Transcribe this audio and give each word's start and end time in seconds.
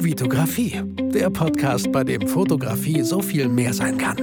Vitografie, 0.00 0.80
der 1.12 1.28
Podcast, 1.28 1.90
bei 1.90 2.04
dem 2.04 2.28
Fotografie 2.28 3.02
so 3.02 3.20
viel 3.20 3.48
mehr 3.48 3.74
sein 3.74 3.98
kann. 3.98 4.16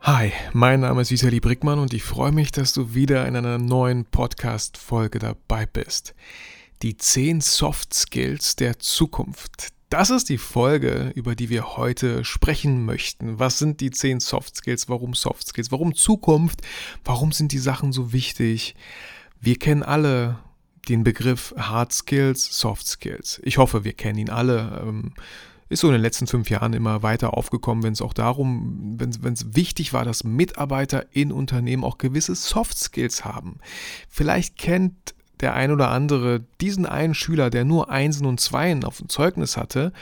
Hi, 0.00 0.32
mein 0.52 0.80
Name 0.80 1.02
ist 1.02 1.12
Vitali 1.12 1.38
Brickmann 1.38 1.78
und 1.78 1.94
ich 1.94 2.02
freue 2.02 2.32
mich, 2.32 2.50
dass 2.50 2.72
du 2.72 2.92
wieder 2.92 3.24
in 3.28 3.36
einer 3.36 3.58
neuen 3.58 4.04
Podcast-Folge 4.04 5.20
dabei 5.20 5.64
bist. 5.66 6.16
Die 6.82 6.96
10 6.96 7.40
Soft 7.40 7.94
Skills 7.94 8.56
der 8.56 8.80
Zukunft. 8.80 9.68
Das 9.88 10.10
ist 10.10 10.28
die 10.28 10.38
Folge, 10.38 11.12
über 11.14 11.36
die 11.36 11.50
wir 11.50 11.76
heute 11.76 12.24
sprechen 12.24 12.84
möchten. 12.84 13.38
Was 13.38 13.60
sind 13.60 13.80
die 13.80 13.92
10 13.92 14.18
Soft 14.18 14.56
Skills? 14.56 14.88
Warum 14.88 15.14
Soft 15.14 15.46
Skills? 15.46 15.70
Warum 15.70 15.94
Zukunft? 15.94 16.62
Warum 17.04 17.30
sind 17.30 17.52
die 17.52 17.58
Sachen 17.58 17.92
so 17.92 18.12
wichtig? 18.12 18.74
Wir 19.40 19.56
kennen 19.56 19.84
alle 19.84 20.40
den 20.88 21.04
Begriff 21.04 21.54
Hard 21.56 21.92
Skills, 21.92 22.58
Soft 22.58 22.86
Skills. 22.86 23.40
Ich 23.44 23.58
hoffe, 23.58 23.84
wir 23.84 23.92
kennen 23.92 24.18
ihn 24.18 24.30
alle. 24.30 24.82
Ähm, 24.86 25.12
ist 25.68 25.80
so 25.80 25.88
in 25.88 25.92
den 25.92 26.02
letzten 26.02 26.26
fünf 26.26 26.48
Jahren 26.48 26.72
immer 26.72 27.02
weiter 27.02 27.34
aufgekommen, 27.34 27.82
wenn 27.84 27.92
es 27.92 28.00
auch 28.00 28.14
darum, 28.14 28.96
wenn 28.98 29.32
es 29.32 29.54
wichtig 29.54 29.92
war, 29.92 30.04
dass 30.04 30.24
Mitarbeiter 30.24 31.04
in 31.12 31.30
Unternehmen 31.30 31.84
auch 31.84 31.98
gewisse 31.98 32.34
Soft 32.34 32.78
Skills 32.78 33.24
haben. 33.24 33.58
Vielleicht 34.08 34.56
kennt 34.56 35.14
der 35.40 35.54
ein 35.54 35.70
oder 35.70 35.90
andere 35.90 36.40
diesen 36.60 36.86
einen 36.86 37.14
Schüler, 37.14 37.50
der 37.50 37.64
nur 37.64 37.90
Einsen 37.90 38.26
und 38.26 38.40
Zweien 38.40 38.82
auf 38.84 38.98
dem 38.98 39.08
Zeugnis 39.08 39.56
hatte, 39.56 39.92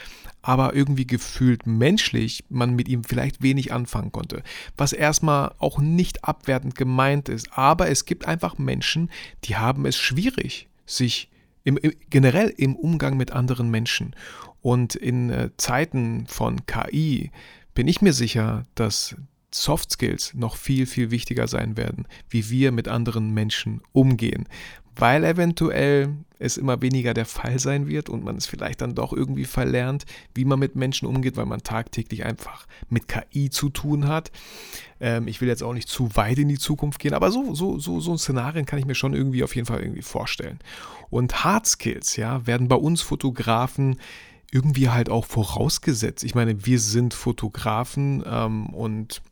aber 0.47 0.77
irgendwie 0.77 1.09
gefühlt 1.09 1.67
menschlich 1.67 2.45
man 2.49 2.77
mit 2.77 2.87
ihm 2.87 3.03
vielleicht 3.03 3.43
wenig 3.43 3.73
anfangen 3.73 4.13
konnte. 4.13 4.45
Was 4.77 4.93
erstmal 4.93 5.53
auch 5.59 5.81
nicht 5.81 6.23
abwertend 6.23 6.77
gemeint 6.77 7.29
ist, 7.29 7.59
aber 7.59 7.91
es 7.91 8.05
gibt 8.05 8.29
einfach 8.29 8.57
Menschen, 8.57 9.11
die 9.43 9.57
haben 9.57 9.87
es 9.87 9.97
schwierig, 9.97 10.69
sich 10.87 11.31
im, 11.65 11.77
im, 11.79 11.95
generell 12.11 12.49
im 12.57 12.77
Umgang 12.77 13.17
mit 13.17 13.33
anderen 13.33 13.73
Menschen. 13.73 14.15
Und 14.63 14.95
in 14.95 15.31
äh, 15.31 15.51
Zeiten 15.57 16.29
von 16.29 16.65
KI 16.65 17.33
bin 17.75 17.89
ich 17.89 18.01
mir 18.01 18.13
sicher, 18.13 18.67
dass 18.77 19.17
Soft 19.53 19.91
Skills 19.91 20.33
noch 20.35 20.55
viel, 20.55 20.87
viel 20.87 21.11
wichtiger 21.11 21.49
sein 21.49 21.77
werden, 21.77 22.07
wie 22.29 22.51
wir 22.51 22.71
mit 22.71 22.87
anderen 22.87 23.35
Menschen 23.35 23.81
umgehen 23.91 24.47
weil 24.97 25.25
eventuell 25.25 26.15
es 26.39 26.57
immer 26.57 26.83
weniger 26.83 27.15
der 27.15 27.25
Fall 27.25 27.59
sein 27.59 27.87
wird 27.87 28.09
und 28.09 28.25
man 28.25 28.37
es 28.37 28.47
vielleicht 28.47 28.83
dann 28.83 28.95
doch 28.95 29.13
irgendwie 29.13 29.45
verlernt, 29.45 30.05
wie 30.35 30.45
man 30.45 30.59
mit 30.59 30.77
Menschen 30.77 31.07
umgeht, 31.07 31.37
weil 31.37 31.47
man 31.47 31.63
tagtäglich 31.63 32.25
einfach 32.25 32.67
mit 32.91 33.09
KI 33.09 33.49
zu 33.49 33.71
tun 33.71 34.07
hat. 34.07 34.31
Ähm, 35.01 35.29
ich 35.29 35.41
will 35.41 35.49
jetzt 35.49 35.63
auch 35.63 35.73
nicht 35.73 35.89
zu 35.89 36.15
weit 36.17 36.39
in 36.39 36.49
die 36.49 36.59
Zukunft 36.59 36.99
gehen, 36.99 37.15
aber 37.15 37.31
so, 37.31 37.55
so, 37.55 37.79
so, 37.79 38.01
so 38.01 38.13
ein 38.13 38.19
Szenarien 38.19 38.67
kann 38.67 38.79
ich 38.79 38.87
mir 38.87 38.95
schon 38.95 39.15
irgendwie 39.15 39.45
auf 39.45 39.55
jeden 39.55 39.67
Fall 39.67 39.81
irgendwie 39.81 40.03
vorstellen. 40.03 40.59
Und 41.09 41.45
Hard 41.45 41.67
Skills, 41.67 42.17
ja, 42.17 42.47
werden 42.47 42.69
bei 42.69 42.77
uns 42.77 43.01
Fotografen 43.01 43.97
irgendwie 44.53 44.91
halt 44.91 45.09
auch 45.09 45.25
vorausgesetzt. 45.25 46.25
Ich 46.25 46.35
meine, 46.35 46.67
wir 46.67 46.79
sind 46.81 47.15
Fotografen 47.15 48.23
ähm, 48.27 48.67
und 48.67 49.23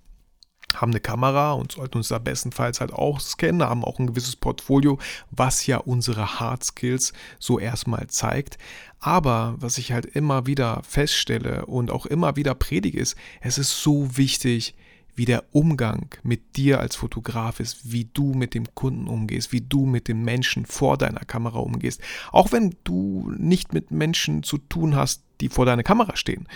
haben 0.81 0.93
eine 0.93 1.01
Kamera 1.01 1.53
und 1.53 1.73
sollten 1.73 1.99
uns 1.99 2.09
da 2.09 2.19
bestenfalls 2.19 2.81
halt 2.81 2.93
auch 2.93 3.21
scannen, 3.21 3.63
haben 3.63 3.85
auch 3.85 3.99
ein 3.99 4.07
gewisses 4.07 4.37
Portfolio, 4.37 4.99
was 5.31 5.67
ja 5.67 5.79
unsere 5.79 6.41
Hard 6.41 6.65
Skills 6.65 7.13
so 7.39 7.59
erstmal 7.59 8.07
zeigt. 8.09 8.59
Aber 9.01 9.55
was 9.59 9.79
ich 9.79 9.93
halt 9.93 10.07
immer 10.07 10.47
wieder 10.47 10.83
feststelle 10.89 11.67
und 11.67 11.91
auch 11.91 12.07
immer 12.07 12.37
wieder 12.37 12.55
predige 12.55 12.99
ist, 12.99 13.17
es 13.41 13.59
ist 13.59 13.83
so 13.83 14.17
wichtig, 14.17 14.75
wie 15.17 15.25
der 15.25 15.45
Umgang 15.53 16.09
mit 16.23 16.57
dir 16.57 16.81
als 16.81 16.97
Fotograf 16.97 17.61
ist, 17.61 17.93
wie 17.93 18.09
du 18.13 18.35
mit 18.35 18.55
dem 18.55 18.75
Kunden 18.75 19.07
umgehst, 19.07 19.53
wie 19.53 19.61
du 19.61 19.87
mit 19.87 20.09
den 20.09 20.23
Menschen 20.23 20.67
vor 20.67 20.99
deiner 20.99 21.21
Kamera 21.21 21.59
umgehst. 21.59 22.01
Auch 22.33 22.53
wenn 22.53 22.75
du 22.85 23.33
nicht 23.37 23.73
mit 23.73 23.91
Menschen 23.91 24.43
zu 24.43 24.59
tun 24.59 24.97
hast, 24.97 25.23
die 25.41 25.49
vor 25.49 25.67
deiner 25.67 25.83
Kamera 25.83 26.17
stehen 26.17 26.49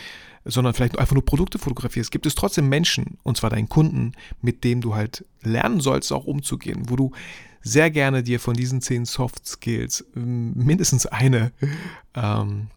sondern 0.49 0.75
vielleicht 0.75 0.99
einfach 0.99 1.15
nur 1.15 1.25
Produkte 1.25 1.59
fotografierst, 1.59 2.11
gibt 2.11 2.27
es 2.27 2.35
trotzdem 2.35 2.69
Menschen, 2.69 3.19
und 3.23 3.37
zwar 3.37 3.51
deinen 3.51 3.69
Kunden, 3.69 4.13
mit 4.41 4.65
denen 4.65 4.81
du 4.81 4.95
halt 4.95 5.25
lernen 5.43 5.81
sollst, 5.81 6.13
auch 6.13 6.25
umzugehen, 6.25 6.89
wo 6.89 6.97
du 6.97 7.13
sehr 7.61 7.91
gerne 7.91 8.23
dir 8.23 8.41
von 8.41 8.55
diesen 8.55 8.81
zehn 8.81 9.05
Soft 9.05 9.47
Skills 9.47 10.05
ähm, 10.17 10.55
mindestens 10.55 11.07
eine, 11.07 11.53
ähm, 12.15 12.69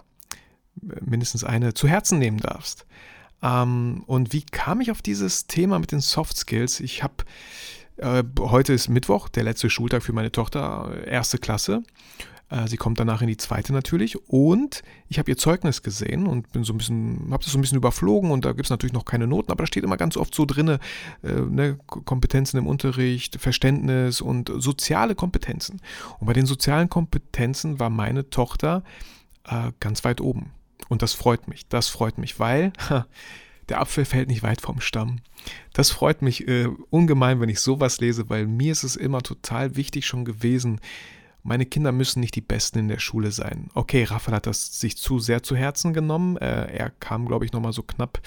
mindestens 1.01 1.43
eine 1.43 1.73
zu 1.73 1.87
Herzen 1.87 2.19
nehmen 2.19 2.39
darfst. 2.39 2.85
Ähm, 3.41 4.03
und 4.05 4.33
wie 4.33 4.43
kam 4.43 4.81
ich 4.81 4.91
auf 4.91 5.01
dieses 5.01 5.47
Thema 5.47 5.79
mit 5.79 5.91
den 5.91 6.01
Soft 6.01 6.37
Skills? 6.37 6.79
Ich 6.79 7.03
habe 7.03 7.23
äh, 7.97 8.23
heute 8.39 8.73
ist 8.73 8.89
Mittwoch, 8.89 9.29
der 9.29 9.43
letzte 9.43 9.69
Schultag 9.69 10.03
für 10.03 10.13
meine 10.13 10.31
Tochter, 10.31 11.05
erste 11.05 11.37
Klasse. 11.37 11.83
Äh, 12.51 12.67
sie 12.67 12.77
kommt 12.77 12.99
danach 12.99 13.21
in 13.21 13.27
die 13.27 13.37
zweite 13.37 13.73
natürlich 13.73 14.29
und 14.29 14.83
ich 15.07 15.17
habe 15.17 15.31
ihr 15.31 15.37
Zeugnis 15.37 15.81
gesehen 15.81 16.27
und 16.27 16.51
bin 16.51 16.63
so 16.63 16.73
ein 16.73 16.77
bisschen, 16.77 17.29
habe 17.31 17.43
das 17.43 17.51
so 17.51 17.57
ein 17.57 17.61
bisschen 17.61 17.77
überflogen 17.77 18.29
und 18.29 18.45
da 18.45 18.51
gibt 18.51 18.65
es 18.65 18.69
natürlich 18.69 18.93
noch 18.93 19.05
keine 19.05 19.25
Noten, 19.25 19.51
aber 19.51 19.63
da 19.63 19.67
steht 19.67 19.83
immer 19.83 19.97
ganz 19.97 20.17
oft 20.17 20.35
so 20.35 20.45
drin, 20.45 20.67
äh, 20.67 20.77
ne, 21.23 21.79
Kompetenzen 21.87 22.57
im 22.57 22.67
Unterricht, 22.67 23.37
Verständnis 23.39 24.21
und 24.21 24.51
soziale 24.57 25.15
Kompetenzen. 25.15 25.81
Und 26.19 26.27
bei 26.27 26.33
den 26.33 26.45
sozialen 26.45 26.89
Kompetenzen 26.89 27.79
war 27.79 27.89
meine 27.89 28.29
Tochter 28.29 28.83
äh, 29.45 29.71
ganz 29.79 30.03
weit 30.03 30.21
oben. 30.21 30.51
Und 30.89 31.01
das 31.01 31.13
freut 31.13 31.47
mich, 31.47 31.67
das 31.69 31.87
freut 31.87 32.17
mich, 32.17 32.39
weil 32.39 32.73
ha, 32.89 33.07
der 33.69 33.79
Apfel 33.79 34.03
fällt 34.03 34.27
nicht 34.27 34.43
weit 34.43 34.59
vom 34.59 34.81
Stamm. 34.81 35.19
Das 35.71 35.89
freut 35.89 36.21
mich 36.21 36.47
äh, 36.47 36.67
ungemein, 36.89 37.39
wenn 37.39 37.47
ich 37.47 37.61
sowas 37.61 38.01
lese, 38.01 38.29
weil 38.29 38.45
mir 38.45 38.73
ist 38.73 38.83
es 38.83 38.97
immer 38.97 39.21
total 39.21 39.77
wichtig 39.77 40.05
schon 40.05 40.25
gewesen, 40.25 40.81
meine 41.43 41.65
Kinder 41.65 41.91
müssen 41.91 42.19
nicht 42.19 42.35
die 42.35 42.41
Besten 42.41 42.79
in 42.79 42.87
der 42.87 42.99
Schule 42.99 43.31
sein. 43.31 43.69
Okay, 43.73 44.03
Raphael 44.03 44.35
hat 44.35 44.47
das 44.47 44.79
sich 44.79 44.97
zu 44.97 45.19
sehr 45.19 45.43
zu 45.43 45.55
Herzen 45.55 45.93
genommen. 45.93 46.37
Äh, 46.37 46.75
er 46.75 46.89
kam, 46.89 47.27
glaube 47.27 47.45
ich, 47.45 47.51
nochmal 47.51 47.73
so 47.73 47.83
knapp 47.83 48.21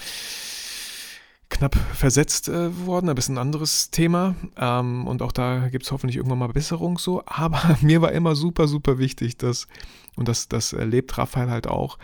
knapp 1.49 1.75
versetzt 1.75 2.49
äh, 2.49 2.85
worden, 2.85 3.09
aber 3.09 3.19
ist 3.19 3.29
ein 3.29 3.37
anderes 3.37 3.91
Thema. 3.91 4.35
Ähm, 4.57 5.07
und 5.07 5.21
auch 5.21 5.31
da 5.31 5.69
gibt 5.69 5.85
es 5.85 5.91
hoffentlich 5.91 6.17
irgendwann 6.17 6.39
mal 6.39 6.47
Besserung 6.47 6.97
so. 6.97 7.23
Aber 7.25 7.77
mir 7.81 8.01
war 8.01 8.11
immer 8.11 8.35
super, 8.35 8.67
super 8.67 8.97
wichtig, 8.97 9.37
dass, 9.37 9.67
und 10.15 10.27
das, 10.27 10.47
das 10.47 10.73
erlebt 10.73 11.17
Raphael 11.17 11.49
halt 11.49 11.67
auch, 11.67 11.97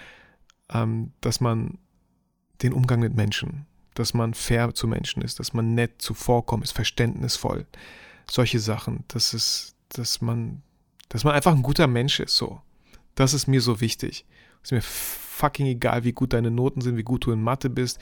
ähm, 0.72 1.12
dass 1.22 1.42
man 1.42 1.78
den 2.62 2.74
Umgang 2.74 3.00
mit 3.00 3.16
Menschen, 3.16 3.66
dass 3.94 4.14
man 4.14 4.34
fair 4.34 4.74
zu 4.74 4.88
Menschen 4.88 5.22
ist, 5.22 5.40
dass 5.40 5.54
man 5.54 5.74
nett 5.74 6.02
zuvorkommt, 6.02 6.64
ist 6.64 6.74
verständnisvoll. 6.74 7.66
Solche 8.30 8.60
Sachen, 8.60 9.04
dass 9.08 9.34
es, 9.34 9.76
dass 9.90 10.22
man 10.22 10.62
dass 11.12 11.26
man 11.26 11.34
einfach 11.34 11.54
ein 11.54 11.62
guter 11.62 11.88
Mensch 11.88 12.22
ist, 12.22 12.38
so. 12.38 12.62
Das 13.16 13.34
ist 13.34 13.46
mir 13.46 13.60
so 13.60 13.82
wichtig. 13.82 14.26
Es 14.64 14.68
ist 14.68 14.72
mir 14.72 14.82
fucking 14.82 15.66
egal, 15.66 16.06
wie 16.06 16.14
gut 16.14 16.32
deine 16.32 16.52
Noten 16.52 16.80
sind, 16.80 16.96
wie 16.96 17.04
gut 17.04 17.26
du 17.26 17.34
in 17.34 17.44
Mathe 17.44 17.70
bist. 17.70 18.00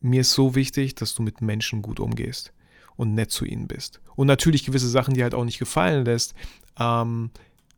Mir 0.00 0.20
ist 0.20 0.32
so 0.32 0.54
wichtig, 0.54 0.94
dass 0.94 1.14
du 1.14 1.22
mit 1.22 1.40
Menschen 1.40 1.80
gut 1.80 1.98
umgehst 1.98 2.52
und 2.96 3.14
nett 3.14 3.30
zu 3.30 3.46
ihnen 3.46 3.66
bist. 3.66 4.02
Und 4.14 4.26
natürlich 4.26 4.66
gewisse 4.66 4.88
Sachen, 4.88 5.14
die 5.14 5.22
halt 5.22 5.34
auch 5.34 5.44
nicht 5.44 5.58
gefallen 5.58 6.04
lässt. 6.04 6.34
Ähm, 6.78 7.30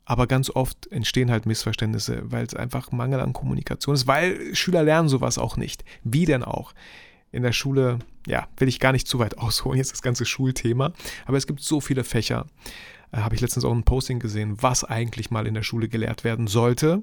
aber 0.05 0.27
ganz 0.27 0.51
oft 0.51 0.91
entstehen 0.91 1.31
halt 1.31 1.47
Missverständnisse, 1.47 2.23
weil 2.25 2.45
es 2.45 2.57
einfach 2.57 2.91
Mangel 2.91 3.21
an 3.21 3.33
Kommunikation 3.33 3.95
ist, 3.95 4.09
weil 4.09 4.53
Schüler 4.57 4.83
lernen 4.83 5.09
sowas 5.09 5.39
auch 5.39 5.57
nicht. 5.57 5.85
Wie 6.03 6.25
denn 6.25 6.43
auch? 6.43 6.73
In 7.31 7.45
der 7.45 7.53
Schule, 7.53 8.01
ja, 8.27 8.49
will 8.57 8.67
ich 8.67 8.81
gar 8.81 8.91
nicht 8.91 9.07
zu 9.07 9.21
weit 9.21 9.39
ausholen, 9.39 9.79
jetzt 9.79 9.93
das 9.93 10.03
ganze 10.03 10.25
Schulthema, 10.25 10.93
aber 11.27 11.37
es 11.37 11.47
gibt 11.47 11.61
so 11.61 11.81
viele 11.81 12.03
Fächer. 12.03 12.47
Äh, 13.13 13.19
habe 13.19 13.35
ich 13.35 13.41
letztens 13.41 13.65
auch 13.65 13.73
ein 13.73 13.85
Posting 13.85 14.19
gesehen, 14.19 14.63
was 14.63 14.85
eigentlich 14.85 15.31
mal 15.31 15.47
in 15.47 15.55
der 15.55 15.63
Schule 15.63 15.89
gelehrt 15.89 16.25
werden 16.25 16.47
sollte. 16.47 17.03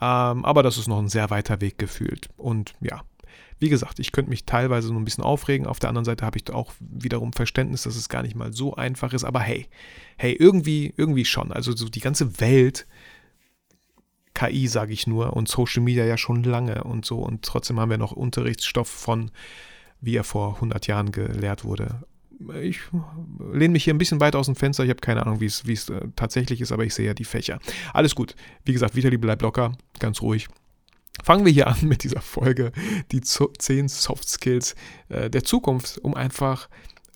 Ähm, 0.00 0.44
aber 0.44 0.62
das 0.62 0.78
ist 0.78 0.88
noch 0.88 0.98
ein 0.98 1.08
sehr 1.08 1.30
weiter 1.30 1.60
Weg 1.60 1.78
gefühlt. 1.78 2.28
Und 2.36 2.74
ja, 2.80 3.02
wie 3.58 3.68
gesagt, 3.68 3.98
ich 3.98 4.12
könnte 4.12 4.30
mich 4.30 4.46
teilweise 4.46 4.90
nur 4.90 5.00
ein 5.00 5.04
bisschen 5.04 5.24
aufregen. 5.24 5.66
Auf 5.66 5.78
der 5.78 5.90
anderen 5.90 6.06
Seite 6.06 6.24
habe 6.24 6.38
ich 6.38 6.50
auch 6.50 6.72
wiederum 6.80 7.32
Verständnis, 7.32 7.82
dass 7.82 7.96
es 7.96 8.08
gar 8.08 8.22
nicht 8.22 8.34
mal 8.34 8.52
so 8.52 8.74
einfach 8.74 9.12
ist. 9.12 9.24
Aber 9.24 9.40
hey, 9.40 9.68
hey, 10.16 10.32
irgendwie, 10.32 10.94
irgendwie 10.96 11.26
schon. 11.26 11.52
Also 11.52 11.76
so 11.76 11.88
die 11.88 12.00
ganze 12.00 12.40
Welt, 12.40 12.86
KI 14.32 14.66
sage 14.66 14.94
ich 14.94 15.06
nur, 15.06 15.34
und 15.34 15.48
Social 15.48 15.82
Media 15.82 16.06
ja 16.06 16.16
schon 16.16 16.42
lange 16.42 16.84
und 16.84 17.04
so. 17.04 17.18
Und 17.18 17.42
trotzdem 17.42 17.78
haben 17.78 17.90
wir 17.90 17.98
noch 17.98 18.12
Unterrichtsstoff 18.12 18.88
von, 18.88 19.30
wie 20.00 20.16
er 20.16 20.24
vor 20.24 20.54
100 20.54 20.86
Jahren 20.86 21.12
gelehrt 21.12 21.64
wurde 21.64 22.06
ich 22.60 22.80
lehne 23.52 23.72
mich 23.72 23.84
hier 23.84 23.94
ein 23.94 23.98
bisschen 23.98 24.20
weit 24.20 24.34
aus 24.34 24.46
dem 24.46 24.56
Fenster. 24.56 24.84
Ich 24.84 24.90
habe 24.90 25.00
keine 25.00 25.22
Ahnung, 25.22 25.40
wie 25.40 25.46
es 25.46 25.88
äh, 25.88 26.00
tatsächlich 26.16 26.60
ist, 26.60 26.72
aber 26.72 26.84
ich 26.84 26.94
sehe 26.94 27.06
ja 27.06 27.14
die 27.14 27.24
Fächer. 27.24 27.58
Alles 27.92 28.14
gut. 28.14 28.34
Wie 28.64 28.72
gesagt, 28.72 28.96
Vitali 28.96 29.18
bleibt 29.18 29.42
locker, 29.42 29.76
ganz 29.98 30.22
ruhig. 30.22 30.48
Fangen 31.22 31.44
wir 31.44 31.52
hier 31.52 31.66
an 31.66 31.76
mit 31.82 32.02
dieser 32.02 32.20
Folge, 32.20 32.72
die 33.12 33.20
10 33.20 33.88
Soft 33.88 34.28
Skills 34.28 34.74
äh, 35.08 35.28
der 35.28 35.44
Zukunft, 35.44 35.98
um 35.98 36.14
einfach 36.14 36.68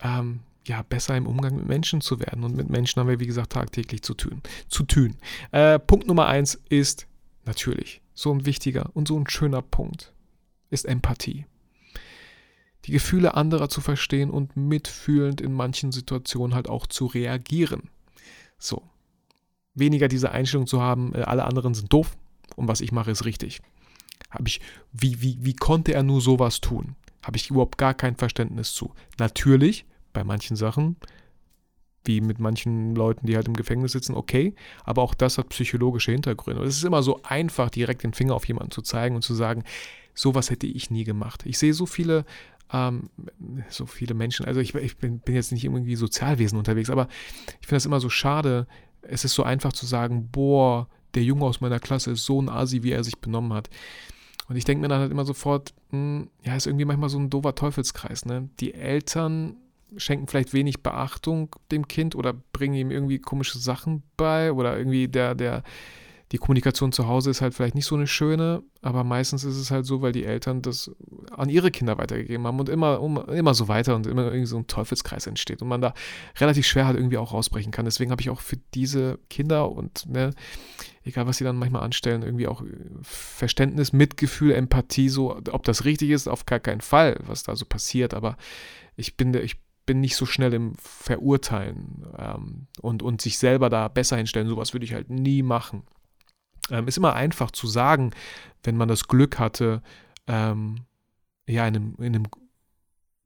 ähm, 0.03 0.41
ja, 0.67 0.83
besser 0.83 1.17
im 1.17 1.27
Umgang 1.27 1.57
mit 1.57 1.67
Menschen 1.67 2.01
zu 2.01 2.21
werden. 2.21 2.45
Und 2.45 2.55
mit 2.55 2.69
Menschen 2.69 3.01
haben 3.01 3.09
wir, 3.09 3.21
wie 3.21 3.27
gesagt, 3.27 3.53
tagtäglich 3.53 4.03
zu 4.03 4.15
tun. 4.15 4.43
Zu 4.69 4.85
tun. 4.85 5.17
Äh, 5.53 5.79
Punkt 5.79 6.07
Nummer 6.07 6.27
1 6.27 6.61
ist 6.69 7.07
natürlich 7.47 8.03
so 8.15 8.33
ein 8.33 8.47
wichtiger 8.47 8.91
und 8.95 9.09
so 9.09 9.19
ein 9.19 9.29
schöner 9.29 9.63
Punkt, 9.63 10.13
ist 10.71 10.85
Empathie 10.85 11.47
die 12.85 12.93
Gefühle 12.93 13.35
anderer 13.35 13.69
zu 13.69 13.81
verstehen 13.81 14.31
und 14.31 14.57
mitfühlend 14.57 15.41
in 15.41 15.53
manchen 15.53 15.93
Situationen 15.93 16.55
halt 16.55 16.69
auch 16.69 16.87
zu 16.87 17.07
reagieren. 17.07 17.91
So. 18.59 18.83
weniger 19.75 20.09
diese 20.09 20.31
Einstellung 20.31 20.67
zu 20.67 20.81
haben, 20.81 21.15
äh, 21.15 21.23
alle 21.23 21.45
anderen 21.45 21.75
sind 21.75 21.93
doof 21.93 22.17
und 22.57 22.69
was 22.69 22.81
ich 22.81 22.93
mache 22.93 23.11
ist 23.11 23.25
richtig. 23.25 23.61
Habe 24.31 24.49
ich, 24.49 24.61
wie, 24.93 25.21
wie, 25.21 25.39
wie 25.41 25.55
konnte 25.55 25.95
er 25.95 26.03
nur 26.03 26.21
sowas 26.21 26.61
tun? 26.61 26.97
Habe 27.25 27.37
ich 27.37 27.51
überhaupt 27.51 27.79
gar 27.79 27.95
kein 27.95 28.17
Verständnis 28.17 28.73
zu. 28.73 28.93
Natürlich, 29.19 29.85
bei 30.13 30.25
manchen 30.25 30.57
Sachen, 30.57 30.97
wie 32.05 32.21
mit 32.21 32.39
manchen 32.39 32.95
Leuten, 32.95 33.27
die 33.27 33.37
halt 33.37 33.49
im 33.49 33.55
Gefängnis 33.55 33.93
sitzen, 33.93 34.15
okay, 34.15 34.55
aber 34.85 35.03
auch 35.03 35.15
das 35.15 35.39
hat 35.39 35.49
psychologische 35.49 36.13
Hintergründe. 36.13 36.63
Es 36.63 36.77
ist 36.77 36.85
immer 36.85 37.03
so 37.03 37.23
einfach, 37.23 37.71
direkt 37.71 38.03
den 38.03 38.13
Finger 38.13 38.35
auf 38.35 38.47
jemanden 38.47 38.71
zu 38.71 38.83
zeigen 38.83 39.17
und 39.17 39.23
zu 39.23 39.35
sagen, 39.35 39.65
sowas 40.15 40.51
hätte 40.51 40.67
ich 40.67 40.91
nie 40.91 41.05
gemacht. 41.05 41.45
Ich 41.47 41.59
sehe 41.59 41.75
so 41.75 41.87
viele, 41.87 42.25
ähm, 42.73 43.11
so 43.69 43.87
viele 43.87 44.15
Menschen, 44.15 44.47
also 44.47 44.61
ich, 44.61 44.75
ich 44.75 44.97
bin, 44.97 45.21
bin, 45.21 45.35
jetzt 45.35 45.53
nicht 45.53 45.65
irgendwie 45.65 45.97
Sozialwesen 45.97 46.59
unterwegs, 46.59 46.91
aber 46.91 47.09
ich 47.61 47.67
finde 47.67 47.77
das 47.77 47.87
immer 47.87 48.01
so 48.01 48.11
schade. 48.11 48.67
Es 49.03 49.25
ist 49.25 49.35
so 49.35 49.43
einfach 49.43 49.73
zu 49.73 49.87
sagen, 49.87 50.29
boah, 50.31 50.89
der 51.15 51.23
Junge 51.23 51.45
aus 51.45 51.61
meiner 51.61 51.79
Klasse 51.79 52.13
ist 52.13 52.25
so 52.25 52.41
ein 52.41 52.49
Asi, 52.49 52.83
wie 52.83 52.93
er 52.93 53.05
sich 53.05 53.19
benommen 53.19 53.53
hat. 53.53 53.71
Und 54.49 54.57
ich 54.57 54.65
denke 54.65 54.83
mir 54.83 54.89
dann 54.89 55.01
halt 55.01 55.11
immer 55.11 55.25
sofort, 55.25 55.73
mh, 55.91 55.99
hm, 55.99 56.31
ja, 56.43 56.57
ist 56.57 56.67
irgendwie 56.67 56.85
manchmal 56.85 57.09
so 57.09 57.19
ein 57.19 57.31
doofer 57.31 57.55
Teufelskreis. 57.55 58.27
Ne? 58.27 58.49
Die 58.61 58.75
Eltern 58.75 59.57
schenken 59.97 60.27
vielleicht 60.27 60.53
wenig 60.53 60.83
Beachtung 60.83 61.55
dem 61.71 61.87
Kind 61.89 62.15
oder 62.17 62.33
bringen 62.33 62.75
ihm 62.75 62.91
irgendwie 62.91 63.19
komische 63.19 63.59
Sachen 63.59 64.03
bei 64.17 64.53
oder 64.53 64.77
irgendwie 64.77 65.09
der, 65.09 65.35
der, 65.35 65.63
die 66.33 66.39
Kommunikation 66.39 66.91
zu 66.91 67.07
Hause 67.07 67.31
ist 67.31 67.41
halt 67.41 67.55
vielleicht 67.55 67.75
nicht 67.75 67.87
so 67.87 67.95
eine 67.95 68.07
schöne, 68.07 68.63
aber 68.83 69.05
meistens 69.05 69.45
ist 69.45 69.57
es 69.57 69.71
halt 69.71 69.87
so, 69.87 70.03
weil 70.03 70.13
die 70.13 70.25
Eltern 70.25 70.63
das 70.63 70.91
an 71.31 71.49
ihre 71.49 71.71
Kinder 71.71 71.99
weitergegeben 71.99 72.47
haben 72.47 72.59
und 72.59 72.69
immer, 72.69 73.01
um, 73.01 73.19
immer 73.29 73.55
so 73.55 73.69
weiter 73.69 73.95
und 73.95 74.07
immer 74.07 74.25
irgendwie 74.25 74.47
so 74.47 74.57
ein 74.57 74.67
Teufelskreis 74.67 75.27
entsteht 75.27 75.63
und 75.63 75.69
man 75.69 75.81
da 75.81 75.95
relativ 76.39 76.67
schwer 76.67 76.87
halt 76.87 76.97
irgendwie 76.97 77.19
auch 77.19 77.33
rausbrechen 77.33 77.73
kann. 77.73 77.85
Deswegen 77.85 78.11
habe 78.11 78.23
ich 78.23 78.31
auch 78.31 78.41
für 78.41 78.57
diese 78.75 79.19
Kinder 79.29 79.71
und 79.71 80.07
ne, 80.09 80.31
egal 81.05 81.27
was 81.27 81.37
sie 81.37 81.45
dann 81.45 81.57
manchmal 81.57 81.83
anstellen, 81.83 82.23
irgendwie 82.23 82.49
auch 82.49 82.63
Verständnis, 83.03 83.93
Mitgefühl, 83.93 84.53
Empathie, 84.53 85.11
so, 85.11 85.37
ob 85.53 85.63
das 85.65 85.85
richtig 85.85 86.11
ist, 86.11 86.27
auf 86.27 86.47
gar 86.47 86.61
keinen 86.61 86.81
Fall, 86.81 87.19
was 87.27 87.43
da 87.43 87.55
so 87.55 87.67
passiert, 87.67 88.15
aber 88.15 88.37
ich 88.97 89.17
bin, 89.17 89.35
ich 89.35 89.57
bin 89.87 90.01
nicht 90.01 90.17
so 90.17 90.27
schnell 90.27 90.55
im 90.55 90.75
Verurteilen 90.77 92.07
ähm, 92.17 92.67
und, 92.81 93.03
und 93.03 93.21
sich 93.21 93.39
selber 93.39 93.69
da 93.69 93.89
besser 93.89 94.17
hinstellen. 94.17 94.49
Sowas 94.49 94.73
würde 94.73 94.87
ich 94.87 94.95
halt 94.95 95.11
nie 95.11 95.43
machen. 95.43 95.83
Ähm, 96.71 96.89
ist 96.89 96.97
immer 96.97 97.15
einfach 97.15 97.51
zu 97.51 97.67
sagen, 97.67 98.13
wenn 98.63 98.77
man 98.77 98.89
das 98.89 99.07
Glück 99.09 99.39
hatte, 99.39 99.83
ähm, 100.27 100.87
ja, 101.47 101.67
in 101.67 101.77
einem, 101.77 101.95
in 101.99 102.15
einem 102.15 102.27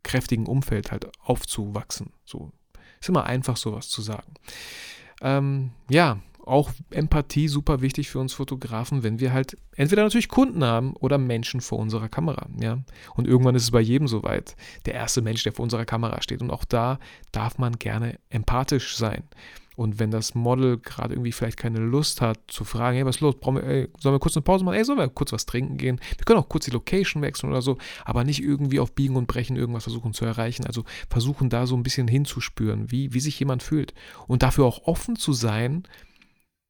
kräftigen 0.03 0.47
Umfeld 0.47 0.91
halt 0.91 1.09
aufzuwachsen. 1.21 2.13
So 2.25 2.53
ist 3.01 3.09
immer 3.09 3.25
einfach, 3.25 3.57
sowas 3.57 3.89
zu 3.89 4.03
sagen. 4.03 4.35
Ähm, 5.21 5.71
ja, 5.89 6.19
auch 6.45 6.71
Empathie 6.91 7.47
super 7.47 7.83
wichtig 7.83 8.09
für 8.09 8.19
uns 8.19 8.33
Fotografen, 8.33 9.03
wenn 9.03 9.21
wir 9.21 9.33
halt 9.33 9.57
entweder 9.77 10.03
natürlich 10.03 10.29
Kunden 10.29 10.65
haben 10.65 10.95
oder 10.97 11.19
Menschen 11.19 11.61
vor 11.61 11.79
unserer 11.79 12.09
Kamera, 12.09 12.49
ja. 12.59 12.79
Und 13.15 13.27
irgendwann 13.27 13.55
ist 13.55 13.65
es 13.65 13.71
bei 13.71 13.81
jedem 13.81 14.09
soweit. 14.09 14.57
Der 14.87 14.95
erste 14.95 15.21
Mensch, 15.21 15.43
der 15.43 15.53
vor 15.53 15.65
unserer 15.65 15.85
Kamera 15.85 16.23
steht. 16.23 16.41
Und 16.41 16.51
auch 16.51 16.65
da 16.65 16.99
darf 17.33 17.59
man 17.59 17.79
gerne 17.79 18.19
empathisch 18.31 18.97
sein. 18.97 19.25
Und 19.79 20.01
wenn 20.01 20.11
das 20.11 20.35
Model 20.35 20.79
gerade 20.79 21.15
irgendwie 21.15 21.31
vielleicht 21.31 21.57
keine 21.57 21.79
Lust 21.79 22.21
hat 22.21 22.41
zu 22.49 22.65
fragen, 22.65 22.97
hey, 22.97 23.07
was 23.07 23.17
ist 23.17 23.21
los? 23.21 23.37
wir, 23.41 23.63
ey, 23.63 23.89
sollen 24.01 24.13
wir 24.13 24.19
kurz 24.19 24.37
eine 24.37 24.43
Pause 24.43 24.65
machen? 24.65 24.75
Ey, 24.75 24.85
sollen 24.85 24.99
wir 24.99 25.09
kurz 25.09 25.33
was 25.33 25.47
trinken 25.47 25.77
gehen? 25.77 26.01
Wir 26.17 26.25
können 26.25 26.41
auch 26.41 26.49
kurz 26.49 26.65
die 26.65 26.73
Location 26.73 27.23
wechseln 27.23 27.49
oder 27.49 27.63
so, 27.63 27.79
aber 28.05 28.25
nicht 28.25 28.43
irgendwie 28.43 28.81
auf 28.81 28.93
Biegen 28.93 29.15
und 29.15 29.29
Brechen 29.29 29.55
irgendwas 29.55 29.85
versuchen 29.85 30.15
zu 30.15 30.25
erreichen. 30.25 30.67
Also 30.67 30.83
versuchen 31.09 31.49
da 31.49 31.69
so 31.69 31.77
ein 31.77 31.85
bisschen 31.85 32.09
hinzuspüren, 32.09 32.91
wie, 32.91 33.15
wie 33.15 33.21
sich 33.21 33.39
jemand 33.39 33.63
fühlt. 33.63 33.95
Und 34.27 34.43
dafür 34.43 34.65
auch 34.65 34.83
offen 34.89 35.15
zu 35.15 35.33
sein, 35.33 35.85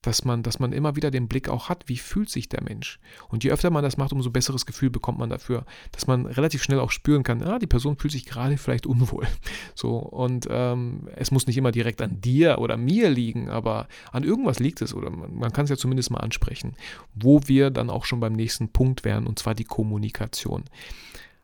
dass 0.03 0.25
man, 0.25 0.45
dass 0.45 0.61
man 0.61 0.73
immer 0.73 0.95
wieder 0.95 1.11
den 1.11 1.27
Blick 1.27 1.49
auch 1.49 1.69
hat, 1.69 1.89
wie 1.89 1.97
fühlt 1.97 2.31
sich 2.31 2.49
der 2.49 2.63
Mensch. 2.63 3.01
Und 3.29 3.43
je 3.43 3.51
öfter 3.51 3.71
man 3.71 3.83
das 3.83 3.97
macht, 3.97 4.13
umso 4.13 4.31
besseres 4.31 4.65
Gefühl 4.65 4.91
bekommt 4.91 5.19
man 5.19 5.29
dafür, 5.29 5.67
dass 5.91 6.07
man 6.07 6.27
relativ 6.27 6.63
schnell 6.63 6.79
auch 6.79 6.93
spüren 6.93 7.25
kann, 7.25 7.43
ah, 7.43 7.59
die 7.59 7.67
Person 7.67 7.97
fühlt 7.97 8.13
sich 8.13 8.25
gerade 8.25 8.57
vielleicht 8.59 8.87
unwohl. 8.87 9.27
So, 9.75 9.99
und 9.99 10.49
ähm, 10.51 11.09
es 11.15 11.31
muss 11.31 11.47
nicht 11.47 11.57
immer 11.57 11.71
direkt 11.71 12.03
an 12.03 12.21
dir 12.21 12.59
oder 12.59 12.77
mir 12.77 13.11
liegen, 13.11 13.49
aber 13.49 13.87
an 14.11 14.25
irgendwas 14.25 14.59
liegt 14.59 14.83
es 14.83 14.93
oder 14.93 15.11
man, 15.11 15.35
man 15.35 15.53
kann 15.53 15.65
es 15.65 15.71
ja 15.71 15.77
zumindest 15.77 16.11
mal 16.11 16.19
ansprechen, 16.19 16.75
wo 17.15 17.43
wir 17.47 17.71
dann 17.71 17.89
auch 17.89 18.05
schon 18.05 18.19
beim 18.19 18.33
nächsten 18.33 18.71
Punkt 18.71 19.05
wären, 19.05 19.27
und 19.27 19.39
zwar 19.39 19.55
die 19.55 19.65
Kommunikation. 19.65 20.65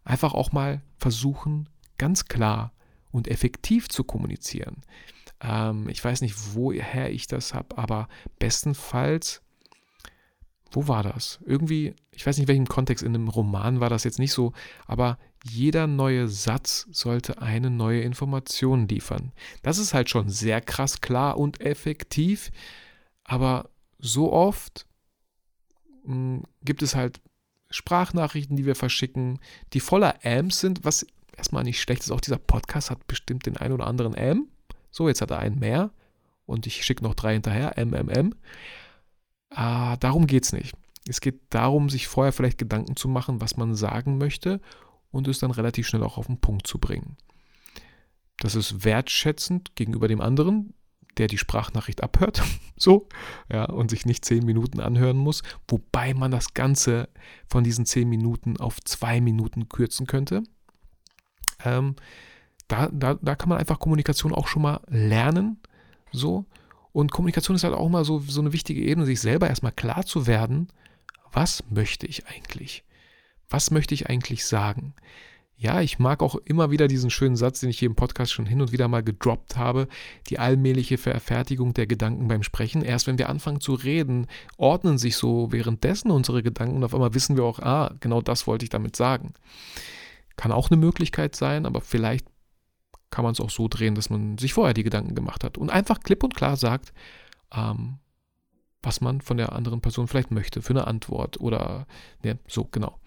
Einfach 0.04 0.34
auch 0.34 0.50
mal 0.50 0.82
versuchen, 0.98 1.68
ganz 1.96 2.26
klar 2.26 2.72
und 3.12 3.28
effektiv 3.28 3.88
zu 3.88 4.02
kommunizieren. 4.02 4.82
Ähm, 5.44 5.88
ich 5.88 6.02
weiß 6.02 6.22
nicht, 6.22 6.54
woher 6.54 7.12
ich 7.12 7.26
das 7.26 7.54
habe, 7.54 7.76
aber 7.76 8.08
bestenfalls, 8.38 9.42
wo 10.70 10.88
war 10.88 11.02
das? 11.02 11.38
Irgendwie, 11.44 11.94
ich 12.10 12.26
weiß 12.26 12.36
nicht, 12.36 12.44
in 12.44 12.48
welchem 12.48 12.66
Kontext, 12.66 13.04
in 13.04 13.14
einem 13.14 13.28
Roman 13.28 13.80
war 13.80 13.90
das 13.90 14.04
jetzt 14.04 14.18
nicht 14.18 14.32
so, 14.32 14.52
aber 14.86 15.18
jeder 15.44 15.86
neue 15.86 16.28
Satz 16.28 16.88
sollte 16.90 17.42
eine 17.42 17.70
neue 17.70 18.00
Information 18.00 18.88
liefern. 18.88 19.32
Das 19.62 19.78
ist 19.78 19.92
halt 19.92 20.08
schon 20.08 20.30
sehr 20.30 20.60
krass 20.60 21.00
klar 21.00 21.36
und 21.36 21.60
effektiv, 21.60 22.50
aber 23.22 23.68
so 23.98 24.32
oft 24.32 24.86
mh, 26.04 26.14
hm, 26.14 26.42
gibt 26.62 26.82
es 26.82 26.94
halt 26.94 27.20
Sprachnachrichten, 27.70 28.56
die 28.56 28.66
wir 28.66 28.76
verschicken, 28.76 29.40
die 29.72 29.80
voller 29.80 30.24
Ams 30.24 30.60
sind, 30.60 30.84
was 30.84 31.06
erstmal 31.36 31.64
nicht 31.64 31.80
schlecht 31.80 32.02
ist. 32.02 32.10
Auch 32.10 32.20
dieser 32.20 32.38
Podcast 32.38 32.90
hat 32.90 33.06
bestimmt 33.06 33.46
den 33.46 33.56
ein 33.56 33.72
oder 33.72 33.86
anderen 33.86 34.16
Am. 34.16 34.48
So, 34.94 35.08
jetzt 35.08 35.20
hat 35.22 35.32
er 35.32 35.40
einen 35.40 35.58
mehr 35.58 35.90
und 36.46 36.68
ich 36.68 36.84
schicke 36.84 37.02
noch 37.02 37.16
drei 37.16 37.32
hinterher, 37.32 37.74
MMM. 37.84 38.32
Ah, 39.50 39.96
darum 39.96 40.28
geht 40.28 40.44
es 40.44 40.52
nicht. 40.52 40.76
Es 41.08 41.20
geht 41.20 41.40
darum, 41.50 41.90
sich 41.90 42.06
vorher 42.06 42.32
vielleicht 42.32 42.58
Gedanken 42.58 42.94
zu 42.94 43.08
machen, 43.08 43.40
was 43.40 43.56
man 43.56 43.74
sagen 43.74 44.18
möchte 44.18 44.60
und 45.10 45.26
es 45.26 45.40
dann 45.40 45.50
relativ 45.50 45.88
schnell 45.88 46.04
auch 46.04 46.16
auf 46.16 46.28
den 46.28 46.40
Punkt 46.40 46.68
zu 46.68 46.78
bringen. 46.78 47.16
Das 48.38 48.54
ist 48.54 48.84
wertschätzend 48.84 49.74
gegenüber 49.74 50.06
dem 50.06 50.20
anderen, 50.20 50.74
der 51.18 51.26
die 51.26 51.38
Sprachnachricht 51.38 52.00
abhört, 52.00 52.44
so, 52.76 53.08
ja, 53.50 53.64
und 53.64 53.90
sich 53.90 54.06
nicht 54.06 54.24
zehn 54.24 54.44
Minuten 54.44 54.78
anhören 54.78 55.16
muss, 55.16 55.42
wobei 55.66 56.14
man 56.14 56.30
das 56.30 56.54
Ganze 56.54 57.08
von 57.48 57.64
diesen 57.64 57.84
zehn 57.84 58.08
Minuten 58.08 58.58
auf 58.58 58.80
zwei 58.84 59.20
Minuten 59.20 59.68
kürzen 59.68 60.06
könnte. 60.06 60.44
Ähm, 61.64 61.96
da, 62.68 62.88
da, 62.92 63.18
da 63.20 63.34
kann 63.34 63.48
man 63.48 63.58
einfach 63.58 63.78
Kommunikation 63.78 64.34
auch 64.34 64.48
schon 64.48 64.62
mal 64.62 64.80
lernen. 64.88 65.58
So. 66.12 66.46
Und 66.92 67.10
Kommunikation 67.10 67.56
ist 67.56 67.64
halt 67.64 67.74
auch 67.74 67.88
mal 67.88 68.04
so, 68.04 68.20
so 68.20 68.40
eine 68.40 68.52
wichtige 68.52 68.80
Ebene, 68.80 69.06
sich 69.06 69.20
selber 69.20 69.48
erstmal 69.48 69.72
klar 69.72 70.06
zu 70.06 70.26
werden, 70.26 70.68
was 71.32 71.64
möchte 71.68 72.06
ich 72.06 72.26
eigentlich? 72.26 72.84
Was 73.50 73.70
möchte 73.70 73.94
ich 73.94 74.08
eigentlich 74.08 74.46
sagen? 74.46 74.94
Ja, 75.56 75.80
ich 75.80 75.98
mag 75.98 76.22
auch 76.22 76.34
immer 76.44 76.70
wieder 76.70 76.88
diesen 76.88 77.10
schönen 77.10 77.36
Satz, 77.36 77.60
den 77.60 77.70
ich 77.70 77.78
hier 77.78 77.88
im 77.88 77.94
Podcast 77.94 78.32
schon 78.32 78.46
hin 78.46 78.60
und 78.60 78.72
wieder 78.72 78.88
mal 78.88 79.02
gedroppt 79.02 79.56
habe, 79.56 79.88
die 80.28 80.38
allmähliche 80.38 80.98
Verfertigung 80.98 81.74
der 81.74 81.86
Gedanken 81.86 82.26
beim 82.26 82.42
Sprechen. 82.42 82.82
Erst 82.82 83.06
wenn 83.06 83.18
wir 83.18 83.28
anfangen 83.28 83.60
zu 83.60 83.74
reden, 83.74 84.26
ordnen 84.56 84.98
sich 84.98 85.16
so 85.16 85.52
währenddessen 85.52 86.10
unsere 86.10 86.42
Gedanken 86.42 86.76
und 86.76 86.84
auf 86.84 86.94
einmal 86.94 87.14
wissen 87.14 87.36
wir 87.36 87.44
auch, 87.44 87.60
ah, 87.60 87.94
genau 88.00 88.20
das 88.20 88.46
wollte 88.46 88.64
ich 88.64 88.70
damit 88.70 88.96
sagen. 88.96 89.34
Kann 90.36 90.50
auch 90.50 90.70
eine 90.70 90.76
Möglichkeit 90.76 91.36
sein, 91.36 91.66
aber 91.66 91.80
vielleicht 91.80 92.26
kann 93.14 93.22
man 93.22 93.30
es 93.30 93.40
auch 93.40 93.50
so 93.50 93.68
drehen, 93.68 93.94
dass 93.94 94.10
man 94.10 94.38
sich 94.38 94.54
vorher 94.54 94.74
die 94.74 94.82
Gedanken 94.82 95.14
gemacht 95.14 95.44
hat 95.44 95.56
und 95.56 95.70
einfach 95.70 96.00
klipp 96.00 96.24
und 96.24 96.34
klar 96.34 96.56
sagt, 96.56 96.92
ähm, 97.54 97.98
was 98.82 99.00
man 99.00 99.20
von 99.20 99.36
der 99.36 99.52
anderen 99.52 99.80
Person 99.80 100.08
vielleicht 100.08 100.32
möchte 100.32 100.62
für 100.62 100.72
eine 100.72 100.88
Antwort 100.88 101.40
oder 101.40 101.86
ne, 102.24 102.40
so 102.48 102.64
genau. 102.64 102.98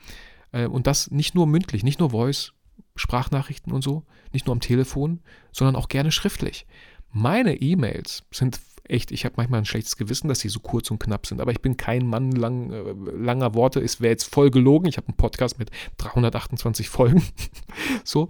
Äh, 0.54 0.68
und 0.68 0.88
das 0.88 1.12
nicht 1.12 1.36
nur 1.36 1.46
mündlich, 1.46 1.84
nicht 1.84 2.00
nur 2.00 2.12
Voice, 2.12 2.54
Sprachnachrichten 2.96 3.74
und 3.74 3.82
so, 3.82 4.06
nicht 4.32 4.46
nur 4.46 4.54
am 4.54 4.62
Telefon, 4.62 5.20
sondern 5.52 5.76
auch 5.76 5.90
gerne 5.90 6.14
schriftlich. 6.14 6.66
Meine 7.12 7.56
E-Mails 7.60 8.24
sind 8.32 8.62
echt, 8.86 9.12
ich 9.12 9.26
habe 9.26 9.36
manchmal 9.36 9.60
ein 9.60 9.66
schlechtes 9.66 9.98
Gewissen, 9.98 10.30
dass 10.30 10.40
sie 10.40 10.48
so 10.48 10.62
kurz 10.62 10.90
und 10.90 11.00
knapp 11.00 11.28
sind, 11.28 11.42
aber 11.42 11.52
ich 11.52 11.62
bin 11.62 11.76
kein 11.76 12.08
Mann 12.08 12.32
lang, 12.32 12.72
äh, 12.72 12.94
langer 13.12 13.56
Worte, 13.56 13.82
es 13.82 14.00
wäre 14.00 14.12
jetzt 14.12 14.34
voll 14.34 14.52
gelogen. 14.52 14.88
Ich 14.88 14.96
habe 14.96 15.08
einen 15.08 15.18
Podcast 15.18 15.60
mit 15.60 15.70
328 15.98 16.88
Folgen. 16.88 17.22
so, 18.06 18.30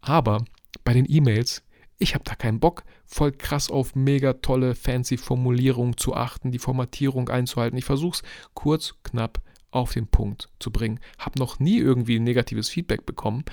aber 0.00 0.42
bei 0.88 0.94
den 0.94 1.04
E-Mails, 1.06 1.62
ich 1.98 2.14
habe 2.14 2.24
da 2.24 2.34
keinen 2.34 2.60
Bock, 2.60 2.82
voll 3.04 3.30
krass 3.30 3.70
auf 3.70 3.94
mega 3.94 4.32
tolle, 4.32 4.74
fancy 4.74 5.18
Formulierungen 5.18 5.98
zu 5.98 6.14
achten, 6.14 6.50
die 6.50 6.58
Formatierung 6.58 7.28
einzuhalten. 7.28 7.76
Ich 7.76 7.84
versuche 7.84 8.22
es 8.22 8.22
kurz, 8.54 8.94
knapp 9.02 9.42
auf 9.70 9.92
den 9.92 10.06
Punkt 10.06 10.48
zu 10.60 10.70
bringen. 10.70 10.98
Habe 11.18 11.38
noch 11.38 11.58
nie 11.58 11.76
irgendwie 11.76 12.18
negatives 12.18 12.70
Feedback 12.70 13.04
bekommen, 13.04 13.44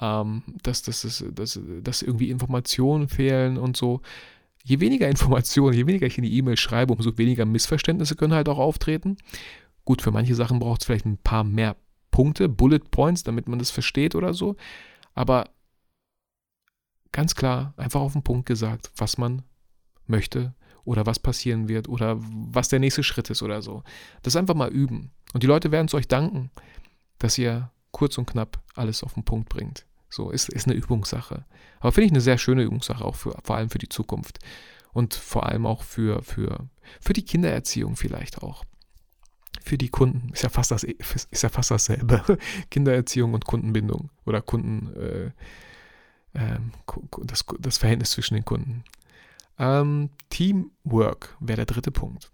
ähm, 0.00 0.44
dass, 0.62 0.82
dass, 0.82 1.02
dass, 1.02 1.24
dass, 1.32 1.60
dass 1.82 2.02
irgendwie 2.02 2.30
Informationen 2.30 3.08
fehlen 3.08 3.58
und 3.58 3.76
so. 3.76 4.00
Je 4.62 4.78
weniger 4.78 5.08
Informationen, 5.10 5.76
je 5.76 5.88
weniger 5.88 6.06
ich 6.06 6.16
in 6.16 6.22
die 6.22 6.36
E-Mail 6.38 6.56
schreibe, 6.56 6.92
umso 6.92 7.18
weniger 7.18 7.44
Missverständnisse 7.44 8.14
können 8.14 8.34
halt 8.34 8.48
auch 8.48 8.58
auftreten. 8.58 9.16
Gut, 9.84 10.00
für 10.00 10.12
manche 10.12 10.36
Sachen 10.36 10.60
braucht 10.60 10.82
es 10.82 10.86
vielleicht 10.86 11.06
ein 11.06 11.18
paar 11.18 11.42
mehr 11.42 11.74
Punkte, 12.12 12.48
Bullet 12.48 12.88
Points, 12.92 13.24
damit 13.24 13.48
man 13.48 13.58
das 13.58 13.72
versteht 13.72 14.14
oder 14.14 14.32
so. 14.32 14.54
Aber 15.16 15.46
ganz 17.14 17.34
klar, 17.34 17.72
einfach 17.76 18.00
auf 18.00 18.12
den 18.12 18.24
Punkt 18.24 18.44
gesagt, 18.44 18.90
was 18.96 19.16
man 19.16 19.42
möchte 20.06 20.54
oder 20.84 21.06
was 21.06 21.18
passieren 21.18 21.68
wird 21.68 21.88
oder 21.88 22.16
was 22.18 22.68
der 22.68 22.80
nächste 22.80 23.02
Schritt 23.02 23.30
ist 23.30 23.42
oder 23.42 23.62
so. 23.62 23.84
Das 24.22 24.36
einfach 24.36 24.54
mal 24.54 24.70
üben. 24.70 25.12
Und 25.32 25.42
die 25.42 25.46
Leute 25.46 25.70
werden 25.72 25.86
es 25.86 25.94
euch 25.94 26.08
danken, 26.08 26.50
dass 27.18 27.38
ihr 27.38 27.70
kurz 27.92 28.18
und 28.18 28.26
knapp 28.26 28.60
alles 28.74 29.02
auf 29.04 29.14
den 29.14 29.24
Punkt 29.24 29.48
bringt. 29.48 29.86
So, 30.10 30.30
ist, 30.30 30.48
ist 30.48 30.66
eine 30.66 30.74
Übungssache. 30.74 31.44
Aber 31.78 31.92
finde 31.92 32.06
ich 32.06 32.12
eine 32.12 32.20
sehr 32.20 32.36
schöne 32.36 32.62
Übungssache, 32.62 33.04
auch 33.04 33.14
für, 33.14 33.38
vor 33.42 33.56
allem 33.56 33.70
für 33.70 33.78
die 33.78 33.88
Zukunft. 33.88 34.40
Und 34.92 35.14
vor 35.14 35.46
allem 35.46 35.66
auch 35.66 35.82
für, 35.82 36.22
für, 36.22 36.68
für 37.00 37.12
die 37.12 37.24
Kindererziehung 37.24 37.96
vielleicht 37.96 38.42
auch. 38.42 38.64
Für 39.62 39.78
die 39.78 39.88
Kunden. 39.88 40.30
Ist 40.32 40.42
ja 40.42 40.48
fast, 40.48 40.72
das, 40.72 40.82
ist 40.82 41.42
ja 41.42 41.48
fast 41.48 41.70
dasselbe. 41.70 42.22
Kindererziehung 42.70 43.34
und 43.34 43.44
Kundenbindung. 43.44 44.10
Oder 44.26 44.42
Kunden, 44.42 44.94
äh, 44.94 45.30
äh, 46.34 46.58
das, 47.22 47.44
das 47.58 47.78
Verhältnis 47.78 48.10
zwischen 48.12 48.34
den 48.34 48.44
Kunden. 48.44 48.84
Ähm, 49.58 50.10
Teamwork 50.30 51.36
wäre 51.40 51.56
der 51.56 51.66
dritte 51.66 51.90
Punkt. 51.90 52.30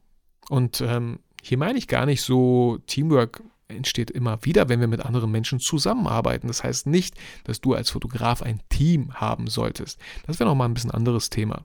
Und 0.49 0.81
ähm, 0.81 1.21
hier 1.43 1.59
meine 1.59 1.79
ich 1.79 1.89
gar 1.89 2.07
nicht 2.07 2.23
so 2.23 2.79
Teamwork 2.87 3.43
entsteht 3.69 4.11
immer 4.11 4.45
wieder, 4.45 4.69
wenn 4.69 4.81
wir 4.81 4.89
mit 4.89 5.05
anderen 5.05 5.31
Menschen 5.31 5.61
zusammenarbeiten. 5.61 6.49
Das 6.49 6.65
heißt 6.65 6.87
nicht, 6.87 7.17
dass 7.45 7.61
du 7.61 7.75
als 7.75 7.91
Fotograf 7.91 8.43
ein 8.43 8.61
Team 8.69 9.15
haben 9.15 9.47
solltest. 9.47 10.01
Das 10.27 10.41
wäre 10.41 10.49
nochmal 10.49 10.69
ein 10.69 10.75
bisschen 10.75 10.91
anderes 10.91 11.31
Thema. 11.31 11.65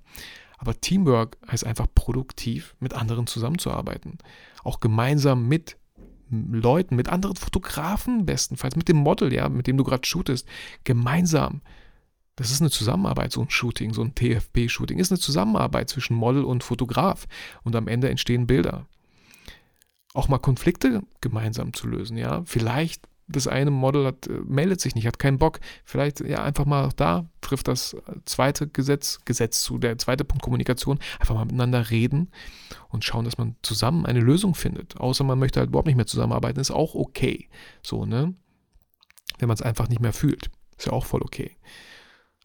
Aber 0.57 0.79
Teamwork 0.79 1.37
heißt 1.51 1.65
einfach 1.65 1.87
produktiv 1.93 2.75
mit 2.79 2.93
anderen 2.93 3.27
zusammenzuarbeiten. 3.27 4.19
Auch 4.63 4.79
gemeinsam 4.79 5.47
mit 5.47 5.77
Leuten, 6.29 6.95
mit 6.95 7.09
anderen 7.09 7.35
Fotografen 7.35 8.25
bestenfalls, 8.25 8.75
mit 8.75 8.87
dem 8.87 8.97
Model, 8.97 9.33
ja, 9.33 9.49
mit 9.49 9.67
dem 9.67 9.77
du 9.77 9.83
gerade 9.83 10.05
shootest, 10.05 10.47
gemeinsam. 10.83 11.61
Das 12.35 12.51
ist 12.51 12.61
eine 12.61 12.69
Zusammenarbeit, 12.69 13.31
so 13.31 13.41
ein 13.41 13.49
Shooting, 13.49 13.93
so 13.93 14.01
ein 14.01 14.13
TFP-Shooting, 14.13 14.99
ist 14.99 15.11
eine 15.11 15.19
Zusammenarbeit 15.19 15.89
zwischen 15.89 16.15
Model 16.15 16.43
und 16.43 16.63
Fotograf. 16.63 17.27
Und 17.63 17.75
am 17.75 17.87
Ende 17.87 18.09
entstehen 18.09 18.47
Bilder 18.47 18.87
auch 20.15 20.29
mal 20.29 20.39
Konflikte 20.39 21.03
gemeinsam 21.21 21.73
zu 21.73 21.87
lösen, 21.87 22.17
ja. 22.17 22.43
Vielleicht 22.45 23.07
das 23.27 23.47
eine 23.47 23.71
Model 23.71 24.05
hat, 24.05 24.27
äh, 24.27 24.39
meldet 24.47 24.79
sich 24.79 24.95
nicht, 24.95 25.07
hat 25.07 25.19
keinen 25.19 25.39
Bock. 25.39 25.59
Vielleicht 25.83 26.21
ja 26.21 26.43
einfach 26.43 26.65
mal 26.65 26.89
da 26.95 27.27
trifft 27.41 27.67
das 27.67 27.95
zweite 28.25 28.67
Gesetz, 28.67 29.19
Gesetz 29.25 29.63
zu, 29.63 29.77
der 29.77 29.97
zweite 29.97 30.23
Punkt 30.23 30.43
Kommunikation, 30.43 30.99
einfach 31.19 31.35
mal 31.35 31.45
miteinander 31.45 31.89
reden 31.89 32.31
und 32.89 33.03
schauen, 33.03 33.25
dass 33.25 33.37
man 33.37 33.55
zusammen 33.61 34.05
eine 34.05 34.19
Lösung 34.19 34.55
findet. 34.55 34.97
Außer 34.97 35.23
man 35.23 35.39
möchte 35.39 35.59
halt 35.59 35.69
überhaupt 35.69 35.87
nicht 35.87 35.95
mehr 35.95 36.05
zusammenarbeiten, 36.05 36.59
ist 36.59 36.71
auch 36.71 36.93
okay. 36.93 37.49
So, 37.81 38.05
ne? 38.05 38.33
Wenn 39.39 39.47
man 39.47 39.55
es 39.55 39.63
einfach 39.63 39.89
nicht 39.89 40.01
mehr 40.01 40.13
fühlt. 40.13 40.51
Ist 40.77 40.85
ja 40.85 40.93
auch 40.93 41.05
voll 41.05 41.21
okay. 41.21 41.57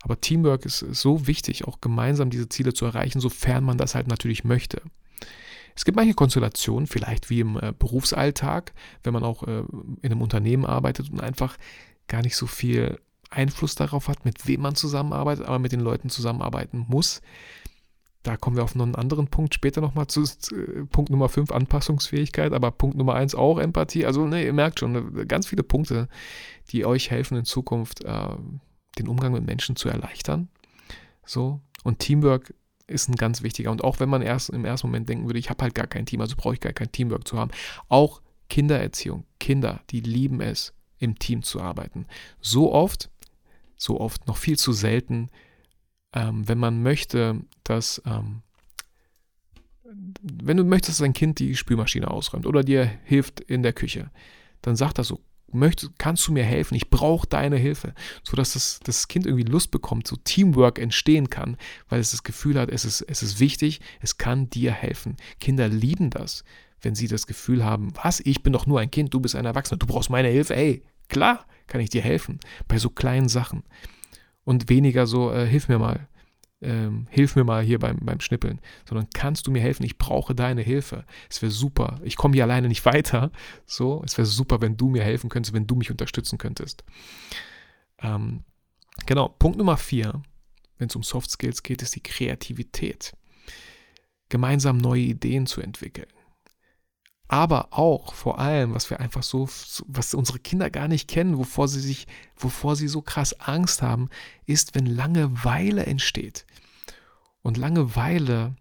Aber 0.03 0.21
Teamwork 0.21 0.65
ist, 0.65 0.79
so 0.79 1.27
wichtig, 1.27 1.67
auch 1.67 1.81
gemeinsam 1.81 2.31
diese 2.31 2.49
Ziele 2.49 2.73
zu 2.73 2.87
erreichen, 2.87 3.21
sofern 3.21 3.65
man 3.65 3.79
das 3.79 3.95
halt 3.95 4.09
natürlich 4.09 4.45
möchte. 4.45 4.83
Es 5.77 5.85
gibt 5.85 5.97
manche 5.97 6.15
Konstellationen, 6.15 6.87
vielleicht 6.87 7.31
wie 7.31 7.41
im 7.41 7.57
äh, 7.57 7.73
Berufsalltag, 7.79 8.73
wenn 9.03 9.13
man 9.13 9.25
auch 9.25 9.45
äh, 9.45 9.63
in 10.03 10.13
einem 10.13 10.23
Unternehmen 10.23 10.67
arbeitet 10.67 11.11
und 11.11 11.21
einfach 11.21 11.57
gar 12.09 12.23
nicht 12.23 12.37
so 12.37 12.47
viel 12.47 12.99
Einfluss 13.31 13.77
darauf 13.77 14.09
hat, 14.09 14.25
mit 14.25 14.47
wem 14.47 14.63
man 14.63 14.75
zusammenarbeitet, 14.75 15.47
aber 15.47 15.59
mit 15.59 15.73
den 15.73 15.81
Leuten 15.81 16.11
zusammenarbeiten 16.11 16.85
muss. 16.89 17.23
Da 18.23 18.37
kommen 18.37 18.57
wir 18.57 18.65
auf 18.65 18.75
einen 18.75 18.97
anderen 18.97 19.29
Punkt 19.29 19.55
später 19.55 19.81
nochmal 19.81 20.09
zu, 20.09 20.25
zu 20.25 20.55
äh, 20.55 20.85
Punkt 20.85 21.11
Nummer 21.11 21.29
5, 21.29 21.53
Anpassungsfähigkeit, 21.53 22.53
aber 22.53 22.71
Punkt 22.71 22.97
Nummer 22.97 23.15
1 23.15 23.35
auch 23.35 23.59
Empathie. 23.59 24.05
Also 24.05 24.27
ne, 24.27 24.45
ihr 24.45 24.53
merkt 24.53 24.81
schon, 24.81 24.93
ne, 24.93 25.27
ganz 25.27 25.47
viele 25.47 25.63
Punkte, 25.63 26.09
die 26.71 26.85
euch 26.85 27.11
helfen 27.11 27.39
in 27.39 27.45
Zukunft, 27.45 28.05
äh, 28.05 28.29
den 29.01 29.09
Umgang 29.09 29.33
mit 29.33 29.45
Menschen 29.45 29.77
zu 29.77 29.89
erleichtern. 29.89 30.49
So. 31.25 31.61
Und 31.85 31.99
Teamwork 31.99 32.55
ist 32.87 33.09
ein 33.09 33.17
ganz 33.17 33.43
wichtiger. 33.43 33.71
Und 33.71 33.85
auch 33.85 34.01
wenn 34.01 34.09
man 34.09 34.23
erst 34.23 34.51
im 34.51 34.65
ersten 34.65 34.89
Moment 34.89 35.09
denken 35.09 35.27
würde, 35.27 35.39
ich 35.39 35.49
habe 35.49 35.63
halt 35.63 35.75
gar 35.75 35.87
kein 35.87 36.07
Team, 36.07 36.21
also 36.21 36.37
brauche 36.37 36.55
ich 36.55 36.61
gar 36.61 36.73
kein 36.73 36.93
Teamwork 36.93 37.27
zu 37.27 37.39
haben. 37.39 37.51
Auch 37.89 38.21
Kindererziehung, 38.49 39.25
Kinder, 39.39 39.81
die 39.91 40.01
lieben 40.01 40.41
es, 40.41 40.75
im 40.99 41.19
Team 41.19 41.43
zu 41.43 41.61
arbeiten. 41.61 42.07
So 42.41 42.73
oft, 42.73 43.11
so 43.77 44.01
oft, 44.01 44.27
noch 44.27 44.37
viel 44.37 44.59
zu 44.59 44.73
selten, 44.73 45.31
ähm, 46.13 46.47
wenn 46.47 46.59
man 46.59 46.83
möchte, 46.83 47.41
dass, 47.65 48.03
ähm, 48.05 48.43
wenn 49.85 50.57
du 50.57 50.65
möchtest, 50.65 50.99
dass 51.01 51.05
dein 51.05 51.13
Kind 51.13 51.39
die 51.39 51.57
Spülmaschine 51.57 52.11
ausräumt 52.11 52.47
oder 52.47 52.63
dir 52.63 52.85
hilft 53.05 53.41
in 53.41 53.63
der 53.63 53.73
Küche, 53.73 54.11
dann 54.63 54.77
sagt 54.77 54.99
das 54.99 55.09
so 55.09 55.21
möchtest, 55.53 55.99
kannst 55.99 56.27
du 56.27 56.33
mir 56.33 56.45
helfen? 56.45 56.75
Ich 56.75 56.91
brauche 56.91 57.27
deine 57.27 57.57
Hilfe, 57.57 57.95
sodass 58.23 58.53
das, 58.53 58.81
das 58.83 59.09
Kind 59.09 59.27
irgendwie 59.27 59.45
Lust 59.45 59.71
bekommt, 59.71 60.07
so 60.07 60.17
Teamwork 60.17 60.79
entstehen 60.79 61.31
kann, 61.31 61.57
weil 61.89 62.01
es 62.01 62.13
das 62.13 62.23
Gefühl 62.23 62.59
hat, 62.59 62.71
es 62.71 62.85
ist, 62.85 63.03
es 63.03 63.23
ist 63.23 63.41
wichtig, 63.41 63.81
es 64.01 64.19
kann 64.19 64.51
dir 64.51 64.73
helfen. 64.73 65.17
Kinder 65.41 65.69
lieben 65.69 66.11
das, 66.11 66.45
wenn 66.83 66.95
sie 66.95 67.09
das 67.09 67.27
Gefühl 67.27 67.65
haben, 67.65 67.93
was, 68.03 68.21
ich 68.21 68.43
bin 68.43 68.53
doch 68.53 68.67
nur 68.67 68.81
ein 68.81 68.91
Kind, 68.91 69.13
du 69.15 69.21
bist 69.21 69.37
ein 69.37 69.47
Erwachsener, 69.47 69.79
du 69.79 69.87
brauchst 69.87 70.11
meine 70.11 70.29
Hilfe, 70.29 70.57
ey, 70.57 70.83
klar 71.09 71.47
kann 71.67 71.81
ich 71.81 71.91
dir 71.91 72.03
helfen, 72.03 72.41
bei 72.69 72.79
so 72.79 72.91
kleinen 72.91 73.29
Sachen. 73.29 73.63
Und 74.45 74.69
weniger 74.69 75.07
so, 75.07 75.33
äh, 75.33 75.47
hilf 75.47 75.69
mir 75.69 75.79
mal, 75.79 76.09
ähm, 76.63 77.07
hilf 77.11 77.37
mir 77.37 77.45
mal 77.45 77.63
hier 77.63 77.79
beim, 77.79 77.99
beim 78.01 78.21
Schnippeln, 78.21 78.61
sondern 78.87 79.09
kannst 79.15 79.47
du 79.47 79.51
mir 79.51 79.61
helfen? 79.61 79.85
Ich 79.85 79.99
brauche 79.99 80.35
deine 80.35 80.63
Hilfe. 80.63 81.05
Es 81.29 81.41
wäre 81.43 81.53
super. 81.53 81.99
Ich 82.03 82.17
komme 82.17 82.35
hier 82.35 82.45
alleine 82.45 82.69
nicht 82.69 82.85
weiter. 82.85 83.31
So, 83.67 84.03
es 84.05 84.19
wäre 84.19 84.27
super, 84.27 84.61
wenn 84.61 84.77
du 84.77 84.89
mir 84.89 85.03
helfen 85.03 85.31
könntest, 85.31 85.55
wenn 85.55 85.67
du 85.67 85.75
mich 85.75 85.91
unterstützen 85.91 86.39
könntest. 86.39 86.85
Ähm, 87.99 88.45
genau, 89.07 89.29
Punkt 89.29 89.59
Nummer 89.59 89.77
vier, 89.77 90.23
wenn 90.79 90.89
es 90.89 90.97
um 90.97 91.03
Soft 91.03 91.31
Skills 91.31 91.63
geht, 91.63 91.83
ist 91.83 91.95
die 91.95 92.03
Kreativität. 92.03 93.15
Gemeinsam 94.29 94.79
neue 94.79 95.03
Ideen 95.03 95.47
zu 95.47 95.61
entwickeln 95.61 96.07
aber 97.31 97.69
auch 97.71 98.13
vor 98.13 98.41
allem, 98.41 98.75
was 98.75 98.91
wir 98.91 98.99
einfach 98.99 99.23
so, 99.23 99.49
was 99.87 100.15
unsere 100.15 100.41
Kinder 100.41 100.69
gar 100.69 100.89
nicht 100.89 101.09
kennen, 101.09 101.39
wovor 101.39 101.69
sie 101.69 101.79
sich, 101.79 102.09
wovor 102.37 102.75
sie 102.75 102.89
so 102.89 103.03
krass 103.03 103.39
Angst 103.39 103.83
haben, 103.83 104.09
ist, 104.47 104.75
wenn 104.75 104.85
Langeweile 104.85 105.87
entsteht. 105.87 106.45
Und 107.43 107.57
Langeweile, 107.57 108.57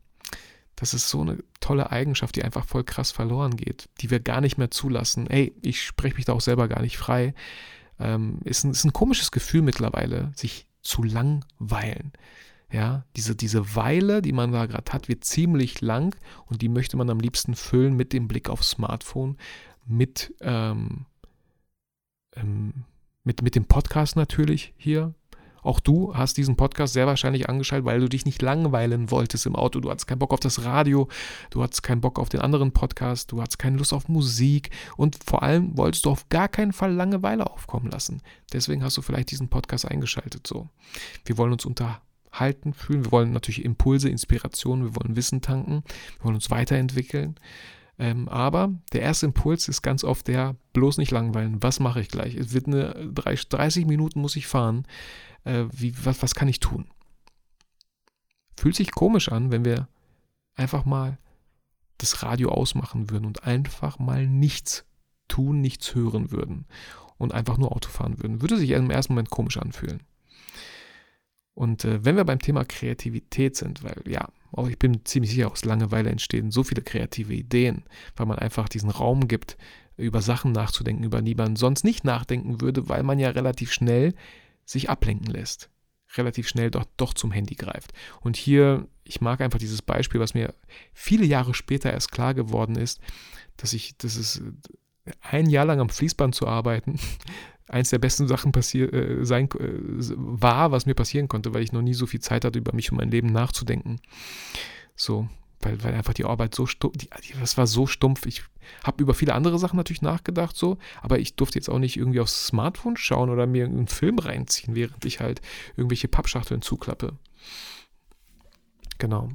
das 0.76 0.94
ist 0.94 1.10
so 1.10 1.22
eine 1.22 1.40
tolle 1.60 1.92
Eigenschaft, 1.92 2.36
die 2.36 2.44
einfach 2.44 2.64
voll 2.64 2.84
krass 2.84 3.12
verloren 3.12 3.58
geht, 3.58 3.90
die 4.02 4.12
wir 4.12 4.20
gar 4.20 4.40
nicht 4.40 4.60
mehr 4.60 4.70
zulassen. 4.70 5.26
Ey, 5.26 5.52
ich 5.64 5.82
spreche 5.82 6.16
mich 6.18 6.26
da 6.26 6.34
auch 6.34 6.42
selber 6.42 6.68
gar 6.68 6.84
nicht 6.84 7.00
frei. 7.00 7.34
Ähm, 8.00 8.38
ist, 8.44 8.66
ein, 8.66 8.72
ist 8.72 8.84
ein 8.84 8.94
komisches 8.94 9.32
Gefühl 9.32 9.64
mittlerweile, 9.64 10.32
sich 10.36 10.68
zu 10.84 11.02
langweilen. 11.02 12.14
Ja, 12.72 13.06
diese, 13.16 13.36
diese 13.36 13.76
Weile, 13.76 14.22
die 14.22 14.32
man 14.32 14.52
da 14.52 14.68
gerade 14.68 14.92
hat, 14.92 15.08
wird 15.08 15.24
ziemlich 15.24 15.82
lang 15.82 16.16
und 16.46 16.62
die 16.62 16.70
möchte 16.70 16.98
man 16.98 17.10
am 17.10 17.20
liebsten 17.20 17.56
füllen 17.56 17.96
mit 17.96 18.14
dem 18.14 18.28
Blick 18.28 18.48
aufs 18.48 18.72
Smartphone, 18.72 19.38
mit, 19.88 20.36
ähm, 20.42 21.06
ähm, 22.36 22.86
mit, 23.24 23.42
mit 23.42 23.56
dem 23.56 23.66
Podcast 23.66 24.16
natürlich 24.16 24.74
hier. 24.78 25.16
Auch 25.62 25.80
du 25.80 26.16
hast 26.16 26.38
diesen 26.38 26.56
Podcast 26.56 26.94
sehr 26.94 27.08
wahrscheinlich 27.08 27.50
angeschaltet, 27.50 27.86
weil 27.86 28.00
du 28.00 28.08
dich 28.08 28.26
nicht 28.26 28.42
langweilen 28.42 29.12
wolltest 29.12 29.46
im 29.46 29.56
Auto. 29.56 29.80
Du 29.80 29.90
hattest 29.90 30.08
keinen 30.08 30.20
Bock 30.20 30.32
auf 30.32 30.40
das 30.40 30.64
Radio, 30.64 31.10
du 31.50 31.64
hattest 31.64 31.84
keinen 31.84 32.02
Bock 32.02 32.20
auf 32.20 32.30
den 32.30 32.40
anderen 32.40 32.72
Podcast, 32.72 33.32
du 33.32 33.42
hattest 33.42 33.60
keine 33.60 33.78
Lust 33.78 33.94
auf 33.94 34.08
Musik 34.08 34.70
und 34.96 35.18
vor 35.26 35.44
allem 35.44 35.78
wolltest 35.78 36.06
du 36.06 36.12
auf 36.12 36.30
gar 36.30 36.48
keinen 36.48 36.72
Fall 36.72 36.94
Langeweile 36.94 37.50
aufkommen 37.50 37.90
lassen. 37.90 38.22
Deswegen 38.54 38.84
hast 38.84 38.96
du 38.96 39.02
vielleicht 39.02 39.32
diesen 39.32 39.50
Podcast 39.50 39.86
eingeschaltet. 39.86 40.48
So, 40.48 40.70
wir 41.26 41.38
wollen 41.38 41.52
uns 41.52 41.66
unter 41.66 42.02
halten 42.32 42.74
fühlen. 42.74 43.06
Wir 43.06 43.12
wollen 43.12 43.32
natürlich 43.32 43.66
Impulse, 43.66 44.10
Inspirationen, 44.10 44.86
wir 44.86 44.96
wollen 44.96 45.16
Wissen 45.16 45.42
tanken, 45.42 45.84
wir 46.18 46.26
wollen 46.26 46.36
uns 46.36 46.52
weiterentwickeln. 46.52 47.36
Ähm, 47.98 48.30
aber 48.30 48.74
der 48.94 49.02
erste 49.02 49.26
Impuls 49.26 49.68
ist 49.68 49.82
ganz 49.82 50.04
oft 50.04 50.28
der, 50.28 50.56
bloß 50.74 50.98
nicht 50.98 51.12
langweilen. 51.12 51.62
Was 51.62 51.80
mache 51.80 52.00
ich 52.00 52.08
gleich? 52.08 52.36
Es 52.36 52.54
wird 52.54 52.68
eine 52.68 53.12
30 53.14 53.86
Minuten 53.86 54.22
muss 54.22 54.38
ich 54.38 54.48
fahren. 54.48 54.86
Äh, 55.44 55.66
wie, 55.72 55.94
was, 56.06 56.22
was 56.24 56.34
kann 56.34 56.48
ich 56.48 56.62
tun? 56.62 56.88
Fühlt 58.58 58.76
sich 58.76 58.92
komisch 58.92 59.30
an, 59.30 59.52
wenn 59.52 59.66
wir 59.66 59.90
einfach 60.56 60.86
mal 60.86 61.18
das 61.98 62.24
Radio 62.24 62.50
ausmachen 62.50 63.10
würden 63.10 63.26
und 63.26 63.44
einfach 63.44 64.00
mal 64.00 64.28
nichts 64.28 64.86
tun, 65.28 65.62
nichts 65.62 65.94
hören 65.94 66.32
würden 66.32 66.66
und 67.18 67.34
einfach 67.34 67.58
nur 67.58 67.74
Auto 67.74 67.90
fahren 67.90 68.22
würden. 68.22 68.42
Würde 68.42 68.58
sich 68.58 68.72
im 68.72 68.90
ersten 68.90 69.14
Moment 69.14 69.30
komisch 69.30 69.58
anfühlen. 69.58 70.02
Und 71.54 71.84
äh, 71.86 72.04
wenn 72.06 72.16
wir 72.16 72.24
beim 72.24 72.40
Thema 72.40 72.64
Kreativität 72.64 73.56
sind, 73.56 73.84
weil 73.84 74.02
ja, 74.08 74.30
auch 74.52 74.68
ich 74.68 74.80
bin 74.80 75.06
ziemlich 75.06 75.32
sicher, 75.32 75.52
aus 75.52 75.66
Langeweile 75.66 76.10
entstehen 76.10 76.52
so 76.52 76.64
viele 76.64 76.82
kreative 76.82 77.34
Ideen, 77.34 77.84
weil 78.16 78.26
man 78.26 78.40
einfach 78.40 78.70
diesen 78.70 78.90
Raum 78.90 79.28
gibt, 79.28 79.58
über 79.98 80.22
Sachen 80.22 80.52
nachzudenken, 80.52 81.04
über 81.04 81.22
die 81.22 81.36
man 81.36 81.56
sonst 81.56 81.84
nicht 81.84 82.06
nachdenken 82.06 82.62
würde, 82.62 82.88
weil 82.88 83.04
man 83.04 83.20
ja 83.20 83.30
relativ 83.30 83.72
schnell 83.74 84.14
sich 84.66 84.90
ablenken 84.90 85.32
lässt. 85.32 85.70
Relativ 86.16 86.48
schnell 86.48 86.72
doch, 86.72 86.86
doch 86.98 87.14
zum 87.14 87.32
Handy 87.32 87.56
greift. 87.56 87.92
Und 88.22 88.38
hier, 88.38 88.88
ich 89.04 89.22
mag 89.22 89.42
einfach 89.42 89.60
dieses 89.60 89.82
Beispiel, 89.82 90.20
was 90.20 90.34
mir 90.34 90.56
viele 90.94 91.26
Jahre 91.26 91.54
später 91.54 91.92
erst 91.92 92.12
klar 92.12 92.34
geworden 92.34 92.76
ist, 92.76 93.00
dass 93.58 93.74
ich, 93.74 93.98
das 93.98 94.16
ist 94.16 94.42
ein 95.22 95.50
Jahr 95.50 95.66
lang 95.66 95.80
am 95.80 95.90
Fließband 95.90 96.36
zu 96.36 96.48
arbeiten, 96.48 97.00
eins 97.68 97.90
der 97.90 98.00
besten 98.00 98.28
Sachen 98.28 98.52
passier, 98.52 98.92
äh, 98.94 99.26
sein, 99.26 99.50
äh, 99.60 99.70
war, 100.16 100.72
was 100.72 100.86
mir 100.86 100.96
passieren 100.96 101.28
konnte, 101.28 101.54
weil 101.54 101.64
ich 101.64 101.72
noch 101.72 101.82
nie 101.82 101.94
so 101.94 102.08
viel 102.08 102.20
Zeit 102.20 102.46
hatte, 102.46 102.60
über 102.60 102.74
mich 102.74 102.92
und 102.92 102.98
mein 102.98 103.12
Leben 103.12 103.28
nachzudenken. 103.28 104.00
So, 104.96 105.30
weil, 105.62 105.84
weil 105.84 105.94
einfach 105.94 106.14
die 106.14 106.26
Arbeit 106.26 106.56
so 106.56 106.66
stumpf, 106.66 106.98
die, 106.98 107.10
das 107.40 107.58
war 107.58 107.68
so 107.68 107.86
stumpf. 107.86 108.26
Ich 108.26 108.44
habe 108.84 109.02
über 109.02 109.14
viele 109.14 109.34
andere 109.34 109.60
Sachen 109.60 109.78
natürlich 109.78 110.02
nachgedacht, 110.02 110.56
so, 110.56 110.78
aber 111.02 111.20
ich 111.20 111.36
durfte 111.36 111.60
jetzt 111.60 111.70
auch 111.70 111.80
nicht 111.80 111.98
irgendwie 111.98 112.20
aufs 112.20 112.48
Smartphone 112.48 112.98
schauen 112.98 113.30
oder 113.30 113.46
mir 113.46 113.66
einen 113.66 113.88
Film 113.88 114.20
reinziehen, 114.20 114.76
während 114.76 115.04
ich 115.06 115.20
halt 115.20 115.42
irgendwelche 115.76 116.08
Pappschachteln 116.08 116.62
zuklappe. 116.62 117.18
Genau. 118.98 119.30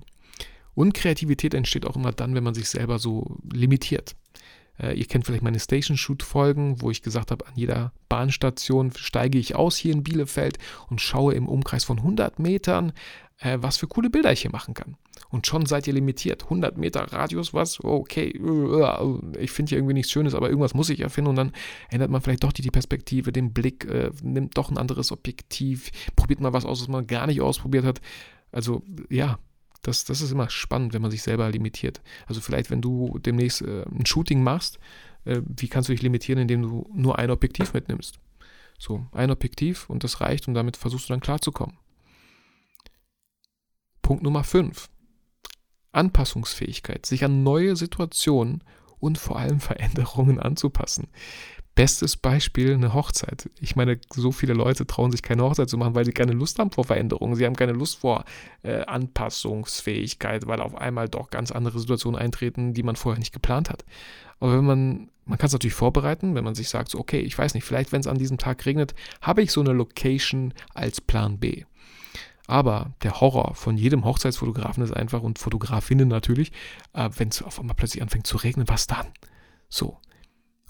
Und 0.75 0.95
Kreativität 0.95 1.55
entsteht 1.55 1.87
auch 1.87 1.97
immer 1.97 2.13
dann, 2.13 2.35
wenn 2.35 2.45
man 2.45 2.55
sich 2.55 2.69
selber 2.69 2.99
so 2.99 3.39
limitiert. 3.53 4.17
Äh, 4.79 4.95
ihr 4.99 5.07
kennt 5.07 5.27
vielleicht 5.27 5.43
meine 5.43 5.61
Station 5.61 5.97
Shoot 5.97 6.23
Folgen, 6.23 6.81
wo 6.81 6.91
ich 6.91 7.03
gesagt 7.03 7.31
habe, 7.31 7.47
an 7.47 7.53
jeder 7.55 7.93
Bahnstation 8.09 8.93
steige 8.97 9.39
ich 9.39 9.55
aus 9.55 9.77
hier 9.77 9.93
in 9.93 10.03
Bielefeld 10.03 10.59
und 10.89 11.01
schaue 11.01 11.35
im 11.35 11.49
Umkreis 11.49 11.85
von 11.85 11.99
100 11.99 12.39
Metern, 12.39 12.93
äh, 13.39 13.59
was 13.61 13.77
für 13.77 13.87
coole 13.87 14.11
Bilder 14.11 14.33
ich 14.33 14.43
hier 14.43 14.51
machen 14.51 14.75
kann. 14.75 14.97
Und 15.31 15.47
schon 15.47 15.67
seid 15.67 15.87
ihr 15.87 15.95
limitiert. 15.95 16.45
100 16.45 16.77
Meter 16.77 17.01
Radius, 17.13 17.55
was? 17.55 17.83
Okay, 17.83 18.29
ich 19.39 19.51
finde 19.51 19.71
hier 19.71 19.79
irgendwie 19.79 19.95
nichts 19.95 20.13
Schönes, 20.13 20.35
aber 20.35 20.49
irgendwas 20.49 20.75
muss 20.75 20.91
ich 20.91 21.01
ja 21.01 21.09
finden. 21.09 21.31
Und 21.31 21.37
dann 21.37 21.53
ändert 21.91 22.11
man 22.11 22.21
vielleicht 22.21 22.45
doch 22.45 22.53
die, 22.53 22.63
die 22.63 22.71
Perspektive, 22.71 23.33
den 23.33 23.53
Blick, 23.53 23.85
äh, 23.85 24.11
nimmt 24.23 24.57
doch 24.57 24.71
ein 24.71 24.79
anderes 24.79 25.13
Objektiv, 25.13 25.91
probiert 26.15 26.41
mal 26.41 26.53
was 26.53 26.65
aus, 26.65 26.81
was 26.81 26.89
man 26.89 27.07
gar 27.07 27.27
nicht 27.27 27.41
ausprobiert 27.41 27.85
hat. 27.85 28.01
Also 28.53 28.83
ja, 29.11 29.39
das, 29.87 30.05
das 30.05 30.21
ist 30.21 30.33
immer 30.33 30.51
spannend, 30.51 30.93
wenn 30.93 31.03
man 31.03 31.11
sich 31.11 31.23
selber 31.23 31.49
limitiert. 31.51 32.01
Also 32.27 32.41
vielleicht, 32.41 32.71
wenn 32.71 32.81
du 32.81 33.19
demnächst 33.19 33.63
äh, 33.63 33.85
ein 33.85 34.07
Shooting 34.07 34.43
machst, 34.43 34.79
äh, 35.25 35.41
wie 35.45 35.69
kannst 35.69 35.89
du 35.89 35.93
dich 35.93 36.03
limitieren, 36.03 36.41
indem 36.41 36.63
du 36.63 36.91
nur 36.93 37.19
ein 37.19 37.31
Objektiv 37.31 37.73
mitnimmst? 37.75 38.19
So, 38.79 39.07
ein 39.13 39.31
Objektiv 39.31 39.89
und 39.89 40.05
das 40.05 40.21
reicht 40.21 40.49
und 40.49 40.55
damit 40.55 40.77
versuchst 40.77 41.09
du 41.09 41.13
dann 41.13 41.21
klarzukommen. 41.21 41.79
Punkt 44.03 44.23
Nummer 44.23 44.45
5. 44.45 44.91
Anpassungsfähigkeit, 45.93 47.07
sich 47.07 47.25
an 47.25 47.43
neue 47.43 47.77
Situationen 47.77 48.65
und 48.99 49.19
vor 49.19 49.39
allem 49.39 49.61
Veränderungen 49.61 50.41
anzupassen. 50.41 51.09
Bestes 51.75 52.17
Beispiel 52.17 52.75
eine 52.75 52.95
Hochzeit. 52.95 53.51
Ich 53.61 53.75
meine, 53.75 53.99
so 54.13 54.31
viele 54.31 54.55
Leute 54.55 54.87
trauen 54.87 55.11
sich 55.11 55.23
keine 55.23 55.43
Hochzeit 55.43 55.69
zu 55.69 55.77
machen, 55.77 55.97
weil 55.97 56.05
sie 56.05 56.13
keine 56.13 56.33
Lust 56.33 56.61
haben 56.61 56.71
vor 56.71 56.85
Veränderungen. 56.85 57.35
Sie 57.35 57.45
haben 57.45 57.57
keine 57.57 57.73
Lust 57.73 57.99
vor 57.99 58.25
äh, 58.63 58.85
Anpassungsfähigkeit, 58.85 60.47
weil 60.47 60.61
auf 60.61 60.77
einmal 60.77 61.09
doch 61.09 61.31
ganz 61.31 61.51
andere 61.51 61.81
Situationen 61.81 62.21
eintreten, 62.21 62.75
die 62.75 62.85
man 62.85 62.95
vorher 62.95 63.19
nicht 63.19 63.33
geplant 63.33 63.71
hat. 63.71 63.85
Aber 64.39 64.57
wenn 64.57 64.65
man, 64.65 65.11
man 65.25 65.37
kann 65.37 65.49
es 65.49 65.53
natürlich 65.53 65.75
vorbereiten, 65.75 66.37
wenn 66.37 66.45
man 66.45 66.55
sich 66.55 66.69
sagt, 66.69 66.91
so, 66.91 66.99
okay, 67.01 67.21
ich 67.21 67.37
weiß 67.37 67.55
nicht, 67.55 67.65
vielleicht 67.65 67.91
wenn 67.91 68.01
es 68.01 68.07
an 68.07 68.19
diesem 68.19 68.39
Tag 68.39 68.65
regnet, 68.67 68.95
habe 69.21 69.43
ich 69.43 69.51
so 69.51 69.61
eine 69.61 69.73
Location 69.73 70.55
als 70.75 71.01
Plan 71.01 71.39
B. 71.39 71.65
Aber 72.47 72.93
der 73.03 73.21
Horror 73.21 73.55
von 73.55 73.77
jedem 73.77 74.05
Hochzeitsfotografen 74.05 74.85
ist 74.85 74.95
einfach 74.95 75.23
und 75.23 75.39
Fotografinnen 75.41 76.09
natürlich, 76.09 76.53
äh, 76.93 77.11
wenn 77.17 77.31
es 77.31 77.43
auf 77.43 77.59
einmal 77.59 77.75
plötzlich 77.75 78.03
anfängt 78.03 78.29
zu 78.29 78.37
regnen, 78.37 78.69
was 78.69 78.87
dann? 78.87 79.07
So, 79.69 79.99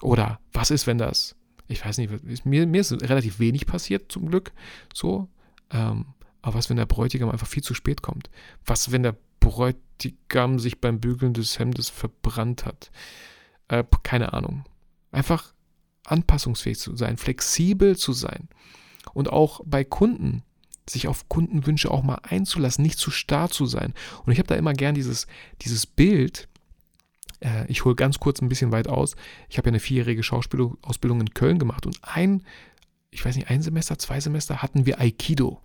oder 0.01 0.39
was 0.53 0.71
ist, 0.71 0.87
wenn 0.87 0.97
das, 0.97 1.35
ich 1.67 1.83
weiß 1.85 1.97
nicht, 1.97 2.45
mir, 2.45 2.67
mir 2.67 2.81
ist 2.81 2.91
relativ 2.91 3.39
wenig 3.39 3.65
passiert 3.65 4.11
zum 4.11 4.29
Glück, 4.29 4.51
so. 4.93 5.29
Ähm, 5.71 6.05
aber 6.41 6.55
was, 6.55 6.69
wenn 6.69 6.77
der 6.77 6.85
Bräutigam 6.85 7.29
einfach 7.29 7.47
viel 7.47 7.63
zu 7.63 7.73
spät 7.73 8.03
kommt? 8.03 8.29
Was, 8.65 8.91
wenn 8.91 9.01
der 9.01 9.15
Bräutigam 9.39 10.59
sich 10.59 10.79
beim 10.79 10.99
Bügeln 10.99 11.33
des 11.33 11.57
Hemdes 11.57 11.89
verbrannt 11.89 12.65
hat? 12.65 12.91
Äh, 13.67 13.83
keine 14.03 14.33
Ahnung. 14.33 14.65
Einfach 15.11 15.53
anpassungsfähig 16.03 16.77
zu 16.77 16.95
sein, 16.95 17.17
flexibel 17.17 17.97
zu 17.97 18.13
sein. 18.13 18.47
Und 19.13 19.31
auch 19.31 19.61
bei 19.65 19.83
Kunden, 19.83 20.43
sich 20.87 21.07
auf 21.07 21.27
Kundenwünsche 21.29 21.89
auch 21.89 22.03
mal 22.03 22.19
einzulassen, 22.21 22.83
nicht 22.83 22.99
zu 22.99 23.09
starr 23.09 23.49
zu 23.49 23.65
sein. 23.65 23.93
Und 24.23 24.31
ich 24.31 24.37
habe 24.37 24.47
da 24.47 24.55
immer 24.55 24.73
gern 24.73 24.93
dieses, 24.93 25.25
dieses 25.61 25.87
Bild, 25.87 26.47
äh, 27.45 27.65
ich 27.67 27.85
hole 27.85 27.95
ganz 27.95 28.19
kurz 28.19 28.41
ein 28.41 28.49
bisschen 28.49 28.71
weit 28.71 28.87
aus. 28.87 29.15
Ich 29.49 29.57
habe 29.57 29.67
ja 29.67 29.71
eine 29.71 29.79
vierjährige 29.79 30.23
Schauspielausbildung 30.23 31.21
in 31.21 31.33
Köln 31.33 31.59
gemacht 31.59 31.85
und 31.85 31.99
ein, 32.01 32.43
ich 33.11 33.23
weiß 33.23 33.35
nicht, 33.35 33.49
ein 33.49 33.61
Semester, 33.61 33.97
zwei 33.97 34.19
Semester 34.19 34.61
hatten 34.61 34.85
wir 34.85 34.99
Aikido. 34.99 35.61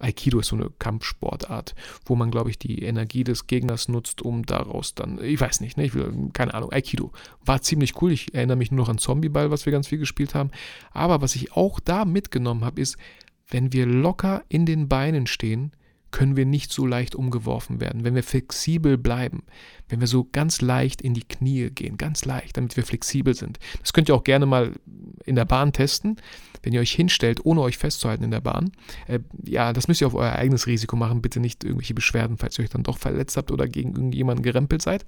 Aikido 0.00 0.40
ist 0.40 0.48
so 0.48 0.56
eine 0.56 0.70
Kampfsportart, 0.70 1.76
wo 2.04 2.16
man, 2.16 2.32
glaube 2.32 2.50
ich, 2.50 2.58
die 2.58 2.82
Energie 2.82 3.22
des 3.22 3.46
Gegners 3.46 3.86
nutzt, 3.86 4.22
um 4.22 4.44
daraus 4.44 4.96
dann, 4.96 5.22
ich 5.22 5.40
weiß 5.40 5.60
nicht, 5.60 5.76
ne, 5.76 5.84
ich 5.84 5.94
will, 5.94 6.30
keine 6.32 6.52
Ahnung, 6.54 6.72
Aikido. 6.72 7.12
War 7.44 7.62
ziemlich 7.62 8.02
cool. 8.02 8.10
Ich 8.10 8.34
erinnere 8.34 8.56
mich 8.56 8.72
nur 8.72 8.78
noch 8.78 8.88
an 8.88 8.98
Zombieball, 8.98 9.52
was 9.52 9.66
wir 9.66 9.72
ganz 9.72 9.86
viel 9.86 9.98
gespielt 9.98 10.34
haben. 10.34 10.50
Aber 10.90 11.20
was 11.20 11.36
ich 11.36 11.52
auch 11.52 11.78
da 11.78 12.04
mitgenommen 12.04 12.64
habe, 12.64 12.80
ist, 12.80 12.96
wenn 13.48 13.72
wir 13.72 13.86
locker 13.86 14.42
in 14.48 14.66
den 14.66 14.88
Beinen 14.88 15.28
stehen, 15.28 15.70
können 16.14 16.36
wir 16.36 16.46
nicht 16.46 16.70
so 16.70 16.86
leicht 16.86 17.16
umgeworfen 17.16 17.80
werden. 17.80 18.04
Wenn 18.04 18.14
wir 18.14 18.22
flexibel 18.22 18.96
bleiben, 18.96 19.42
wenn 19.88 19.98
wir 19.98 20.06
so 20.06 20.22
ganz 20.30 20.60
leicht 20.60 21.02
in 21.02 21.12
die 21.12 21.24
Knie 21.24 21.70
gehen, 21.70 21.98
ganz 21.98 22.24
leicht, 22.24 22.56
damit 22.56 22.76
wir 22.76 22.84
flexibel 22.84 23.34
sind. 23.34 23.58
Das 23.80 23.92
könnt 23.92 24.08
ihr 24.08 24.14
auch 24.14 24.22
gerne 24.22 24.46
mal 24.46 24.74
in 25.24 25.34
der 25.34 25.44
Bahn 25.44 25.72
testen, 25.72 26.18
wenn 26.62 26.72
ihr 26.72 26.80
euch 26.80 26.92
hinstellt, 26.92 27.44
ohne 27.44 27.62
euch 27.62 27.78
festzuhalten 27.78 28.22
in 28.22 28.30
der 28.30 28.40
Bahn. 28.40 28.70
Äh, 29.08 29.18
ja, 29.44 29.72
das 29.72 29.88
müsst 29.88 30.02
ihr 30.02 30.06
auf 30.06 30.14
euer 30.14 30.34
eigenes 30.34 30.68
Risiko 30.68 30.94
machen. 30.94 31.20
Bitte 31.20 31.40
nicht 31.40 31.64
irgendwelche 31.64 31.94
Beschwerden, 31.94 32.38
falls 32.38 32.60
ihr 32.60 32.62
euch 32.62 32.70
dann 32.70 32.84
doch 32.84 32.98
verletzt 32.98 33.36
habt 33.36 33.50
oder 33.50 33.66
gegen 33.66 33.94
irgendjemanden 33.94 34.44
gerempelt 34.44 34.82
seid. 34.82 35.04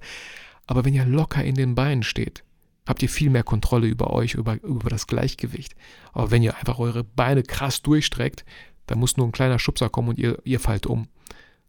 Aber 0.65 0.83
wenn 0.83 0.93
ihr 0.93 1.05
locker 1.05 1.41
in 1.41 1.55
den 1.55 1.73
Beinen 1.73 2.03
steht, 2.03 2.43
habt 2.85 3.01
ihr 3.01 3.07
viel 3.07 3.29
mehr 3.29 3.43
Kontrolle 3.43 3.87
über 3.87 4.11
euch, 4.11 4.33
über, 4.33 4.61
über 4.61 4.89
das 4.89 5.07
Gleichgewicht. 5.07 5.73
Aber 6.11 6.31
wenn 6.31 6.43
ihr 6.43 6.57
einfach 6.57 6.79
eure 6.79 7.05
Beine 7.05 7.43
krass 7.43 7.81
durchstreckt, 7.81 8.43
da 8.87 8.95
muss 8.95 9.17
nur 9.17 9.27
ein 9.27 9.31
kleiner 9.31 9.59
Schubser 9.59 9.89
kommen 9.89 10.09
und 10.09 10.17
ihr, 10.17 10.39
ihr 10.43 10.59
fallt 10.59 10.87
um. 10.87 11.07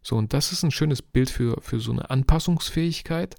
So, 0.03 0.17
und 0.17 0.33
das 0.33 0.53
ist 0.53 0.63
ein 0.63 0.71
schönes 0.71 1.03
Bild 1.03 1.29
für, 1.29 1.61
für 1.61 1.81
so 1.81 1.93
eine 1.93 2.09
Anpassungsfähigkeit, 2.09 3.35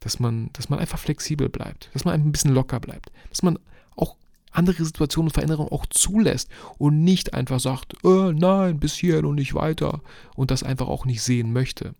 dass 0.00 0.20
man, 0.20 0.50
dass 0.52 0.68
man 0.68 0.78
einfach 0.78 0.98
flexibel 0.98 1.48
bleibt, 1.48 1.90
dass 1.92 2.04
man 2.04 2.14
ein 2.14 2.32
bisschen 2.32 2.54
locker 2.54 2.80
bleibt, 2.80 3.10
dass 3.28 3.42
man 3.42 3.58
auch 3.96 4.16
andere 4.52 4.84
Situationen 4.84 5.28
und 5.28 5.34
Veränderungen 5.34 5.72
auch 5.72 5.86
zulässt 5.86 6.48
und 6.78 7.02
nicht 7.02 7.34
einfach 7.34 7.60
sagt, 7.60 7.94
äh, 8.04 8.32
nein, 8.32 8.78
bis 8.78 8.94
hierhin 8.94 9.24
und 9.24 9.34
nicht 9.34 9.54
weiter 9.54 10.00
und 10.36 10.50
das 10.50 10.62
einfach 10.62 10.88
auch 10.88 11.04
nicht 11.04 11.22
sehen 11.22 11.52
möchte. 11.52 11.94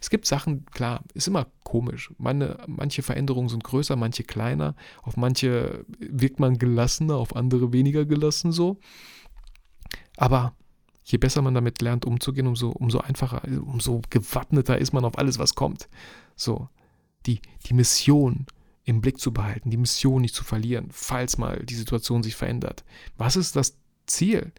Es 0.00 0.08
gibt 0.08 0.24
Sachen, 0.24 0.64
klar, 0.66 1.04
ist 1.12 1.28
immer 1.28 1.46
komisch. 1.62 2.10
Meine, 2.16 2.56
manche 2.66 3.02
Veränderungen 3.02 3.50
sind 3.50 3.64
größer, 3.64 3.96
manche 3.96 4.24
kleiner. 4.24 4.74
Auf 5.02 5.18
manche 5.18 5.84
wirkt 5.98 6.40
man 6.40 6.56
gelassener, 6.56 7.16
auf 7.16 7.36
andere 7.36 7.74
weniger 7.74 8.06
gelassen 8.06 8.50
so. 8.50 8.78
Aber 10.20 10.52
je 11.02 11.16
besser 11.16 11.40
man 11.40 11.54
damit 11.54 11.80
lernt, 11.80 12.04
umzugehen, 12.04 12.46
umso, 12.46 12.68
umso 12.68 12.98
einfacher, 12.98 13.42
umso 13.62 14.02
gewappneter 14.10 14.76
ist 14.76 14.92
man 14.92 15.06
auf 15.06 15.16
alles, 15.16 15.38
was 15.38 15.54
kommt. 15.54 15.88
So, 16.36 16.68
die, 17.24 17.40
die 17.64 17.72
Mission 17.72 18.44
im 18.84 19.00
Blick 19.00 19.18
zu 19.18 19.32
behalten, 19.32 19.70
die 19.70 19.78
Mission 19.78 20.20
nicht 20.20 20.34
zu 20.34 20.44
verlieren, 20.44 20.88
falls 20.90 21.38
mal 21.38 21.64
die 21.64 21.74
Situation 21.74 22.22
sich 22.22 22.36
verändert. 22.36 22.84
Was 23.16 23.36
ist 23.36 23.56
das 23.56 23.78
Ziel? 24.04 24.52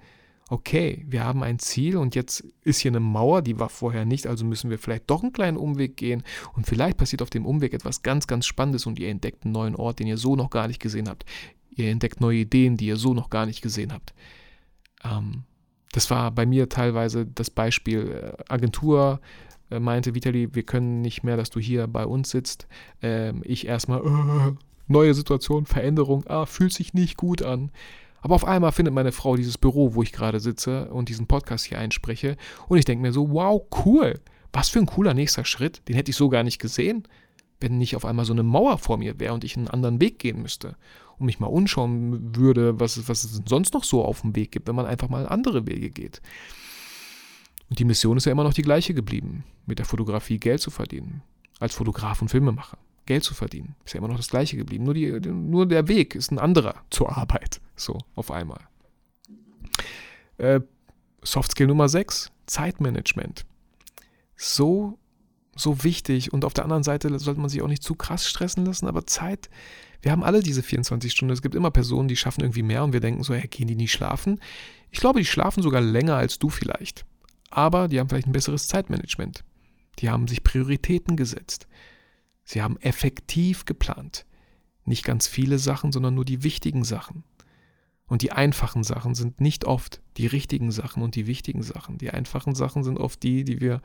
Okay, 0.49 1.05
wir 1.07 1.23
haben 1.23 1.43
ein 1.43 1.59
Ziel 1.59 1.95
und 1.95 2.15
jetzt 2.15 2.43
ist 2.63 2.79
hier 2.79 2.89
eine 2.89 2.99
Mauer, 2.99 3.43
die 3.43 3.59
war 3.59 3.69
vorher 3.69 4.03
nicht, 4.03 4.25
also 4.25 4.43
müssen 4.43 4.71
wir 4.71 4.79
vielleicht 4.79 5.11
doch 5.11 5.21
einen 5.21 5.31
kleinen 5.31 5.57
Umweg 5.57 5.95
gehen 5.95 6.23
und 6.53 6.65
vielleicht 6.65 6.97
passiert 6.97 7.21
auf 7.21 7.29
dem 7.29 7.45
Umweg 7.45 7.75
etwas 7.75 8.01
ganz, 8.01 8.25
ganz 8.25 8.47
Spannendes 8.47 8.87
und 8.87 8.97
ihr 8.97 9.09
entdeckt 9.09 9.45
einen 9.45 9.53
neuen 9.53 9.75
Ort, 9.75 9.99
den 9.99 10.07
ihr 10.07 10.17
so 10.17 10.35
noch 10.35 10.49
gar 10.49 10.67
nicht 10.67 10.81
gesehen 10.81 11.07
habt. 11.07 11.23
Ihr 11.69 11.91
entdeckt 11.91 12.19
neue 12.19 12.39
Ideen, 12.39 12.77
die 12.77 12.87
ihr 12.87 12.97
so 12.97 13.13
noch 13.13 13.29
gar 13.29 13.45
nicht 13.45 13.61
gesehen 13.61 13.93
habt. 13.93 14.15
Ähm, 15.03 15.43
das 15.91 16.09
war 16.09 16.31
bei 16.31 16.45
mir 16.45 16.69
teilweise 16.69 17.25
das 17.25 17.49
Beispiel 17.49 18.35
äh, 18.39 18.43
Agentur 18.51 19.19
äh, 19.69 19.79
meinte 19.79 20.13
Vitali, 20.15 20.53
wir 20.53 20.63
können 20.63 21.01
nicht 21.01 21.23
mehr, 21.23 21.37
dass 21.37 21.49
du 21.49 21.59
hier 21.59 21.87
bei 21.87 22.05
uns 22.05 22.29
sitzt. 22.29 22.67
Ähm, 23.01 23.41
ich 23.45 23.67
erstmal, 23.67 23.99
äh, 23.99 24.53
neue 24.87 25.13
Situation, 25.13 25.65
Veränderung, 25.65 26.25
ah, 26.27 26.45
fühlt 26.45 26.73
sich 26.73 26.93
nicht 26.93 27.17
gut 27.17 27.41
an. 27.41 27.71
Aber 28.21 28.35
auf 28.35 28.45
einmal 28.45 28.71
findet 28.71 28.93
meine 28.93 29.11
Frau 29.11 29.35
dieses 29.35 29.57
Büro, 29.57 29.95
wo 29.95 30.03
ich 30.03 30.11
gerade 30.11 30.39
sitze 30.39 30.91
und 30.91 31.09
diesen 31.09 31.25
Podcast 31.25 31.65
hier 31.65 31.79
einspreche. 31.79 32.37
Und 32.67 32.77
ich 32.77 32.85
denke 32.85 33.01
mir 33.01 33.13
so, 33.13 33.31
wow, 33.31 33.63
cool. 33.85 34.19
Was 34.53 34.69
für 34.69 34.79
ein 34.79 34.85
cooler 34.85 35.13
nächster 35.13 35.45
Schritt. 35.45 35.81
Den 35.87 35.95
hätte 35.95 36.11
ich 36.11 36.17
so 36.17 36.29
gar 36.29 36.43
nicht 36.43 36.59
gesehen, 36.59 37.07
wenn 37.59 37.77
nicht 37.77 37.95
auf 37.95 38.05
einmal 38.05 38.25
so 38.25 38.33
eine 38.33 38.43
Mauer 38.43 38.77
vor 38.77 38.97
mir 38.97 39.19
wäre 39.19 39.33
und 39.33 39.43
ich 39.43 39.57
einen 39.57 39.69
anderen 39.69 39.99
Weg 39.99 40.19
gehen 40.19 40.41
müsste 40.41 40.75
und 41.21 41.27
mich 41.27 41.39
mal 41.39 41.47
umschauen 41.47 42.35
würde, 42.35 42.79
was, 42.79 43.07
was 43.07 43.23
es 43.23 43.41
sonst 43.45 43.73
noch 43.73 43.83
so 43.83 44.03
auf 44.03 44.21
dem 44.21 44.35
Weg 44.35 44.51
gibt, 44.51 44.67
wenn 44.67 44.75
man 44.75 44.85
einfach 44.85 45.07
mal 45.07 45.27
andere 45.27 45.67
Wege 45.67 45.89
geht. 45.89 46.21
Und 47.69 47.79
die 47.79 47.85
Mission 47.85 48.17
ist 48.17 48.25
ja 48.25 48.31
immer 48.31 48.43
noch 48.43 48.53
die 48.53 48.63
gleiche 48.63 48.93
geblieben, 48.93 49.45
mit 49.65 49.79
der 49.79 49.85
Fotografie 49.85 50.39
Geld 50.39 50.59
zu 50.59 50.71
verdienen. 50.71 51.21
Als 51.59 51.75
Fotograf 51.75 52.21
und 52.21 52.29
Filmemacher. 52.29 52.77
Geld 53.05 53.23
zu 53.23 53.33
verdienen. 53.33 53.75
Ist 53.85 53.93
ja 53.93 53.99
immer 53.99 54.07
noch 54.07 54.17
das 54.17 54.29
gleiche 54.29 54.57
geblieben. 54.57 54.83
Nur, 54.83 54.93
die, 54.93 55.11
nur 55.11 55.67
der 55.67 55.87
Weg 55.87 56.15
ist 56.15 56.31
ein 56.31 56.39
anderer 56.39 56.75
zur 56.89 57.15
Arbeit. 57.15 57.61
So, 57.75 57.99
auf 58.15 58.31
einmal. 58.31 58.59
Äh, 60.37 60.61
Softskill 61.23 61.67
Nummer 61.67 61.87
6, 61.87 62.31
Zeitmanagement. 62.47 63.45
So, 64.35 64.97
so 65.55 65.83
wichtig. 65.83 66.33
Und 66.33 66.45
auf 66.45 66.53
der 66.53 66.63
anderen 66.63 66.83
Seite 66.83 67.17
sollte 67.19 67.39
man 67.41 67.49
sich 67.49 67.61
auch 67.61 67.67
nicht 67.67 67.83
zu 67.83 67.95
krass 67.95 68.27
stressen 68.27 68.65
lassen, 68.65 68.87
aber 68.87 69.05
Zeit 69.05 69.49
wir 70.01 70.11
haben 70.11 70.23
alle 70.23 70.41
diese 70.41 70.63
24 70.63 71.11
Stunden. 71.11 71.33
Es 71.33 71.41
gibt 71.41 71.55
immer 71.55 71.71
Personen, 71.71 72.07
die 72.07 72.15
schaffen 72.15 72.41
irgendwie 72.41 72.63
mehr 72.63 72.83
und 72.83 72.93
wir 72.93 72.99
denken 72.99 73.23
so, 73.23 73.33
hey, 73.33 73.47
gehen 73.47 73.67
die 73.67 73.75
nicht 73.75 73.91
schlafen? 73.91 74.39
Ich 74.89 74.99
glaube, 74.99 75.19
die 75.19 75.25
schlafen 75.25 75.61
sogar 75.61 75.81
länger 75.81 76.15
als 76.15 76.39
du 76.39 76.49
vielleicht. 76.49 77.05
Aber 77.49 77.87
die 77.87 77.99
haben 77.99 78.09
vielleicht 78.09 78.27
ein 78.27 78.33
besseres 78.33 78.67
Zeitmanagement. 78.67 79.43
Die 79.99 80.09
haben 80.09 80.27
sich 80.27 80.43
Prioritäten 80.43 81.15
gesetzt. 81.15 81.67
Sie 82.43 82.61
haben 82.61 82.77
effektiv 82.77 83.65
geplant. 83.65 84.25
Nicht 84.85 85.05
ganz 85.05 85.27
viele 85.27 85.59
Sachen, 85.59 85.91
sondern 85.91 86.15
nur 86.15 86.25
die 86.25 86.43
wichtigen 86.43 86.83
Sachen. 86.83 87.23
Und 88.07 88.23
die 88.23 88.31
einfachen 88.31 88.83
Sachen 88.83 89.15
sind 89.15 89.39
nicht 89.39 89.65
oft 89.65 90.01
die 90.17 90.27
richtigen 90.27 90.71
Sachen 90.71 91.03
und 91.03 91.15
die 91.15 91.27
wichtigen 91.27 91.61
Sachen. 91.61 91.97
Die 91.97 92.09
einfachen 92.09 92.55
Sachen 92.55 92.83
sind 92.83 92.97
oft 92.97 93.21
die, 93.21 93.43
die 93.43 93.61
wir 93.61 93.81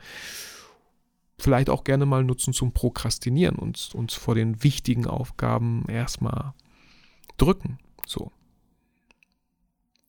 vielleicht 1.39 1.71
auch 1.71 1.85
gerne 1.85 2.07
mal 2.07 2.25
nutzen 2.25 2.53
zum 2.53 2.73
Prokrastinieren 2.73 3.57
und 3.57 3.95
uns 3.95 4.15
vor 4.15 4.35
den 4.35 4.63
wichtigen 4.63 5.07
Aufgaben 5.07 5.85
erstmal 5.89 6.55
drücken. 7.37 7.79
So. 8.07 8.33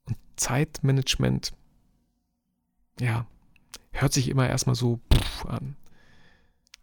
Und 0.05 0.17
Zeitmanagement, 0.37 1.53
ja, 2.99 3.27
hört 3.91 4.13
sich 4.13 4.29
immer 4.29 4.47
erstmal 4.47 4.75
so 4.75 4.99
an. 5.45 5.75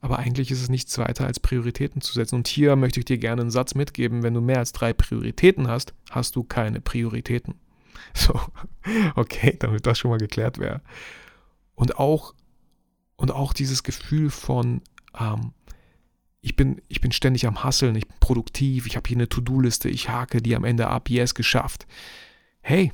Aber 0.01 0.19
eigentlich 0.19 0.51
ist 0.51 0.61
es 0.61 0.69
nichts 0.69 0.99
weiter 0.99 1.27
als 1.27 1.41
Prioritäten 1.41 2.03
zu 2.03 2.13
setzen. 2.13 2.35
Und 2.35 2.47
hier 2.47 2.77
möchte 2.77 3.01
ich 3.01 3.07
dir 3.07 3.17
gerne 3.17 3.41
einen 3.41 3.51
Satz 3.51 3.75
mitgeben. 3.75 4.23
Wenn 4.23 4.35
du 4.35 4.43
mehr 4.43 4.59
als 4.59 4.73
drei 4.73 4.93
Prioritäten 4.93 5.67
hast, 5.67 5.95
hast 6.11 6.37
du 6.37 6.45
keine 6.45 6.81
Prioritäten. 6.81 7.55
So, 8.13 8.39
okay, 9.15 9.57
damit 9.59 9.87
das 9.87 9.99
schon 9.99 10.11
mal 10.11 10.19
geklärt 10.19 10.59
wäre. 10.59 10.83
Und 11.75 11.99
auch, 11.99 12.35
und 13.17 13.31
auch 13.31 13.53
dieses 13.53 13.83
Gefühl 13.83 14.31
von, 14.31 14.83
ähm, 15.19 15.53
ich 16.41 16.57
bin, 16.57 16.81
ich 16.89 17.01
bin 17.01 17.13
ständig 17.13 17.47
am 17.47 17.65
Hasseln, 17.65 17.97
ich 17.97 18.07
bin 18.07 18.17
produktiv, 18.21 18.87
ich 18.87 18.97
habe 18.97 19.09
hier 19.09 19.17
eine 19.17 19.29
To-Do-Liste, 19.29 19.89
ich 19.89 20.09
hake 20.09 20.43
die 20.43 20.57
am 20.57 20.65
Ende 20.65 20.89
ab, 20.89 21.09
yes, 21.09 21.35
geschafft. 21.35 21.87
Hey, 22.61 22.93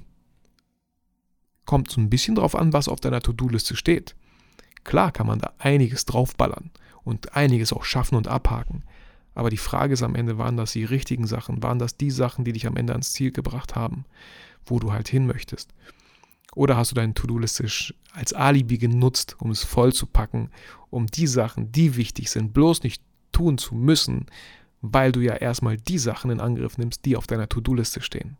kommt 1.64 1.90
so 1.90 2.00
ein 2.00 2.10
bisschen 2.10 2.34
drauf 2.34 2.54
an, 2.54 2.72
was 2.72 2.88
auf 2.88 3.00
deiner 3.00 3.20
To-Do-Liste 3.20 3.76
steht. 3.76 4.14
Klar 4.84 5.12
kann 5.12 5.26
man 5.26 5.38
da 5.38 5.52
einiges 5.58 6.04
draufballern 6.04 6.70
und 7.04 7.36
einiges 7.36 7.72
auch 7.72 7.84
schaffen 7.84 8.16
und 8.16 8.28
abhaken. 8.28 8.84
Aber 9.34 9.50
die 9.50 9.56
Frage 9.56 9.94
ist 9.94 10.02
am 10.02 10.14
Ende, 10.14 10.38
waren 10.38 10.56
das 10.56 10.72
die 10.72 10.84
richtigen 10.84 11.26
Sachen? 11.26 11.62
Waren 11.62 11.78
das 11.78 11.96
die 11.96 12.10
Sachen, 12.10 12.44
die 12.44 12.52
dich 12.52 12.66
am 12.66 12.76
Ende 12.76 12.92
ans 12.92 13.12
Ziel 13.12 13.30
gebracht 13.30 13.76
haben, 13.76 14.04
wo 14.64 14.78
du 14.78 14.92
halt 14.92 15.08
hin 15.08 15.26
möchtest? 15.26 15.72
Oder 16.54 16.76
hast 16.76 16.90
du 16.90 16.94
deine 16.94 17.14
To-Do-Liste 17.14 17.66
als 18.12 18.32
Alibi 18.32 18.78
genutzt, 18.78 19.36
um 19.38 19.50
es 19.50 19.64
voll 19.64 19.92
zu 19.92 20.06
packen, 20.06 20.50
um 20.90 21.06
die 21.06 21.26
Sachen, 21.26 21.70
die 21.70 21.96
wichtig 21.96 22.30
sind, 22.30 22.52
bloß 22.52 22.82
nicht 22.82 23.02
tun 23.32 23.58
zu 23.58 23.74
müssen, 23.74 24.26
weil 24.80 25.12
du 25.12 25.20
ja 25.20 25.34
erstmal 25.34 25.76
die 25.76 25.98
Sachen 25.98 26.30
in 26.30 26.40
Angriff 26.40 26.78
nimmst, 26.78 27.04
die 27.04 27.16
auf 27.16 27.26
deiner 27.26 27.48
To-Do-Liste 27.48 28.00
stehen. 28.00 28.36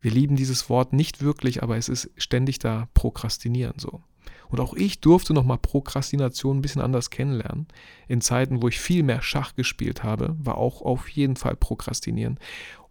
Wir 0.00 0.10
lieben 0.10 0.36
dieses 0.36 0.68
Wort 0.68 0.92
nicht 0.92 1.22
wirklich, 1.22 1.62
aber 1.62 1.76
es 1.76 1.88
ist 1.88 2.10
ständig 2.16 2.58
da 2.58 2.88
Prokrastinieren 2.94 3.78
so. 3.78 4.02
Und 4.48 4.60
auch 4.60 4.74
ich 4.74 5.00
durfte 5.00 5.34
nochmal 5.34 5.58
Prokrastination 5.58 6.58
ein 6.58 6.62
bisschen 6.62 6.82
anders 6.82 7.10
kennenlernen. 7.10 7.66
In 8.06 8.20
Zeiten, 8.20 8.62
wo 8.62 8.68
ich 8.68 8.78
viel 8.78 9.02
mehr 9.02 9.22
Schach 9.22 9.54
gespielt 9.54 10.04
habe, 10.04 10.36
war 10.38 10.58
auch 10.58 10.82
auf 10.82 11.08
jeden 11.08 11.36
Fall 11.36 11.56
Prokrastinieren. 11.56 12.38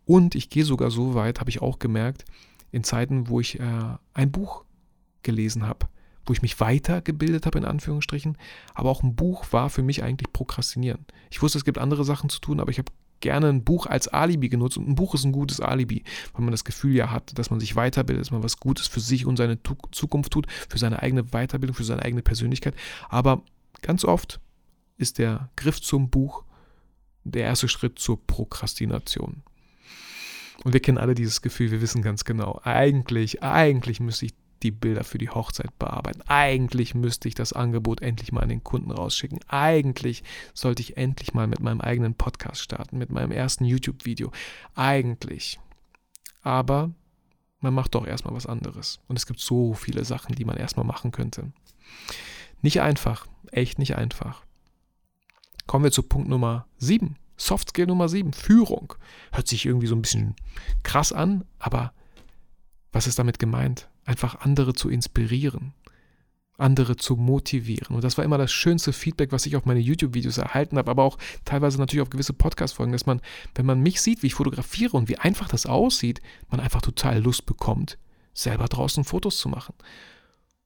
Und 0.05 0.35
ich 0.35 0.49
gehe 0.49 0.65
sogar 0.65 0.91
so 0.91 1.13
weit, 1.13 1.39
habe 1.39 1.49
ich 1.49 1.61
auch 1.61 1.79
gemerkt, 1.79 2.25
in 2.71 2.83
Zeiten, 2.83 3.29
wo 3.29 3.39
ich 3.39 3.59
äh, 3.59 3.97
ein 4.13 4.31
Buch 4.31 4.63
gelesen 5.23 5.67
habe, 5.67 5.87
wo 6.25 6.33
ich 6.33 6.41
mich 6.41 6.59
weitergebildet 6.59 7.45
habe, 7.45 7.57
in 7.57 7.65
Anführungsstrichen. 7.65 8.37
Aber 8.73 8.89
auch 8.89 9.03
ein 9.03 9.15
Buch 9.15 9.45
war 9.51 9.69
für 9.69 9.83
mich 9.83 10.03
eigentlich 10.03 10.31
Prokrastinieren. 10.33 11.05
Ich 11.29 11.41
wusste, 11.41 11.57
es 11.57 11.65
gibt 11.65 11.77
andere 11.77 12.05
Sachen 12.05 12.29
zu 12.29 12.39
tun, 12.39 12.59
aber 12.59 12.71
ich 12.71 12.77
habe 12.77 12.91
gerne 13.21 13.49
ein 13.49 13.63
Buch 13.63 13.85
als 13.85 14.07
Alibi 14.07 14.49
genutzt. 14.49 14.77
Und 14.77 14.87
ein 14.87 14.95
Buch 14.95 15.15
ist 15.15 15.23
ein 15.23 15.31
gutes 15.31 15.59
Alibi, 15.59 16.03
weil 16.33 16.43
man 16.43 16.51
das 16.51 16.63
Gefühl 16.63 16.95
ja 16.95 17.11
hat, 17.11 17.37
dass 17.37 17.49
man 17.49 17.59
sich 17.59 17.75
weiterbildet, 17.75 18.21
dass 18.21 18.31
man 18.31 18.43
was 18.43 18.59
Gutes 18.59 18.87
für 18.87 18.99
sich 18.99 19.25
und 19.25 19.37
seine 19.37 19.59
Zukunft 19.91 20.31
tut, 20.31 20.47
für 20.69 20.77
seine 20.77 21.01
eigene 21.01 21.23
Weiterbildung, 21.23 21.75
für 21.75 21.83
seine 21.83 22.03
eigene 22.03 22.21
Persönlichkeit. 22.21 22.75
Aber 23.09 23.41
ganz 23.81 24.05
oft 24.05 24.39
ist 24.97 25.17
der 25.17 25.49
Griff 25.55 25.81
zum 25.81 26.09
Buch 26.09 26.43
der 27.23 27.43
erste 27.43 27.67
Schritt 27.67 27.99
zur 27.99 28.25
Prokrastination. 28.25 29.43
Und 30.63 30.73
wir 30.73 30.79
kennen 30.79 30.97
alle 30.97 31.15
dieses 31.15 31.41
Gefühl, 31.41 31.71
wir 31.71 31.81
wissen 31.81 32.01
ganz 32.01 32.23
genau, 32.23 32.59
eigentlich, 32.63 33.43
eigentlich 33.43 33.99
müsste 33.99 34.25
ich 34.25 34.33
die 34.63 34.71
Bilder 34.71 35.03
für 35.03 35.17
die 35.17 35.29
Hochzeit 35.29 35.77
bearbeiten. 35.77 36.21
Eigentlich 36.27 36.95
müsste 36.95 37.27
ich 37.27 37.35
das 37.35 37.53
Angebot 37.53 38.01
endlich 38.01 38.31
mal 38.31 38.41
an 38.41 38.49
den 38.49 38.63
Kunden 38.63 38.91
rausschicken. 38.91 39.39
Eigentlich 39.47 40.23
sollte 40.53 40.81
ich 40.81 40.97
endlich 40.97 41.33
mal 41.33 41.47
mit 41.47 41.59
meinem 41.59 41.81
eigenen 41.81 42.15
Podcast 42.15 42.61
starten, 42.61 42.97
mit 42.97 43.11
meinem 43.11 43.31
ersten 43.31 43.65
YouTube-Video. 43.65 44.31
Eigentlich. 44.73 45.59
Aber 46.41 46.91
man 47.59 47.73
macht 47.73 47.95
doch 47.95 48.07
erstmal 48.07 48.33
was 48.33 48.45
anderes. 48.45 48.99
Und 49.07 49.17
es 49.17 49.25
gibt 49.25 49.39
so 49.39 49.73
viele 49.73 50.05
Sachen, 50.05 50.35
die 50.35 50.45
man 50.45 50.57
erstmal 50.57 50.85
machen 50.85 51.11
könnte. 51.11 51.51
Nicht 52.61 52.81
einfach, 52.81 53.27
echt 53.51 53.77
nicht 53.77 53.95
einfach. 53.95 54.43
Kommen 55.67 55.83
wir 55.83 55.91
zu 55.91 56.03
Punkt 56.03 56.27
Nummer 56.27 56.67
7. 56.77 57.17
Soft 57.37 57.69
Skill 57.69 57.87
Nummer 57.87 58.09
7, 58.09 58.33
Führung. 58.33 58.93
Hört 59.31 59.47
sich 59.47 59.65
irgendwie 59.65 59.87
so 59.87 59.95
ein 59.95 60.01
bisschen 60.01 60.35
krass 60.83 61.11
an, 61.11 61.43
aber 61.59 61.93
was 62.91 63.07
ist 63.07 63.19
damit 63.19 63.39
gemeint? 63.39 63.89
einfach 64.05 64.41
andere 64.41 64.73
zu 64.73 64.89
inspirieren, 64.89 65.73
andere 66.57 66.95
zu 66.95 67.15
motivieren. 67.15 67.95
Und 67.95 68.03
das 68.03 68.17
war 68.17 68.23
immer 68.23 68.37
das 68.37 68.51
schönste 68.51 68.93
Feedback, 68.93 69.31
was 69.31 69.45
ich 69.45 69.55
auf 69.55 69.65
meine 69.65 69.79
YouTube-Videos 69.79 70.37
erhalten 70.37 70.77
habe, 70.77 70.89
aber 70.91 71.03
auch 71.03 71.17
teilweise 71.43 71.79
natürlich 71.79 72.03
auf 72.03 72.09
gewisse 72.09 72.33
Podcast-Folgen, 72.33 72.93
dass 72.93 73.05
man, 73.05 73.19
wenn 73.55 73.65
man 73.65 73.81
mich 73.81 73.99
sieht, 73.99 74.23
wie 74.23 74.27
ich 74.27 74.35
fotografiere 74.35 74.95
und 74.95 75.09
wie 75.09 75.17
einfach 75.17 75.49
das 75.49 75.65
aussieht, 75.65 76.21
man 76.49 76.59
einfach 76.59 76.81
total 76.81 77.19
Lust 77.19 77.45
bekommt, 77.45 77.97
selber 78.33 78.65
draußen 78.65 79.03
Fotos 79.03 79.39
zu 79.39 79.49
machen. 79.49 79.73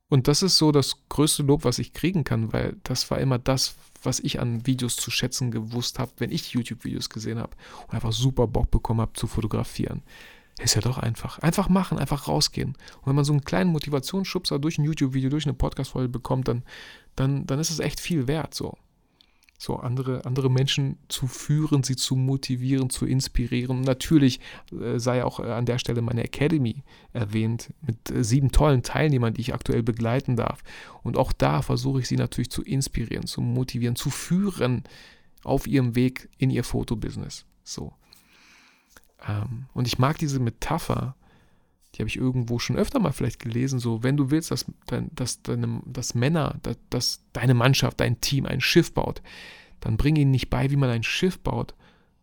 Und 0.10 0.28
das 0.28 0.44
ist 0.44 0.58
so 0.58 0.72
das 0.72 0.96
größte 1.08 1.44
Lob, 1.44 1.64
was 1.64 1.80
ich 1.80 1.94
kriegen 1.94 2.24
kann, 2.24 2.52
weil 2.52 2.78
das 2.84 3.10
war 3.10 3.20
immer 3.20 3.40
das, 3.40 3.76
was 4.04 4.20
ich 4.20 4.40
an 4.40 4.66
Videos 4.66 4.96
zu 4.96 5.12
schätzen 5.12 5.52
gewusst 5.52 6.00
habe, 6.00 6.12
wenn 6.18 6.32
ich 6.32 6.54
YouTube-Videos 6.54 7.10
gesehen 7.10 7.40
habe 7.40 7.56
und 7.88 7.94
einfach 7.94 8.12
super 8.12 8.48
Bock 8.48 8.72
bekommen 8.72 9.02
habe 9.02 9.14
zu 9.14 9.28
fotografieren. 9.28 10.02
Ist 10.60 10.76
ja 10.76 10.82
doch 10.82 10.98
einfach. 10.98 11.40
Einfach 11.40 11.70
machen, 11.70 11.98
einfach 11.98 12.28
rausgehen. 12.28 12.70
Und 12.70 13.08
wenn 13.08 13.16
man 13.16 13.24
so 13.24 13.32
einen 13.32 13.46
kleinen 13.46 13.72
Motivationsschubser 13.72 14.60
durch 14.60 14.78
ein 14.78 14.84
YouTube-Video, 14.84 15.30
durch 15.30 15.46
eine 15.46 15.54
Podcast-Folge 15.54 16.10
bekommt, 16.10 16.50
dann, 16.50 16.64
dann, 17.16 17.48
dann 17.48 17.60
ist 17.60 17.70
es 17.70 17.80
echt 17.80 18.02
viel 18.02 18.28
wert. 18.28 18.54
So, 18.54 18.78
so 19.62 19.76
andere, 19.76 20.26
andere 20.26 20.50
Menschen 20.50 20.98
zu 21.10 21.28
führen, 21.28 21.84
sie 21.84 21.98
zu 21.98 22.16
motivieren, 22.16 22.90
zu 22.90 23.06
inspirieren. 23.06 23.82
Natürlich 23.82 24.40
äh, 24.72 24.98
sei 25.00 25.26
auch 25.26 25.42
äh, 25.42 25.52
an 25.52 25.66
der 25.66 25.80
Stelle 25.80 26.02
meine 26.02 26.24
Academy 26.24 26.82
erwähnt, 27.12 27.74
mit 27.82 28.10
äh, 28.10 28.24
sieben 28.24 28.54
tollen 28.54 28.84
Teilnehmern, 28.84 29.34
die 29.34 29.42
ich 29.42 29.54
aktuell 29.54 29.84
begleiten 29.84 30.38
darf. 30.38 30.64
Und 31.04 31.18
auch 31.18 31.34
da 31.34 31.62
versuche 31.62 32.00
ich 32.00 32.08
sie 32.08 32.16
natürlich 32.16 32.50
zu 32.50 32.64
inspirieren, 32.64 33.28
zu 33.28 33.42
motivieren, 33.42 33.98
zu 33.98 34.10
führen 34.10 34.86
auf 35.44 35.68
ihrem 35.68 35.94
Weg 35.94 36.30
in 36.38 36.52
ihr 36.52 36.64
Fotobusiness. 36.64 37.46
So. 37.66 37.92
Ähm, 39.28 39.66
und 39.74 39.88
ich 39.88 40.00
mag 40.00 40.18
diese 40.20 40.40
Metapher, 40.40 41.18
die 42.00 42.04
habe 42.04 42.10
ich 42.10 42.16
irgendwo 42.16 42.60
schon 42.60 42.78
öfter 42.78 43.00
mal 43.00 43.12
vielleicht 43.12 43.40
gelesen, 43.40 43.78
so, 43.80 44.04
wenn 44.04 44.16
du 44.16 44.32
willst, 44.32 44.52
dass, 44.52 44.66
dass, 44.88 45.42
deine, 45.42 45.82
dass 45.86 46.16
Männer, 46.16 46.58
dass, 46.64 46.78
dass 46.90 47.24
deine 47.34 47.54
Mannschaft, 47.54 48.00
dein 48.00 48.22
Team 48.22 48.46
ein 48.46 48.62
Schiff 48.62 48.94
baut, 48.94 49.22
dann 49.82 49.98
bring 49.98 50.16
ihnen 50.16 50.32
nicht 50.32 50.50
bei, 50.50 50.72
wie 50.72 50.78
man 50.78 50.90
ein 50.90 51.04
Schiff 51.04 51.40
baut, 51.40 51.76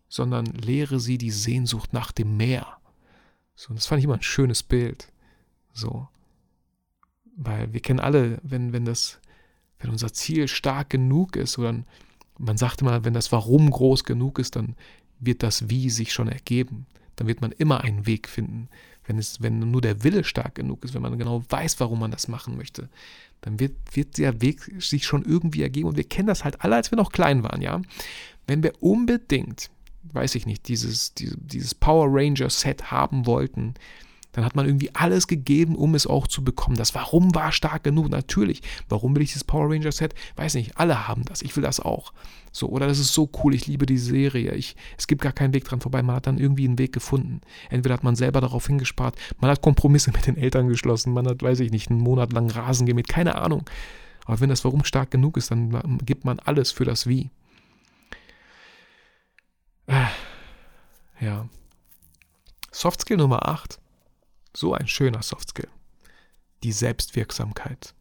sondern 0.08 0.46
lehre 0.46 0.98
sie 0.98 1.18
die 1.18 1.30
Sehnsucht 1.30 1.92
nach 1.92 2.10
dem 2.10 2.38
Meer. 2.38 2.78
So, 3.54 3.74
das 3.74 3.86
fand 3.86 3.98
ich 3.98 4.06
immer 4.06 4.14
ein 4.14 4.22
schönes 4.22 4.62
Bild. 4.62 5.12
So. 5.74 6.08
Weil 7.36 7.70
wir 7.74 7.80
kennen 7.80 8.00
alle, 8.00 8.38
wenn, 8.42 8.72
wenn 8.72 8.86
das, 8.86 9.20
wenn 9.78 9.90
unser 9.90 10.10
Ziel 10.14 10.48
stark 10.48 10.88
genug 10.88 11.36
ist, 11.36 11.58
oder 11.58 11.84
man 12.38 12.56
sagt 12.56 12.80
immer, 12.80 13.04
wenn 13.04 13.12
das 13.12 13.30
Warum 13.30 13.70
groß 13.70 14.04
genug 14.04 14.38
ist, 14.38 14.56
dann 14.56 14.74
wird 15.20 15.42
das 15.42 15.68
Wie 15.68 15.90
sich 15.90 16.14
schon 16.14 16.28
ergeben. 16.28 16.86
Dann 17.16 17.26
wird 17.26 17.42
man 17.42 17.52
immer 17.52 17.82
einen 17.82 18.06
Weg 18.06 18.26
finden. 18.26 18.68
Wenn, 19.06 19.18
es, 19.18 19.40
wenn 19.40 19.58
nur 19.70 19.80
der 19.80 20.02
Wille 20.02 20.24
stark 20.24 20.56
genug 20.56 20.84
ist, 20.84 20.94
wenn 20.94 21.02
man 21.02 21.18
genau 21.18 21.44
weiß, 21.48 21.78
warum 21.80 22.00
man 22.00 22.10
das 22.10 22.28
machen 22.28 22.56
möchte, 22.56 22.88
dann 23.40 23.60
wird, 23.60 23.74
wird 23.92 24.18
der 24.18 24.40
Weg 24.42 24.72
sich 24.78 25.06
schon 25.06 25.24
irgendwie 25.24 25.62
ergeben. 25.62 25.88
Und 25.88 25.96
wir 25.96 26.04
kennen 26.04 26.28
das 26.28 26.44
halt 26.44 26.62
alle, 26.62 26.76
als 26.76 26.90
wir 26.90 26.96
noch 26.96 27.12
klein 27.12 27.42
waren, 27.42 27.62
ja. 27.62 27.80
Wenn 28.46 28.62
wir 28.62 28.72
unbedingt, 28.80 29.70
weiß 30.12 30.34
ich 30.34 30.46
nicht, 30.46 30.68
dieses, 30.68 31.14
dieses 31.14 31.74
Power 31.74 32.08
Ranger 32.10 32.50
Set 32.50 32.90
haben 32.90 33.26
wollten, 33.26 33.74
dann 34.36 34.44
hat 34.44 34.54
man 34.54 34.66
irgendwie 34.66 34.94
alles 34.94 35.28
gegeben, 35.28 35.76
um 35.76 35.94
es 35.94 36.06
auch 36.06 36.26
zu 36.26 36.44
bekommen. 36.44 36.76
Das 36.76 36.94
Warum 36.94 37.34
war 37.34 37.52
stark 37.52 37.84
genug, 37.84 38.10
natürlich. 38.10 38.60
Warum 38.86 39.16
will 39.16 39.22
ich 39.22 39.30
dieses 39.30 39.44
Power 39.44 39.70
Ranger 39.70 39.92
Set? 39.92 40.14
Weiß 40.36 40.54
nicht, 40.56 40.76
alle 40.76 41.08
haben 41.08 41.24
das, 41.24 41.40
ich 41.40 41.56
will 41.56 41.62
das 41.62 41.80
auch. 41.80 42.12
So, 42.52 42.68
oder 42.68 42.86
das 42.86 42.98
ist 42.98 43.14
so 43.14 43.30
cool, 43.42 43.54
ich 43.54 43.66
liebe 43.66 43.86
die 43.86 43.96
Serie. 43.96 44.52
Ich, 44.52 44.76
es 44.98 45.06
gibt 45.06 45.22
gar 45.22 45.32
keinen 45.32 45.54
Weg 45.54 45.64
dran 45.64 45.80
vorbei. 45.80 46.02
Man 46.02 46.16
hat 46.16 46.26
dann 46.26 46.36
irgendwie 46.36 46.66
einen 46.66 46.78
Weg 46.78 46.92
gefunden. 46.92 47.40
Entweder 47.70 47.94
hat 47.94 48.04
man 48.04 48.14
selber 48.14 48.42
darauf 48.42 48.66
hingespart, 48.66 49.16
man 49.40 49.50
hat 49.50 49.62
Kompromisse 49.62 50.12
mit 50.12 50.26
den 50.26 50.36
Eltern 50.36 50.68
geschlossen, 50.68 51.14
man 51.14 51.26
hat, 51.26 51.42
weiß 51.42 51.60
ich 51.60 51.70
nicht, 51.70 51.90
einen 51.90 52.00
Monat 52.00 52.34
lang 52.34 52.50
Rasen 52.50 52.84
gemäht, 52.84 53.08
keine 53.08 53.36
Ahnung. 53.36 53.64
Aber 54.26 54.40
wenn 54.40 54.50
das 54.50 54.66
Warum 54.66 54.84
stark 54.84 55.10
genug 55.10 55.38
ist, 55.38 55.50
dann 55.50 55.98
gibt 56.04 56.26
man 56.26 56.40
alles 56.40 56.72
für 56.72 56.84
das 56.84 57.06
Wie. 57.06 57.30
Äh, 59.86 60.04
ja. 61.20 61.48
Soft 62.70 63.00
Skill 63.00 63.16
Nummer 63.16 63.48
8 63.48 63.78
so 64.56 64.74
ein 64.74 64.88
schöner 64.88 65.22
Soft 65.22 65.50
Skill. 65.50 65.68
Die 66.62 66.72
Selbstwirksamkeit. 66.72 67.94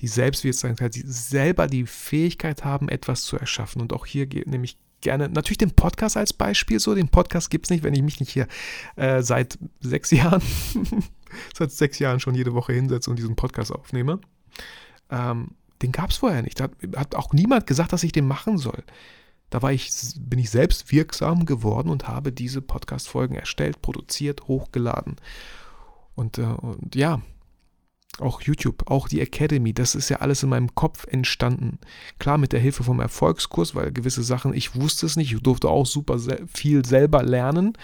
die 0.00 0.08
Selbstwirksamkeit, 0.08 0.96
die 0.96 1.04
selber 1.06 1.68
die 1.68 1.86
Fähigkeit 1.86 2.64
haben, 2.64 2.88
etwas 2.88 3.22
zu 3.22 3.36
erschaffen. 3.36 3.80
Und 3.80 3.92
auch 3.92 4.04
hier 4.04 4.26
nehme 4.46 4.64
ich 4.64 4.76
gerne 5.00 5.28
natürlich 5.28 5.58
den 5.58 5.70
Podcast 5.70 6.16
als 6.16 6.32
Beispiel. 6.32 6.80
So, 6.80 6.94
den 6.94 7.08
Podcast 7.08 7.50
gibt 7.50 7.66
es 7.66 7.70
nicht, 7.70 7.84
wenn 7.84 7.94
ich 7.94 8.02
mich 8.02 8.18
nicht 8.18 8.30
hier 8.32 8.48
äh, 8.96 9.22
seit 9.22 9.58
sechs 9.80 10.10
Jahren, 10.12 10.42
seit 11.54 11.70
sechs 11.70 11.98
Jahren 12.00 12.20
schon 12.20 12.34
jede 12.34 12.52
Woche 12.54 12.72
hinsetze 12.72 13.10
und 13.10 13.16
diesen 13.16 13.36
Podcast 13.36 13.72
aufnehme. 13.72 14.20
Ähm, 15.10 15.52
den 15.82 15.92
gab 15.92 16.10
es 16.10 16.16
vorher 16.16 16.42
nicht. 16.42 16.58
Da 16.58 16.64
hat, 16.64 16.72
hat 16.96 17.14
auch 17.14 17.32
niemand 17.32 17.66
gesagt, 17.66 17.92
dass 17.92 18.02
ich 18.02 18.12
den 18.12 18.26
machen 18.26 18.58
soll. 18.58 18.82
Da 19.52 19.60
war 19.60 19.70
ich, 19.70 19.90
bin 20.18 20.38
ich 20.38 20.48
selbst 20.48 20.90
wirksam 20.90 21.44
geworden 21.44 21.90
und 21.90 22.08
habe 22.08 22.32
diese 22.32 22.62
Podcast-Folgen 22.62 23.34
erstellt, 23.34 23.82
produziert, 23.82 24.48
hochgeladen. 24.48 25.16
Und, 26.14 26.38
äh, 26.38 26.44
und 26.44 26.94
ja, 26.94 27.20
auch 28.18 28.40
YouTube, 28.40 28.90
auch 28.90 29.08
die 29.08 29.20
Academy, 29.20 29.74
das 29.74 29.94
ist 29.94 30.08
ja 30.08 30.20
alles 30.20 30.42
in 30.42 30.48
meinem 30.48 30.74
Kopf 30.74 31.06
entstanden. 31.06 31.78
Klar 32.18 32.38
mit 32.38 32.54
der 32.54 32.60
Hilfe 32.60 32.82
vom 32.82 32.98
Erfolgskurs, 32.98 33.74
weil 33.74 33.92
gewisse 33.92 34.22
Sachen, 34.22 34.54
ich 34.54 34.74
wusste 34.74 35.04
es 35.04 35.16
nicht, 35.16 35.34
ich 35.34 35.42
durfte 35.42 35.68
auch 35.68 35.84
super 35.84 36.18
viel 36.54 36.82
selber 36.86 37.22
lernen. 37.22 37.74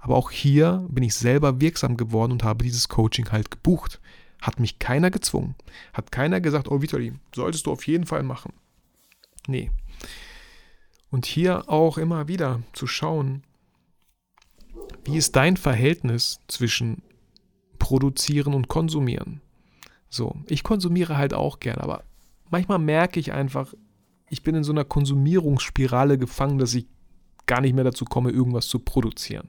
Aber 0.00 0.16
auch 0.16 0.32
hier 0.32 0.84
bin 0.90 1.04
ich 1.04 1.14
selber 1.14 1.60
wirksam 1.60 1.96
geworden 1.96 2.32
und 2.32 2.42
habe 2.42 2.64
dieses 2.64 2.88
Coaching 2.88 3.30
halt 3.30 3.52
gebucht. 3.52 4.00
Hat 4.42 4.58
mich 4.58 4.80
keiner 4.80 5.12
gezwungen. 5.12 5.54
Hat 5.92 6.10
keiner 6.10 6.40
gesagt, 6.40 6.68
oh 6.68 6.82
Vitali, 6.82 7.12
solltest 7.32 7.66
du 7.66 7.70
auf 7.70 7.86
jeden 7.86 8.04
Fall 8.04 8.24
machen. 8.24 8.52
Nee, 9.46 9.70
und 11.14 11.26
hier 11.26 11.68
auch 11.68 11.96
immer 11.96 12.26
wieder 12.26 12.60
zu 12.72 12.88
schauen, 12.88 13.44
wie 15.04 15.16
ist 15.16 15.36
dein 15.36 15.56
Verhältnis 15.56 16.40
zwischen 16.48 17.04
produzieren 17.78 18.52
und 18.52 18.66
konsumieren? 18.66 19.40
So, 20.10 20.34
ich 20.48 20.64
konsumiere 20.64 21.16
halt 21.16 21.32
auch 21.32 21.60
gern, 21.60 21.78
aber 21.78 22.02
manchmal 22.50 22.80
merke 22.80 23.20
ich 23.20 23.32
einfach, 23.32 23.74
ich 24.28 24.42
bin 24.42 24.56
in 24.56 24.64
so 24.64 24.72
einer 24.72 24.84
Konsumierungsspirale 24.84 26.18
gefangen, 26.18 26.58
dass 26.58 26.74
ich 26.74 26.86
gar 27.46 27.60
nicht 27.60 27.74
mehr 27.74 27.84
dazu 27.84 28.04
komme, 28.04 28.32
irgendwas 28.32 28.66
zu 28.66 28.80
produzieren. 28.80 29.48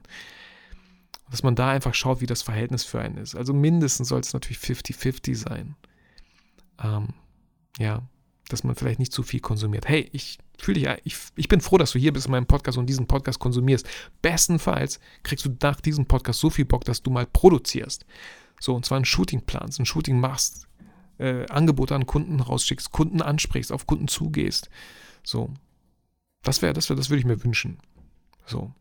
Dass 1.32 1.42
man 1.42 1.56
da 1.56 1.70
einfach 1.70 1.94
schaut, 1.94 2.20
wie 2.20 2.26
das 2.26 2.42
Verhältnis 2.42 2.84
für 2.84 3.00
einen 3.00 3.16
ist. 3.16 3.34
Also 3.34 3.52
mindestens 3.52 4.06
soll 4.06 4.20
es 4.20 4.32
natürlich 4.32 4.58
50-50 4.58 5.34
sein. 5.34 5.74
Ähm, 6.80 7.08
ja, 7.80 8.02
dass 8.48 8.64
man 8.64 8.74
vielleicht 8.74 8.98
nicht 8.98 9.12
zu 9.12 9.22
viel 9.22 9.40
konsumiert. 9.40 9.88
Hey, 9.88 10.08
ich 10.12 10.38
fühle 10.58 10.80
dich, 10.80 10.88
ich, 11.04 11.16
ich 11.34 11.48
bin 11.48 11.60
froh, 11.60 11.78
dass 11.78 11.92
du 11.92 11.98
hier 11.98 12.12
bist 12.12 12.26
in 12.26 12.32
meinem 12.32 12.46
Podcast 12.46 12.78
und 12.78 12.86
diesen 12.86 13.06
Podcast 13.06 13.38
konsumierst. 13.38 13.86
Bestenfalls 14.22 15.00
kriegst 15.22 15.44
du 15.44 15.56
nach 15.62 15.80
diesem 15.80 16.06
Podcast 16.06 16.40
so 16.40 16.50
viel 16.50 16.64
Bock, 16.64 16.84
dass 16.84 17.02
du 17.02 17.10
mal 17.10 17.26
produzierst. 17.26 18.06
So, 18.60 18.74
und 18.74 18.84
zwar 18.84 18.98
ein 18.98 19.04
Shooting 19.04 19.42
planst, 19.42 19.80
ein 19.80 19.86
Shooting 19.86 20.18
machst, 20.20 20.68
äh, 21.18 21.46
Angebote 21.46 21.94
an 21.94 22.06
Kunden 22.06 22.40
rausschickst, 22.40 22.92
Kunden 22.92 23.20
ansprichst, 23.20 23.72
auf 23.72 23.86
Kunden 23.86 24.08
zugehst. 24.08 24.70
So. 25.22 25.52
Das 26.42 26.62
wäre, 26.62 26.72
das 26.72 26.88
wäre, 26.88 26.96
das 26.96 27.10
würde 27.10 27.20
ich 27.20 27.26
mir 27.26 27.42
wünschen. 27.42 27.78
So. 28.46 28.72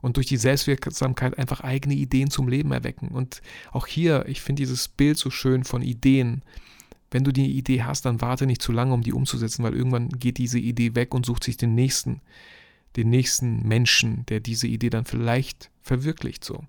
Und 0.00 0.16
durch 0.16 0.26
die 0.26 0.36
Selbstwirksamkeit 0.36 1.38
einfach 1.38 1.60
eigene 1.60 1.94
Ideen 1.94 2.30
zum 2.30 2.48
Leben 2.48 2.72
erwecken. 2.72 3.08
Und 3.08 3.42
auch 3.70 3.86
hier, 3.86 4.24
ich 4.26 4.40
finde 4.40 4.62
dieses 4.62 4.88
Bild 4.88 5.18
so 5.18 5.30
schön 5.30 5.62
von 5.62 5.82
Ideen 5.82 6.42
wenn 7.12 7.24
du 7.24 7.32
die 7.32 7.56
Idee 7.56 7.82
hast, 7.82 8.06
dann 8.06 8.20
warte 8.20 8.46
nicht 8.46 8.62
zu 8.62 8.72
lange, 8.72 8.94
um 8.94 9.02
die 9.02 9.12
umzusetzen, 9.12 9.62
weil 9.62 9.74
irgendwann 9.74 10.08
geht 10.08 10.38
diese 10.38 10.58
Idee 10.58 10.94
weg 10.94 11.14
und 11.14 11.26
sucht 11.26 11.44
sich 11.44 11.56
den 11.56 11.74
nächsten, 11.74 12.22
den 12.96 13.10
nächsten 13.10 13.66
Menschen, 13.68 14.26
der 14.26 14.40
diese 14.40 14.66
Idee 14.66 14.90
dann 14.90 15.04
vielleicht 15.04 15.70
verwirklicht 15.82 16.42
so. 16.42 16.64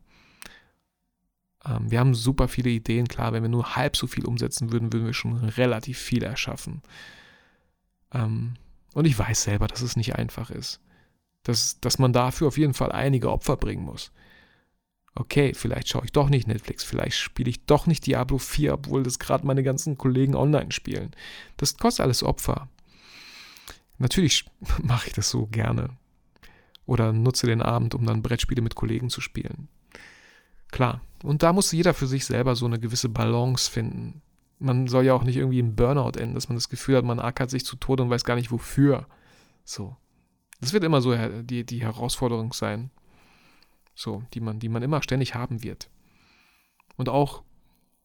Ähm, 1.66 1.90
wir 1.90 2.00
haben 2.00 2.14
super 2.14 2.50
viele 2.50 2.70
Ideen, 2.70 3.08
klar, 3.08 3.32
wenn 3.32 3.44
wir 3.44 3.50
nur 3.50 3.76
halb 3.76 3.96
so 3.96 4.06
viel 4.06 4.26
umsetzen 4.26 4.72
würden, 4.72 4.92
würden 4.92 5.06
wir 5.06 5.14
schon 5.14 5.38
relativ 5.38 5.98
viel 5.98 6.24
erschaffen. 6.24 6.82
Ähm, 8.14 8.56
und 8.94 9.06
ich 9.06 9.18
weiß 9.18 9.44
selber, 9.44 9.68
dass 9.68 9.82
es 9.82 9.96
nicht 9.96 10.16
einfach 10.16 10.50
ist. 10.50 10.82
Dass, 11.44 11.80
dass 11.80 12.00
man 12.00 12.14
dafür 12.14 12.48
auf 12.48 12.58
jeden 12.58 12.74
Fall 12.74 12.92
einige 12.92 13.32
Opfer 13.32 13.58
bringen 13.58 13.84
muss 13.84 14.12
okay, 15.16 15.54
vielleicht 15.54 15.90
schaue 15.90 16.06
ich 16.06 16.12
doch 16.12 16.30
nicht 16.30 16.48
Netflix, 16.48 16.84
vielleicht 16.84 17.18
spiele 17.18 17.50
ich 17.50 17.66
doch 17.66 17.86
nicht 17.86 18.06
Diablo 18.06 18.38
4, 18.38 18.74
obwohl 18.74 19.04
das 19.04 19.20
gerade 19.20 19.46
meine 19.46 19.64
ganzen 19.64 19.98
Kollegen 19.98 20.36
online 20.36 20.72
spielen. 20.72 21.12
Das 21.58 21.78
kostet 21.78 22.04
alles 22.04 22.24
Opfer. 22.24 22.70
Natürlich 24.00 24.46
mache 24.82 25.08
ich 25.08 25.14
das 25.14 25.30
so 25.30 25.46
gerne. 25.48 25.90
Oder 26.86 27.14
nutze 27.14 27.48
den 27.48 27.62
Abend, 27.62 27.96
um 27.96 28.06
dann 28.06 28.22
Brettspiele 28.22 28.62
mit 28.62 28.76
Kollegen 28.76 29.10
zu 29.10 29.22
spielen. 29.22 29.70
Klar. 30.72 31.02
Und 31.24 31.44
da 31.44 31.54
muss 31.54 31.72
jeder 31.72 31.94
für 31.94 32.08
sich 32.08 32.26
selber 32.26 32.56
so 32.56 32.66
eine 32.66 32.80
gewisse 32.80 33.08
Balance 33.08 33.72
finden. 33.72 34.22
Man 34.60 34.88
soll 34.88 35.06
ja 35.06 35.14
auch 35.14 35.24
nicht 35.24 35.38
irgendwie 35.38 35.60
im 35.60 35.76
Burnout 35.76 36.20
enden, 36.20 36.36
dass 36.36 36.50
man 36.50 36.58
das 36.58 36.68
Gefühl 36.68 36.98
hat, 36.98 37.06
man 37.06 37.20
ackert 37.20 37.50
sich 37.50 37.64
zu 37.64 37.78
Tode 37.78 38.04
und 38.04 38.10
weiß 38.10 38.26
gar 38.26 38.36
nicht 38.36 38.52
wofür. 38.52 39.08
So. 39.64 39.96
Das 40.60 40.74
wird 40.74 40.84
immer 40.84 41.02
so 41.02 41.16
die, 41.44 41.66
die 41.66 41.82
Herausforderung 41.82 42.52
sein 42.52 42.92
so, 43.96 44.24
die 44.34 44.40
man, 44.40 44.60
die 44.60 44.70
man 44.70 44.84
immer 44.84 45.02
ständig 45.02 45.36
haben 45.36 45.64
wird. 45.64 45.90
Und 46.96 47.10
auch, 47.10 47.44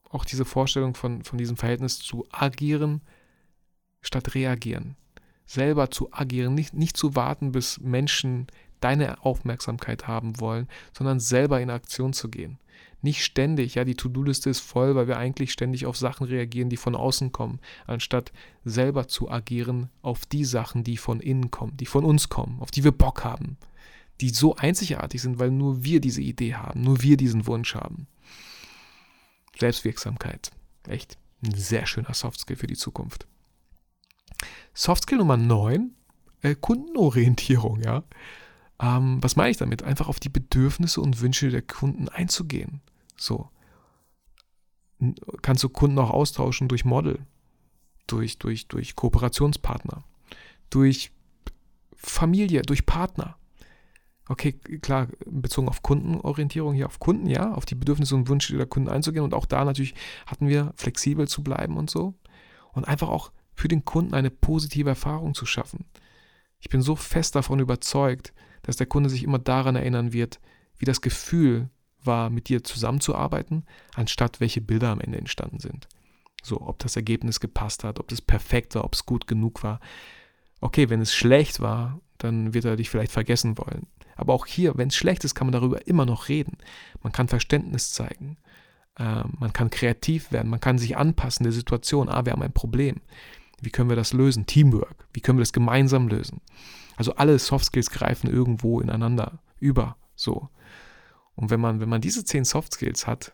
auch 0.09 0.25
diese 0.25 0.45
Vorstellung 0.45 0.95
von, 0.95 1.23
von 1.23 1.37
diesem 1.37 1.57
Verhältnis 1.57 1.99
zu 1.99 2.25
agieren 2.31 3.01
statt 4.01 4.33
reagieren. 4.35 4.95
Selber 5.45 5.91
zu 5.91 6.13
agieren, 6.13 6.53
nicht, 6.53 6.73
nicht 6.73 6.95
zu 6.95 7.15
warten, 7.15 7.51
bis 7.51 7.79
Menschen 7.79 8.47
deine 8.79 9.23
Aufmerksamkeit 9.25 10.07
haben 10.07 10.39
wollen, 10.39 10.67
sondern 10.97 11.19
selber 11.19 11.59
in 11.59 11.69
Aktion 11.69 12.13
zu 12.13 12.29
gehen. 12.29 12.59
Nicht 13.01 13.23
ständig, 13.23 13.75
ja, 13.75 13.83
die 13.83 13.95
To-Do-Liste 13.95 14.49
ist 14.49 14.59
voll, 14.59 14.95
weil 14.95 15.07
wir 15.07 15.17
eigentlich 15.17 15.51
ständig 15.51 15.85
auf 15.85 15.97
Sachen 15.97 16.27
reagieren, 16.27 16.69
die 16.69 16.77
von 16.77 16.95
außen 16.95 17.31
kommen, 17.31 17.59
anstatt 17.87 18.31
selber 18.63 19.07
zu 19.07 19.29
agieren 19.29 19.89
auf 20.01 20.25
die 20.25 20.45
Sachen, 20.45 20.83
die 20.83 20.97
von 20.97 21.19
innen 21.19 21.49
kommen, 21.49 21.77
die 21.77 21.85
von 21.85 22.05
uns 22.05 22.29
kommen, 22.29 22.59
auf 22.59 22.71
die 22.71 22.83
wir 22.83 22.91
Bock 22.91 23.23
haben 23.23 23.57
die 24.21 24.29
so 24.29 24.55
einzigartig 24.55 25.21
sind, 25.21 25.39
weil 25.39 25.51
nur 25.51 25.83
wir 25.83 26.01
diese 26.01 26.21
Idee 26.21 26.55
haben, 26.55 26.81
nur 26.81 27.01
wir 27.01 27.17
diesen 27.17 27.47
Wunsch 27.47 27.75
haben. 27.75 28.07
Selbstwirksamkeit. 29.57 30.51
Echt 30.87 31.17
ein 31.43 31.53
sehr 31.53 31.85
schöner 31.85 32.13
Softskill 32.13 32.55
für 32.55 32.67
die 32.67 32.75
Zukunft. 32.75 33.27
Softskill 34.73 35.17
Nummer 35.17 35.37
9, 35.37 35.93
äh, 36.41 36.55
Kundenorientierung, 36.55 37.81
ja. 37.81 38.03
Ähm, 38.79 39.21
was 39.21 39.35
meine 39.35 39.51
ich 39.51 39.57
damit? 39.57 39.83
Einfach 39.83 40.07
auf 40.07 40.19
die 40.19 40.29
Bedürfnisse 40.29 41.01
und 41.01 41.19
Wünsche 41.21 41.49
der 41.49 41.61
Kunden 41.61 42.07
einzugehen. 42.09 42.81
So. 43.17 43.49
Kannst 45.41 45.63
du 45.63 45.69
Kunden 45.69 45.99
auch 45.99 46.09
austauschen 46.09 46.67
durch 46.67 46.83
Model, 46.83 47.25
durch, 48.07 48.37
durch, 48.37 48.67
durch 48.67 48.95
Kooperationspartner, 48.95 50.03
durch 50.69 51.11
Familie, 51.95 52.61
durch 52.63 52.85
Partner 52.85 53.38
okay, 54.29 54.53
klar, 54.53 55.07
bezogen 55.25 55.67
auf 55.67 55.81
Kundenorientierung, 55.81 56.73
hier 56.73 56.85
auf 56.85 56.99
Kunden, 56.99 57.27
ja, 57.27 57.51
auf 57.53 57.65
die 57.65 57.75
Bedürfnisse 57.75 58.15
und 58.15 58.29
Wünsche 58.29 58.55
der 58.55 58.67
Kunden 58.67 58.89
einzugehen. 58.89 59.23
Und 59.23 59.33
auch 59.33 59.45
da 59.45 59.65
natürlich 59.65 59.95
hatten 60.25 60.47
wir 60.47 60.71
flexibel 60.75 61.27
zu 61.27 61.43
bleiben 61.43 61.77
und 61.77 61.89
so. 61.89 62.13
Und 62.71 62.87
einfach 62.87 63.09
auch 63.09 63.31
für 63.55 63.67
den 63.67 63.83
Kunden 63.83 64.13
eine 64.13 64.29
positive 64.29 64.89
Erfahrung 64.89 65.33
zu 65.33 65.45
schaffen. 65.45 65.85
Ich 66.59 66.69
bin 66.69 66.81
so 66.81 66.95
fest 66.95 67.35
davon 67.35 67.59
überzeugt, 67.59 68.33
dass 68.61 68.77
der 68.77 68.87
Kunde 68.87 69.09
sich 69.09 69.23
immer 69.23 69.39
daran 69.39 69.75
erinnern 69.75 70.13
wird, 70.13 70.39
wie 70.77 70.85
das 70.85 71.01
Gefühl 71.01 71.69
war, 72.03 72.29
mit 72.29 72.49
dir 72.49 72.63
zusammenzuarbeiten, 72.63 73.65
anstatt 73.95 74.39
welche 74.39 74.61
Bilder 74.61 74.89
am 74.89 75.01
Ende 75.01 75.17
entstanden 75.17 75.59
sind. 75.59 75.87
So, 76.41 76.61
ob 76.61 76.79
das 76.79 76.95
Ergebnis 76.95 77.39
gepasst 77.39 77.83
hat, 77.83 77.99
ob 77.99 78.11
es 78.11 78.21
perfekt 78.21 78.75
war, 78.75 78.85
ob 78.85 78.93
es 78.93 79.05
gut 79.05 79.27
genug 79.27 79.63
war. 79.63 79.79
Okay, 80.61 80.89
wenn 80.89 81.01
es 81.01 81.13
schlecht 81.13 81.59
war, 81.59 81.99
dann 82.17 82.53
wird 82.53 82.65
er 82.65 82.75
dich 82.75 82.89
vielleicht 82.89 83.11
vergessen 83.11 83.57
wollen. 83.57 83.87
Aber 84.15 84.33
auch 84.33 84.45
hier, 84.45 84.77
wenn 84.77 84.89
es 84.89 84.95
schlecht 84.95 85.23
ist, 85.23 85.33
kann 85.33 85.47
man 85.47 85.53
darüber 85.53 85.87
immer 85.87 86.05
noch 86.05 86.27
reden. 86.27 86.57
Man 87.01 87.13
kann 87.13 87.29
Verständnis 87.29 87.93
zeigen. 87.93 88.37
Äh, 88.97 89.23
man 89.39 89.53
kann 89.53 89.69
kreativ 89.69 90.31
werden. 90.31 90.49
Man 90.49 90.59
kann 90.59 90.77
sich 90.77 90.97
anpassen 90.97 91.45
der 91.45 91.53
Situation. 91.53 92.09
Ah, 92.09 92.25
wir 92.25 92.33
haben 92.33 92.41
ein 92.41 92.51
Problem. 92.51 92.97
Wie 93.61 93.69
können 93.69 93.89
wir 93.89 93.95
das 93.95 94.13
lösen? 94.13 94.45
Teamwork. 94.45 95.07
Wie 95.13 95.21
können 95.21 95.37
wir 95.37 95.43
das 95.43 95.53
gemeinsam 95.53 96.07
lösen? 96.09 96.41
Also 96.97 97.15
alle 97.15 97.39
Soft 97.39 97.65
Skills 97.65 97.89
greifen 97.89 98.29
irgendwo 98.29 98.81
ineinander 98.81 99.39
über. 99.59 99.95
So. 100.15 100.49
Und 101.35 101.49
wenn 101.49 101.61
man, 101.61 101.79
wenn 101.79 101.89
man 101.89 102.01
diese 102.01 102.25
zehn 102.25 102.43
Soft 102.43 102.73
Skills 102.73 103.07
hat, 103.07 103.33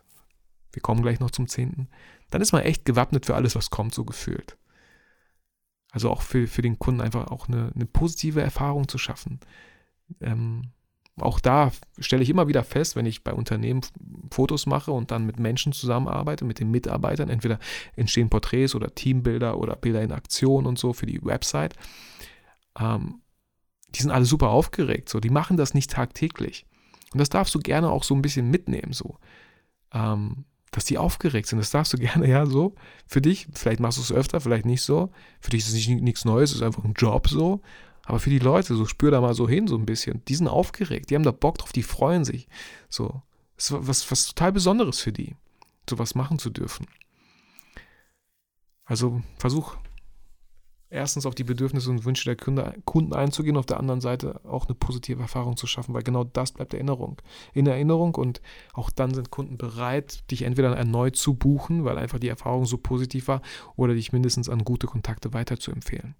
wir 0.72 0.82
kommen 0.82 1.02
gleich 1.02 1.18
noch 1.18 1.32
zum 1.32 1.48
zehnten, 1.48 1.88
dann 2.30 2.42
ist 2.42 2.52
man 2.52 2.62
echt 2.62 2.84
gewappnet 2.84 3.26
für 3.26 3.34
alles, 3.34 3.56
was 3.56 3.70
kommt, 3.70 3.94
so 3.94 4.04
gefühlt. 4.04 4.56
Also 5.96 6.10
auch 6.10 6.20
für, 6.20 6.46
für 6.46 6.60
den 6.60 6.78
Kunden 6.78 7.00
einfach 7.00 7.28
auch 7.28 7.48
eine, 7.48 7.72
eine 7.74 7.86
positive 7.86 8.42
Erfahrung 8.42 8.86
zu 8.86 8.98
schaffen. 8.98 9.40
Ähm, 10.20 10.64
auch 11.18 11.40
da 11.40 11.72
stelle 11.98 12.22
ich 12.22 12.28
immer 12.28 12.48
wieder 12.48 12.64
fest, 12.64 12.96
wenn 12.96 13.06
ich 13.06 13.24
bei 13.24 13.32
Unternehmen 13.32 13.80
Fotos 14.30 14.66
mache 14.66 14.92
und 14.92 15.10
dann 15.10 15.24
mit 15.24 15.40
Menschen 15.40 15.72
zusammenarbeite, 15.72 16.44
mit 16.44 16.60
den 16.60 16.70
Mitarbeitern, 16.70 17.30
entweder 17.30 17.58
entstehen 17.94 18.28
Porträts 18.28 18.74
oder 18.74 18.94
Teambilder 18.94 19.56
oder 19.56 19.74
Bilder 19.74 20.02
in 20.02 20.12
Aktion 20.12 20.66
und 20.66 20.78
so 20.78 20.92
für 20.92 21.06
die 21.06 21.24
Website. 21.24 21.74
Ähm, 22.78 23.22
die 23.94 24.02
sind 24.02 24.10
alle 24.10 24.26
super 24.26 24.50
aufgeregt, 24.50 25.08
so, 25.08 25.18
die 25.18 25.30
machen 25.30 25.56
das 25.56 25.72
nicht 25.72 25.90
tagtäglich. 25.90 26.66
Und 27.14 27.20
das 27.20 27.30
darfst 27.30 27.54
du 27.54 27.60
gerne 27.60 27.90
auch 27.90 28.04
so 28.04 28.14
ein 28.14 28.20
bisschen 28.20 28.50
mitnehmen, 28.50 28.92
so. 28.92 29.16
Ähm, 29.94 30.44
dass 30.76 30.84
die 30.84 30.98
aufgeregt 30.98 31.48
sind. 31.48 31.58
Das 31.58 31.70
darfst 31.70 31.94
du 31.94 31.96
gerne, 31.98 32.28
ja, 32.28 32.44
so. 32.44 32.74
Für 33.06 33.22
dich, 33.22 33.48
vielleicht 33.54 33.80
machst 33.80 33.96
du 33.96 34.02
es 34.02 34.12
öfter, 34.12 34.40
vielleicht 34.40 34.66
nicht 34.66 34.82
so. 34.82 35.10
Für 35.40 35.50
dich 35.50 35.62
ist 35.62 35.68
es 35.68 35.74
nicht, 35.74 35.88
nichts 35.88 36.24
Neues, 36.26 36.50
es 36.50 36.56
ist 36.56 36.62
einfach 36.62 36.84
ein 36.84 36.92
Job 36.92 37.28
so. 37.28 37.62
Aber 38.04 38.20
für 38.20 38.30
die 38.30 38.38
Leute, 38.38 38.76
so 38.76 38.84
spür 38.84 39.10
da 39.10 39.20
mal 39.20 39.34
so 39.34 39.48
hin, 39.48 39.66
so 39.66 39.76
ein 39.76 39.86
bisschen. 39.86 40.22
Die 40.28 40.34
sind 40.34 40.48
aufgeregt, 40.48 41.10
die 41.10 41.14
haben 41.14 41.24
da 41.24 41.32
Bock 41.32 41.58
drauf, 41.58 41.72
die 41.72 41.82
freuen 41.82 42.24
sich. 42.24 42.46
So. 42.90 43.22
Das 43.56 43.70
ist 43.70 43.88
was, 43.88 44.10
was 44.10 44.26
total 44.26 44.52
Besonderes 44.52 45.00
für 45.00 45.12
die, 45.12 45.34
sowas 45.88 46.14
machen 46.14 46.38
zu 46.38 46.50
dürfen. 46.50 46.86
Also 48.84 49.22
versuch 49.38 49.76
erstens 50.88 51.26
auf 51.26 51.34
die 51.34 51.44
Bedürfnisse 51.44 51.90
und 51.90 52.04
Wünsche 52.04 52.34
der 52.34 52.36
Kunden 52.84 53.12
einzugehen, 53.12 53.56
auf 53.56 53.66
der 53.66 53.80
anderen 53.80 54.00
Seite 54.00 54.40
auch 54.44 54.66
eine 54.66 54.74
positive 54.74 55.20
Erfahrung 55.20 55.56
zu 55.56 55.66
schaffen, 55.66 55.94
weil 55.94 56.02
genau 56.02 56.24
das 56.24 56.52
bleibt 56.52 56.74
Erinnerung. 56.74 57.20
In 57.52 57.66
Erinnerung 57.66 58.14
und 58.14 58.40
auch 58.72 58.90
dann 58.90 59.12
sind 59.12 59.30
Kunden 59.30 59.58
bereit, 59.58 60.30
dich 60.30 60.42
entweder 60.42 60.76
erneut 60.76 61.16
zu 61.16 61.34
buchen, 61.34 61.84
weil 61.84 61.98
einfach 61.98 62.18
die 62.18 62.28
Erfahrung 62.28 62.66
so 62.66 62.78
positiv 62.78 63.28
war, 63.28 63.42
oder 63.74 63.94
dich 63.94 64.12
mindestens 64.12 64.48
an 64.48 64.64
gute 64.64 64.86
Kontakte 64.86 65.32
weiterzuempfehlen. 65.32 66.14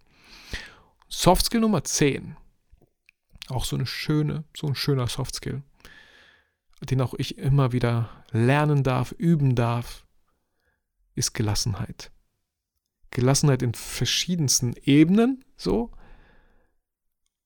Softskill 1.08 1.60
Nummer 1.60 1.84
10. 1.84 2.36
Auch 3.48 3.64
so 3.64 3.76
eine 3.76 3.86
schöne, 3.86 4.42
so 4.56 4.66
ein 4.66 4.74
schöner 4.74 5.06
Softskill, 5.06 5.62
den 6.82 7.00
auch 7.00 7.14
ich 7.16 7.38
immer 7.38 7.72
wieder 7.72 8.10
lernen 8.32 8.82
darf, 8.82 9.12
üben 9.12 9.54
darf, 9.54 10.04
ist 11.14 11.32
Gelassenheit. 11.32 12.10
Gelassenheit 13.16 13.62
in 13.62 13.72
verschiedensten 13.72 14.74
Ebenen, 14.84 15.42
so. 15.56 15.90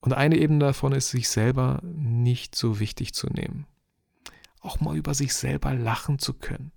Und 0.01 0.13
eine 0.15 0.37
Ebene 0.37 0.59
davon 0.59 0.91
ist, 0.91 1.11
sich 1.11 1.29
selber 1.29 1.79
nicht 1.85 2.57
so 2.57 2.81
wichtig 2.81 3.15
zu 3.15 3.29
nehmen. 3.29 3.67
Auch 4.61 4.81
mal 4.81 4.97
über 4.97 5.15
sich 5.15 5.33
selber 5.33 5.73
lachen 5.73 6.19
zu 6.19 6.35
können. 6.35 6.73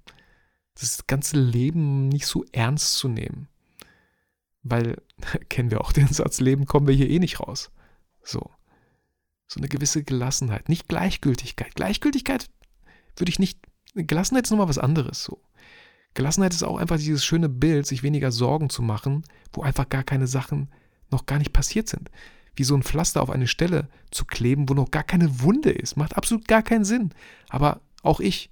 Das 0.76 1.08
ganze 1.08 1.40
Leben 1.40 2.08
nicht 2.08 2.28
so 2.28 2.46
ernst 2.52 2.94
zu 2.98 3.08
nehmen. 3.08 3.48
Weil, 4.62 5.02
kennen 5.50 5.72
wir 5.72 5.82
auch 5.82 5.92
den 5.92 6.10
Satz, 6.10 6.40
Leben 6.40 6.68
kommen 6.68 6.86
wir 6.86 6.94
hier 6.94 7.10
eh 7.10 7.18
nicht 7.18 7.40
raus. 7.40 7.72
So. 8.22 8.52
So 9.48 9.60
eine 9.60 9.70
gewisse 9.70 10.04
Gelassenheit. 10.04 10.70
Nicht 10.70 10.88
Gleichgültigkeit. 10.88 11.74
Gleichgültigkeit 11.74 12.48
würde 13.16 13.32
ich 13.32 13.40
nicht. 13.40 13.58
Gelassenheit 13.96 14.46
ist 14.46 14.52
nochmal 14.52 14.70
was 14.70 14.78
anderes. 14.78 15.24
So. 15.24 15.42
Gelassenheit 16.14 16.54
ist 16.54 16.64
auch 16.64 16.78
einfach 16.78 16.98
dieses 16.98 17.26
schöne 17.26 17.50
Bild, 17.50 17.88
sich 17.88 18.04
weniger 18.04 18.32
Sorgen 18.32 18.70
zu 18.70 18.82
machen, 18.82 19.24
wo 19.52 19.64
einfach 19.64 19.90
gar 19.90 20.04
keine 20.04 20.28
Sachen 20.28 20.70
noch 21.12 21.26
gar 21.26 21.40
nicht 21.40 21.54
passiert 21.54 21.88
sind. 21.88 22.12
Wie 22.56 22.64
so 22.64 22.76
ein 22.76 22.84
Pflaster 22.84 23.22
auf 23.22 23.32
eine 23.32 23.48
Stelle 23.48 23.88
zu 24.12 24.26
kleben, 24.26 24.70
wo 24.70 24.74
noch 24.74 24.92
gar 24.92 25.04
keine 25.04 25.42
Wunde 25.42 25.72
ist. 25.72 25.98
Macht 25.98 26.16
absolut 26.16 26.48
gar 26.48 26.62
keinen 26.62 26.86
Sinn. 26.86 27.12
Aber 27.50 27.82
auch 28.04 28.20
ich, 28.20 28.52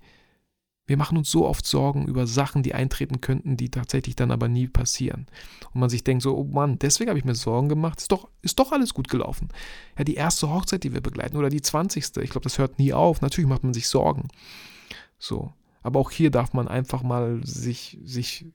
wir 0.88 0.98
machen 0.98 1.18
uns 1.18 1.30
so 1.30 1.48
oft 1.48 1.66
Sorgen 1.66 2.08
über 2.08 2.26
Sachen, 2.26 2.64
die 2.64 2.74
eintreten 2.74 3.22
könnten, 3.22 3.58
die 3.58 3.70
tatsächlich 3.70 4.16
dann 4.16 4.32
aber 4.32 4.48
nie 4.48 4.68
passieren. 4.68 5.28
Und 5.72 5.82
man 5.82 5.90
sich 5.90 6.04
denkt 6.04 6.24
so, 6.24 6.36
oh 6.36 6.44
Mann, 6.46 6.80
deswegen 6.80 7.10
habe 7.10 7.20
ich 7.20 7.26
mir 7.26 7.36
Sorgen 7.36 7.70
gemacht, 7.70 8.02
ist 8.02 8.12
doch, 8.12 8.28
ist 8.42 8.58
doch 8.58 8.72
alles 8.72 8.96
gut 8.96 9.08
gelaufen. 9.08 9.50
Ja, 9.98 10.04
die 10.04 10.16
erste 10.16 10.50
Hochzeit, 10.50 10.84
die 10.84 10.94
wir 10.94 11.02
begleiten, 11.02 11.38
oder 11.38 11.50
die 11.50 11.62
zwanzigste, 11.62 12.24
ich 12.24 12.32
glaube, 12.32 12.44
das 12.44 12.58
hört 12.58 12.80
nie 12.80 12.94
auf. 12.94 13.22
Natürlich 13.22 13.48
macht 13.48 13.64
man 13.64 13.74
sich 13.74 13.88
Sorgen. 13.88 14.30
So. 15.20 15.54
Aber 15.82 16.00
auch 16.00 16.12
hier 16.12 16.32
darf 16.32 16.54
man 16.54 16.68
einfach 16.68 17.04
mal 17.04 17.42
sich, 17.44 17.98
sich 18.04 18.46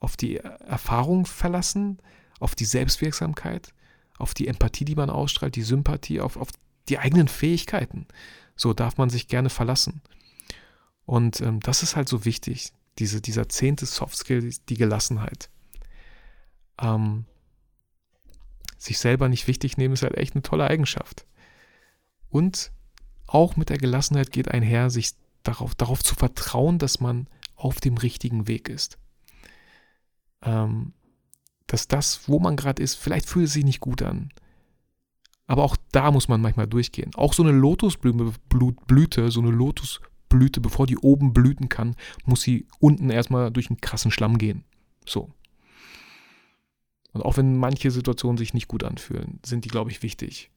auf 0.00 0.16
die 0.16 0.36
Erfahrung 0.36 1.26
verlassen, 1.26 1.98
auf 2.40 2.54
die 2.54 2.64
Selbstwirksamkeit, 2.64 3.72
auf 4.18 4.34
die 4.34 4.48
Empathie, 4.48 4.84
die 4.84 4.94
man 4.94 5.10
ausstrahlt, 5.10 5.56
die 5.56 5.62
Sympathie, 5.62 6.20
auf, 6.20 6.36
auf 6.36 6.48
die 6.88 6.98
eigenen 6.98 7.28
Fähigkeiten. 7.28 8.06
So 8.56 8.72
darf 8.72 8.96
man 8.96 9.10
sich 9.10 9.28
gerne 9.28 9.50
verlassen. 9.50 10.02
Und 11.04 11.40
ähm, 11.40 11.60
das 11.60 11.82
ist 11.82 11.96
halt 11.96 12.08
so 12.08 12.24
wichtig, 12.24 12.72
diese, 12.98 13.20
dieser 13.20 13.48
zehnte 13.48 13.86
Softskill, 13.86 14.52
die 14.68 14.76
Gelassenheit. 14.76 15.50
Ähm, 16.80 17.24
sich 18.76 18.98
selber 18.98 19.28
nicht 19.28 19.46
wichtig 19.46 19.76
nehmen 19.76 19.94
ist 19.94 20.02
halt 20.02 20.16
echt 20.16 20.34
eine 20.34 20.42
tolle 20.42 20.68
Eigenschaft. 20.68 21.26
Und 22.30 22.72
auch 23.26 23.56
mit 23.56 23.68
der 23.68 23.78
Gelassenheit 23.78 24.32
geht 24.32 24.48
einher, 24.48 24.90
sich 24.90 25.12
darauf, 25.48 25.74
darauf 25.74 26.02
zu 26.02 26.14
vertrauen, 26.14 26.78
dass 26.78 27.00
man 27.00 27.26
auf 27.56 27.80
dem 27.80 27.96
richtigen 27.96 28.46
Weg 28.46 28.68
ist. 28.68 28.98
Ähm, 30.42 30.92
dass 31.66 31.88
das, 31.88 32.28
wo 32.28 32.38
man 32.38 32.56
gerade 32.56 32.82
ist, 32.82 32.94
vielleicht 32.94 33.28
fühlt 33.28 33.46
es 33.46 33.52
sich 33.52 33.64
nicht 33.64 33.80
gut 33.80 34.02
an. 34.02 34.30
Aber 35.46 35.64
auch 35.64 35.76
da 35.92 36.10
muss 36.10 36.28
man 36.28 36.40
manchmal 36.40 36.66
durchgehen. 36.66 37.10
Auch 37.14 37.32
so 37.32 37.42
eine 37.42 37.52
Lotusblüte, 37.52 39.30
so 39.30 39.40
eine 39.40 39.50
Lotusblüte, 39.50 40.60
bevor 40.60 40.86
die 40.86 40.98
oben 40.98 41.32
blüten 41.32 41.68
kann, 41.68 41.96
muss 42.24 42.42
sie 42.42 42.66
unten 42.78 43.10
erstmal 43.10 43.50
durch 43.50 43.70
einen 43.70 43.80
krassen 43.80 44.10
Schlamm 44.10 44.38
gehen. 44.38 44.64
So. 45.06 45.30
Und 47.12 47.22
auch 47.22 47.38
wenn 47.38 47.56
manche 47.56 47.90
Situationen 47.90 48.36
sich 48.36 48.52
nicht 48.52 48.68
gut 48.68 48.84
anfühlen, 48.84 49.40
sind 49.44 49.64
die, 49.64 49.70
glaube 49.70 49.90
ich, 49.90 50.02
wichtig, 50.02 50.50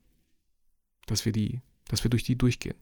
dass 1.08 1.25
wir 1.25 1.32
die, 1.32 1.62
dass 1.88 2.04
wir 2.04 2.10
durch 2.10 2.23
die 2.23 2.38
durchgehen. 2.38 2.75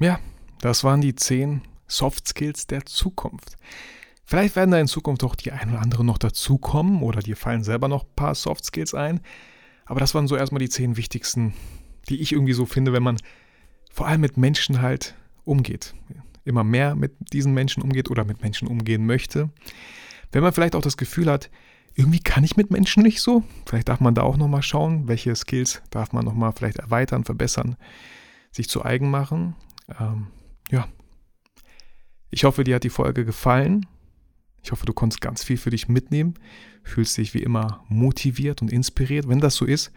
Ja, 0.00 0.18
das 0.62 0.84
waren 0.84 1.00
die 1.00 1.14
zehn 1.14 1.60
Soft 1.88 2.26
Skills 2.26 2.66
der 2.68 2.86
Zukunft. 2.86 3.56
Vielleicht 4.24 4.56
werden 4.56 4.70
da 4.70 4.78
in 4.78 4.86
Zukunft 4.86 5.24
auch 5.24 5.34
die 5.34 5.52
ein 5.52 5.70
oder 5.70 5.80
andere 5.80 6.04
noch 6.04 6.18
dazukommen 6.18 7.02
oder 7.02 7.20
dir 7.20 7.36
fallen 7.36 7.64
selber 7.64 7.88
noch 7.88 8.04
ein 8.04 8.14
paar 8.16 8.34
Soft 8.34 8.64
Skills 8.64 8.94
ein. 8.94 9.20
Aber 9.84 10.00
das 10.00 10.14
waren 10.14 10.28
so 10.28 10.36
erstmal 10.36 10.60
die 10.60 10.68
zehn 10.68 10.96
wichtigsten, 10.96 11.52
die 12.08 12.20
ich 12.20 12.32
irgendwie 12.32 12.52
so 12.52 12.64
finde, 12.64 12.92
wenn 12.92 13.02
man 13.02 13.18
vor 13.90 14.06
allem 14.06 14.20
mit 14.20 14.36
Menschen 14.36 14.80
halt 14.80 15.16
umgeht. 15.44 15.94
Immer 16.44 16.64
mehr 16.64 16.94
mit 16.94 17.12
diesen 17.32 17.52
Menschen 17.52 17.82
umgeht 17.82 18.08
oder 18.08 18.24
mit 18.24 18.40
Menschen 18.40 18.68
umgehen 18.68 19.04
möchte. 19.04 19.50
Wenn 20.30 20.42
man 20.42 20.52
vielleicht 20.52 20.76
auch 20.76 20.80
das 20.80 20.96
Gefühl 20.96 21.30
hat, 21.30 21.50
irgendwie 21.94 22.20
kann 22.20 22.44
ich 22.44 22.56
mit 22.56 22.70
Menschen 22.70 23.02
nicht 23.02 23.20
so. 23.20 23.42
Vielleicht 23.66 23.88
darf 23.88 24.00
man 24.00 24.14
da 24.14 24.22
auch 24.22 24.36
nochmal 24.36 24.62
schauen, 24.62 25.08
welche 25.08 25.34
Skills 25.34 25.82
darf 25.90 26.12
man 26.12 26.24
nochmal 26.24 26.52
vielleicht 26.52 26.78
erweitern, 26.78 27.24
verbessern, 27.24 27.76
sich 28.52 28.68
zu 28.68 28.84
eigen 28.84 29.10
machen. 29.10 29.56
Ähm, 30.00 30.28
ja. 30.72 30.88
Ich 32.30 32.44
hoffe, 32.44 32.64
dir 32.64 32.76
hat 32.76 32.84
die 32.84 32.90
Folge 32.90 33.24
gefallen. 33.24 33.86
Ich 34.64 34.72
hoffe, 34.72 34.86
du 34.86 34.92
konntest 34.92 35.20
ganz 35.20 35.44
viel 35.44 35.56
für 35.56 35.70
dich 35.70 35.88
mitnehmen, 35.88 36.34
fühlst 36.82 37.16
dich 37.18 37.34
wie 37.34 37.42
immer 37.42 37.84
motiviert 37.88 38.62
und 38.62 38.72
inspiriert. 38.72 39.28
Wenn 39.28 39.40
das 39.40 39.54
so 39.56 39.64
ist, 39.64 39.92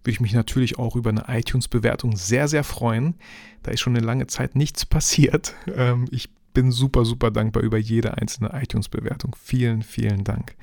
würde 0.00 0.10
ich 0.10 0.20
mich 0.20 0.32
natürlich 0.32 0.78
auch 0.78 0.96
über 0.96 1.10
eine 1.10 1.24
iTunes-Bewertung 1.28 2.16
sehr, 2.16 2.48
sehr 2.48 2.64
freuen. 2.64 3.14
Da 3.62 3.70
ist 3.70 3.80
schon 3.80 3.96
eine 3.96 4.04
lange 4.04 4.26
Zeit 4.26 4.56
nichts 4.56 4.84
passiert. 4.86 5.54
Ähm, 5.74 6.06
ich 6.10 6.30
bin 6.54 6.72
super, 6.72 7.04
super 7.04 7.30
dankbar 7.30 7.62
über 7.62 7.76
jede 7.76 8.16
einzelne 8.16 8.50
iTunes-Bewertung. 8.54 9.36
Vielen, 9.40 9.82
vielen 9.82 10.24
Dank. 10.24 10.56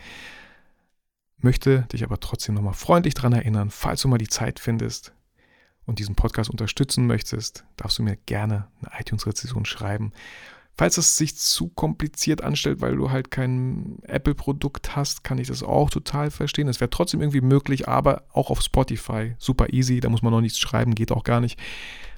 Möchte 1.37 1.83
dich 1.91 2.03
aber 2.03 2.19
trotzdem 2.19 2.55
nochmal 2.55 2.73
freundlich 2.73 3.13
daran 3.13 3.33
erinnern, 3.33 3.69
falls 3.69 4.01
du 4.01 4.07
mal 4.07 4.17
die 4.17 4.29
Zeit 4.29 4.59
findest, 4.59 5.13
und 5.85 5.99
diesen 5.99 6.15
Podcast 6.15 6.49
unterstützen 6.49 7.07
möchtest, 7.07 7.65
darfst 7.77 7.99
du 7.99 8.03
mir 8.03 8.17
gerne 8.25 8.67
eine 8.81 8.99
iTunes-Rezession 8.99 9.65
schreiben. 9.65 10.13
Falls 10.75 10.97
es 10.97 11.17
sich 11.17 11.35
zu 11.35 11.67
kompliziert 11.69 12.43
anstellt, 12.43 12.81
weil 12.81 12.95
du 12.95 13.11
halt 13.11 13.29
kein 13.29 13.99
Apple-Produkt 14.03 14.95
hast, 14.95 15.23
kann 15.23 15.37
ich 15.37 15.47
das 15.47 15.61
auch 15.61 15.91
total 15.91 16.31
verstehen. 16.31 16.67
Es 16.67 16.79
wäre 16.79 16.89
trotzdem 16.89 17.21
irgendwie 17.21 17.41
möglich, 17.41 17.87
aber 17.87 18.23
auch 18.33 18.49
auf 18.49 18.61
Spotify 18.61 19.35
super 19.37 19.71
easy, 19.71 19.99
da 19.99 20.09
muss 20.09 20.23
man 20.23 20.31
noch 20.31 20.41
nichts 20.41 20.57
schreiben, 20.57 20.95
geht 20.95 21.11
auch 21.11 21.23
gar 21.23 21.41
nicht. 21.41 21.59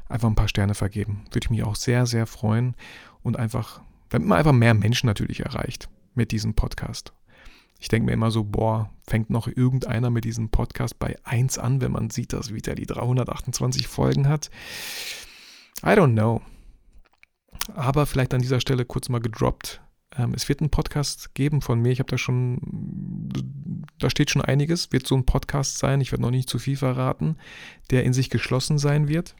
Einfach 0.07 0.29
ein 0.29 0.35
paar 0.35 0.47
Sterne 0.47 0.75
vergeben. 0.75 1.25
Würde 1.31 1.45
ich 1.45 1.49
mich 1.49 1.63
auch 1.63 1.75
sehr, 1.75 2.05
sehr 2.05 2.27
freuen 2.27 2.75
und 3.23 3.37
einfach, 3.37 3.81
damit 4.09 4.27
man 4.27 4.37
einfach 4.37 4.53
mehr 4.53 4.73
Menschen 4.73 5.07
natürlich 5.07 5.41
erreicht 5.41 5.89
mit 6.13 6.31
diesem 6.31 6.53
Podcast. 6.53 7.11
Ich 7.79 7.87
denke 7.87 8.07
mir 8.07 8.13
immer 8.13 8.31
so, 8.31 8.43
boah, 8.43 8.89
fängt 9.07 9.29
noch 9.29 9.47
irgendeiner 9.47 10.09
mit 10.09 10.25
diesem 10.25 10.49
Podcast 10.49 10.97
bei 10.97 11.15
1 11.23 11.57
an, 11.57 11.81
wenn 11.81 11.91
man 11.91 12.09
sieht, 12.09 12.33
dass 12.33 12.47
die 12.47 12.61
328 12.61 13.87
Folgen 13.87 14.27
hat. 14.27 14.49
I 15.83 15.89
don't 15.89 16.13
know. 16.13 16.41
Aber 17.73 18.05
vielleicht 18.05 18.33
an 18.33 18.41
dieser 18.41 18.59
Stelle 18.59 18.85
kurz 18.85 19.09
mal 19.09 19.19
gedroppt. 19.19 19.81
Ähm, 20.17 20.33
es 20.33 20.47
wird 20.47 20.61
einen 20.61 20.69
Podcast 20.69 21.33
geben 21.35 21.61
von 21.61 21.79
mir. 21.79 21.91
Ich 21.91 21.99
habe 21.99 22.09
da 22.09 22.17
schon, 22.17 23.31
da 23.99 24.09
steht 24.09 24.29
schon 24.29 24.41
einiges. 24.41 24.91
Wird 24.91 25.07
so 25.07 25.15
ein 25.15 25.25
Podcast 25.25 25.77
sein. 25.77 26.01
Ich 26.01 26.11
werde 26.11 26.21
noch 26.21 26.31
nicht 26.31 26.49
zu 26.49 26.59
viel 26.59 26.77
verraten, 26.77 27.37
der 27.91 28.03
in 28.03 28.13
sich 28.13 28.29
geschlossen 28.29 28.77
sein 28.77 29.07
wird. 29.07 29.35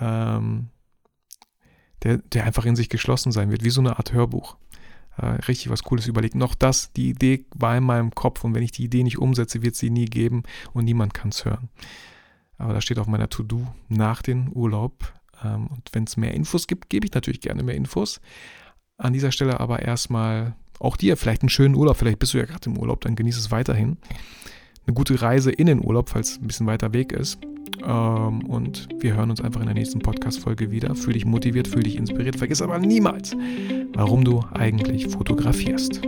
Ähm, 0.00 0.70
der, 2.02 2.18
der 2.18 2.44
einfach 2.44 2.64
in 2.64 2.76
sich 2.76 2.88
geschlossen 2.88 3.30
sein 3.30 3.50
wird, 3.50 3.62
wie 3.62 3.70
so 3.70 3.80
eine 3.80 3.98
Art 3.98 4.12
Hörbuch 4.12 4.56
richtig 5.26 5.70
was 5.70 5.82
Cooles 5.82 6.06
überlegt. 6.06 6.34
Noch 6.34 6.54
das, 6.54 6.92
die 6.92 7.10
Idee 7.10 7.44
war 7.54 7.76
in 7.76 7.84
meinem 7.84 8.14
Kopf 8.14 8.44
und 8.44 8.54
wenn 8.54 8.62
ich 8.62 8.72
die 8.72 8.84
Idee 8.84 9.02
nicht 9.02 9.18
umsetze, 9.18 9.62
wird 9.62 9.76
sie 9.76 9.90
nie 9.90 10.06
geben 10.06 10.42
und 10.72 10.84
niemand 10.84 11.14
kann 11.14 11.30
es 11.30 11.44
hören. 11.44 11.68
Aber 12.58 12.74
da 12.74 12.80
steht 12.80 12.98
auf 12.98 13.06
meiner 13.06 13.28
To-Do 13.28 13.66
nach 13.88 14.22
dem 14.22 14.52
Urlaub. 14.52 15.12
Ähm, 15.42 15.68
und 15.68 15.88
wenn 15.92 16.04
es 16.04 16.16
mehr 16.16 16.34
Infos 16.34 16.66
gibt, 16.66 16.90
gebe 16.90 17.06
ich 17.06 17.12
natürlich 17.12 17.40
gerne 17.40 17.62
mehr 17.62 17.74
Infos. 17.74 18.20
An 18.98 19.12
dieser 19.12 19.32
Stelle 19.32 19.60
aber 19.60 19.80
erstmal 19.82 20.54
auch 20.78 20.96
dir 20.96 21.16
vielleicht 21.16 21.42
einen 21.42 21.48
schönen 21.48 21.74
Urlaub. 21.74 21.96
Vielleicht 21.96 22.18
bist 22.18 22.34
du 22.34 22.38
ja 22.38 22.44
gerade 22.44 22.68
im 22.68 22.78
Urlaub, 22.78 23.00
dann 23.02 23.16
genieße 23.16 23.38
es 23.38 23.50
weiterhin. 23.50 23.98
Eine 24.86 24.94
gute 24.94 25.20
Reise 25.20 25.50
in 25.50 25.66
den 25.66 25.84
Urlaub, 25.84 26.10
falls 26.10 26.38
ein 26.38 26.46
bisschen 26.46 26.66
weiter 26.66 26.92
Weg 26.92 27.12
ist. 27.12 27.38
Ähm, 27.84 28.44
und 28.46 28.88
wir 28.98 29.16
hören 29.16 29.30
uns 29.30 29.40
einfach 29.40 29.60
in 29.60 29.66
der 29.66 29.74
nächsten 29.74 30.00
Podcast-Folge 30.00 30.70
wieder. 30.70 30.94
Fühl 30.94 31.14
dich 31.14 31.24
motiviert, 31.24 31.68
fühl 31.68 31.82
dich 31.82 31.96
inspiriert. 31.96 32.36
Vergiss 32.36 32.62
aber 32.62 32.78
niemals, 32.78 33.36
warum 33.94 34.24
du 34.24 34.42
eigentlich 34.52 35.08
fotografierst. 35.08 36.00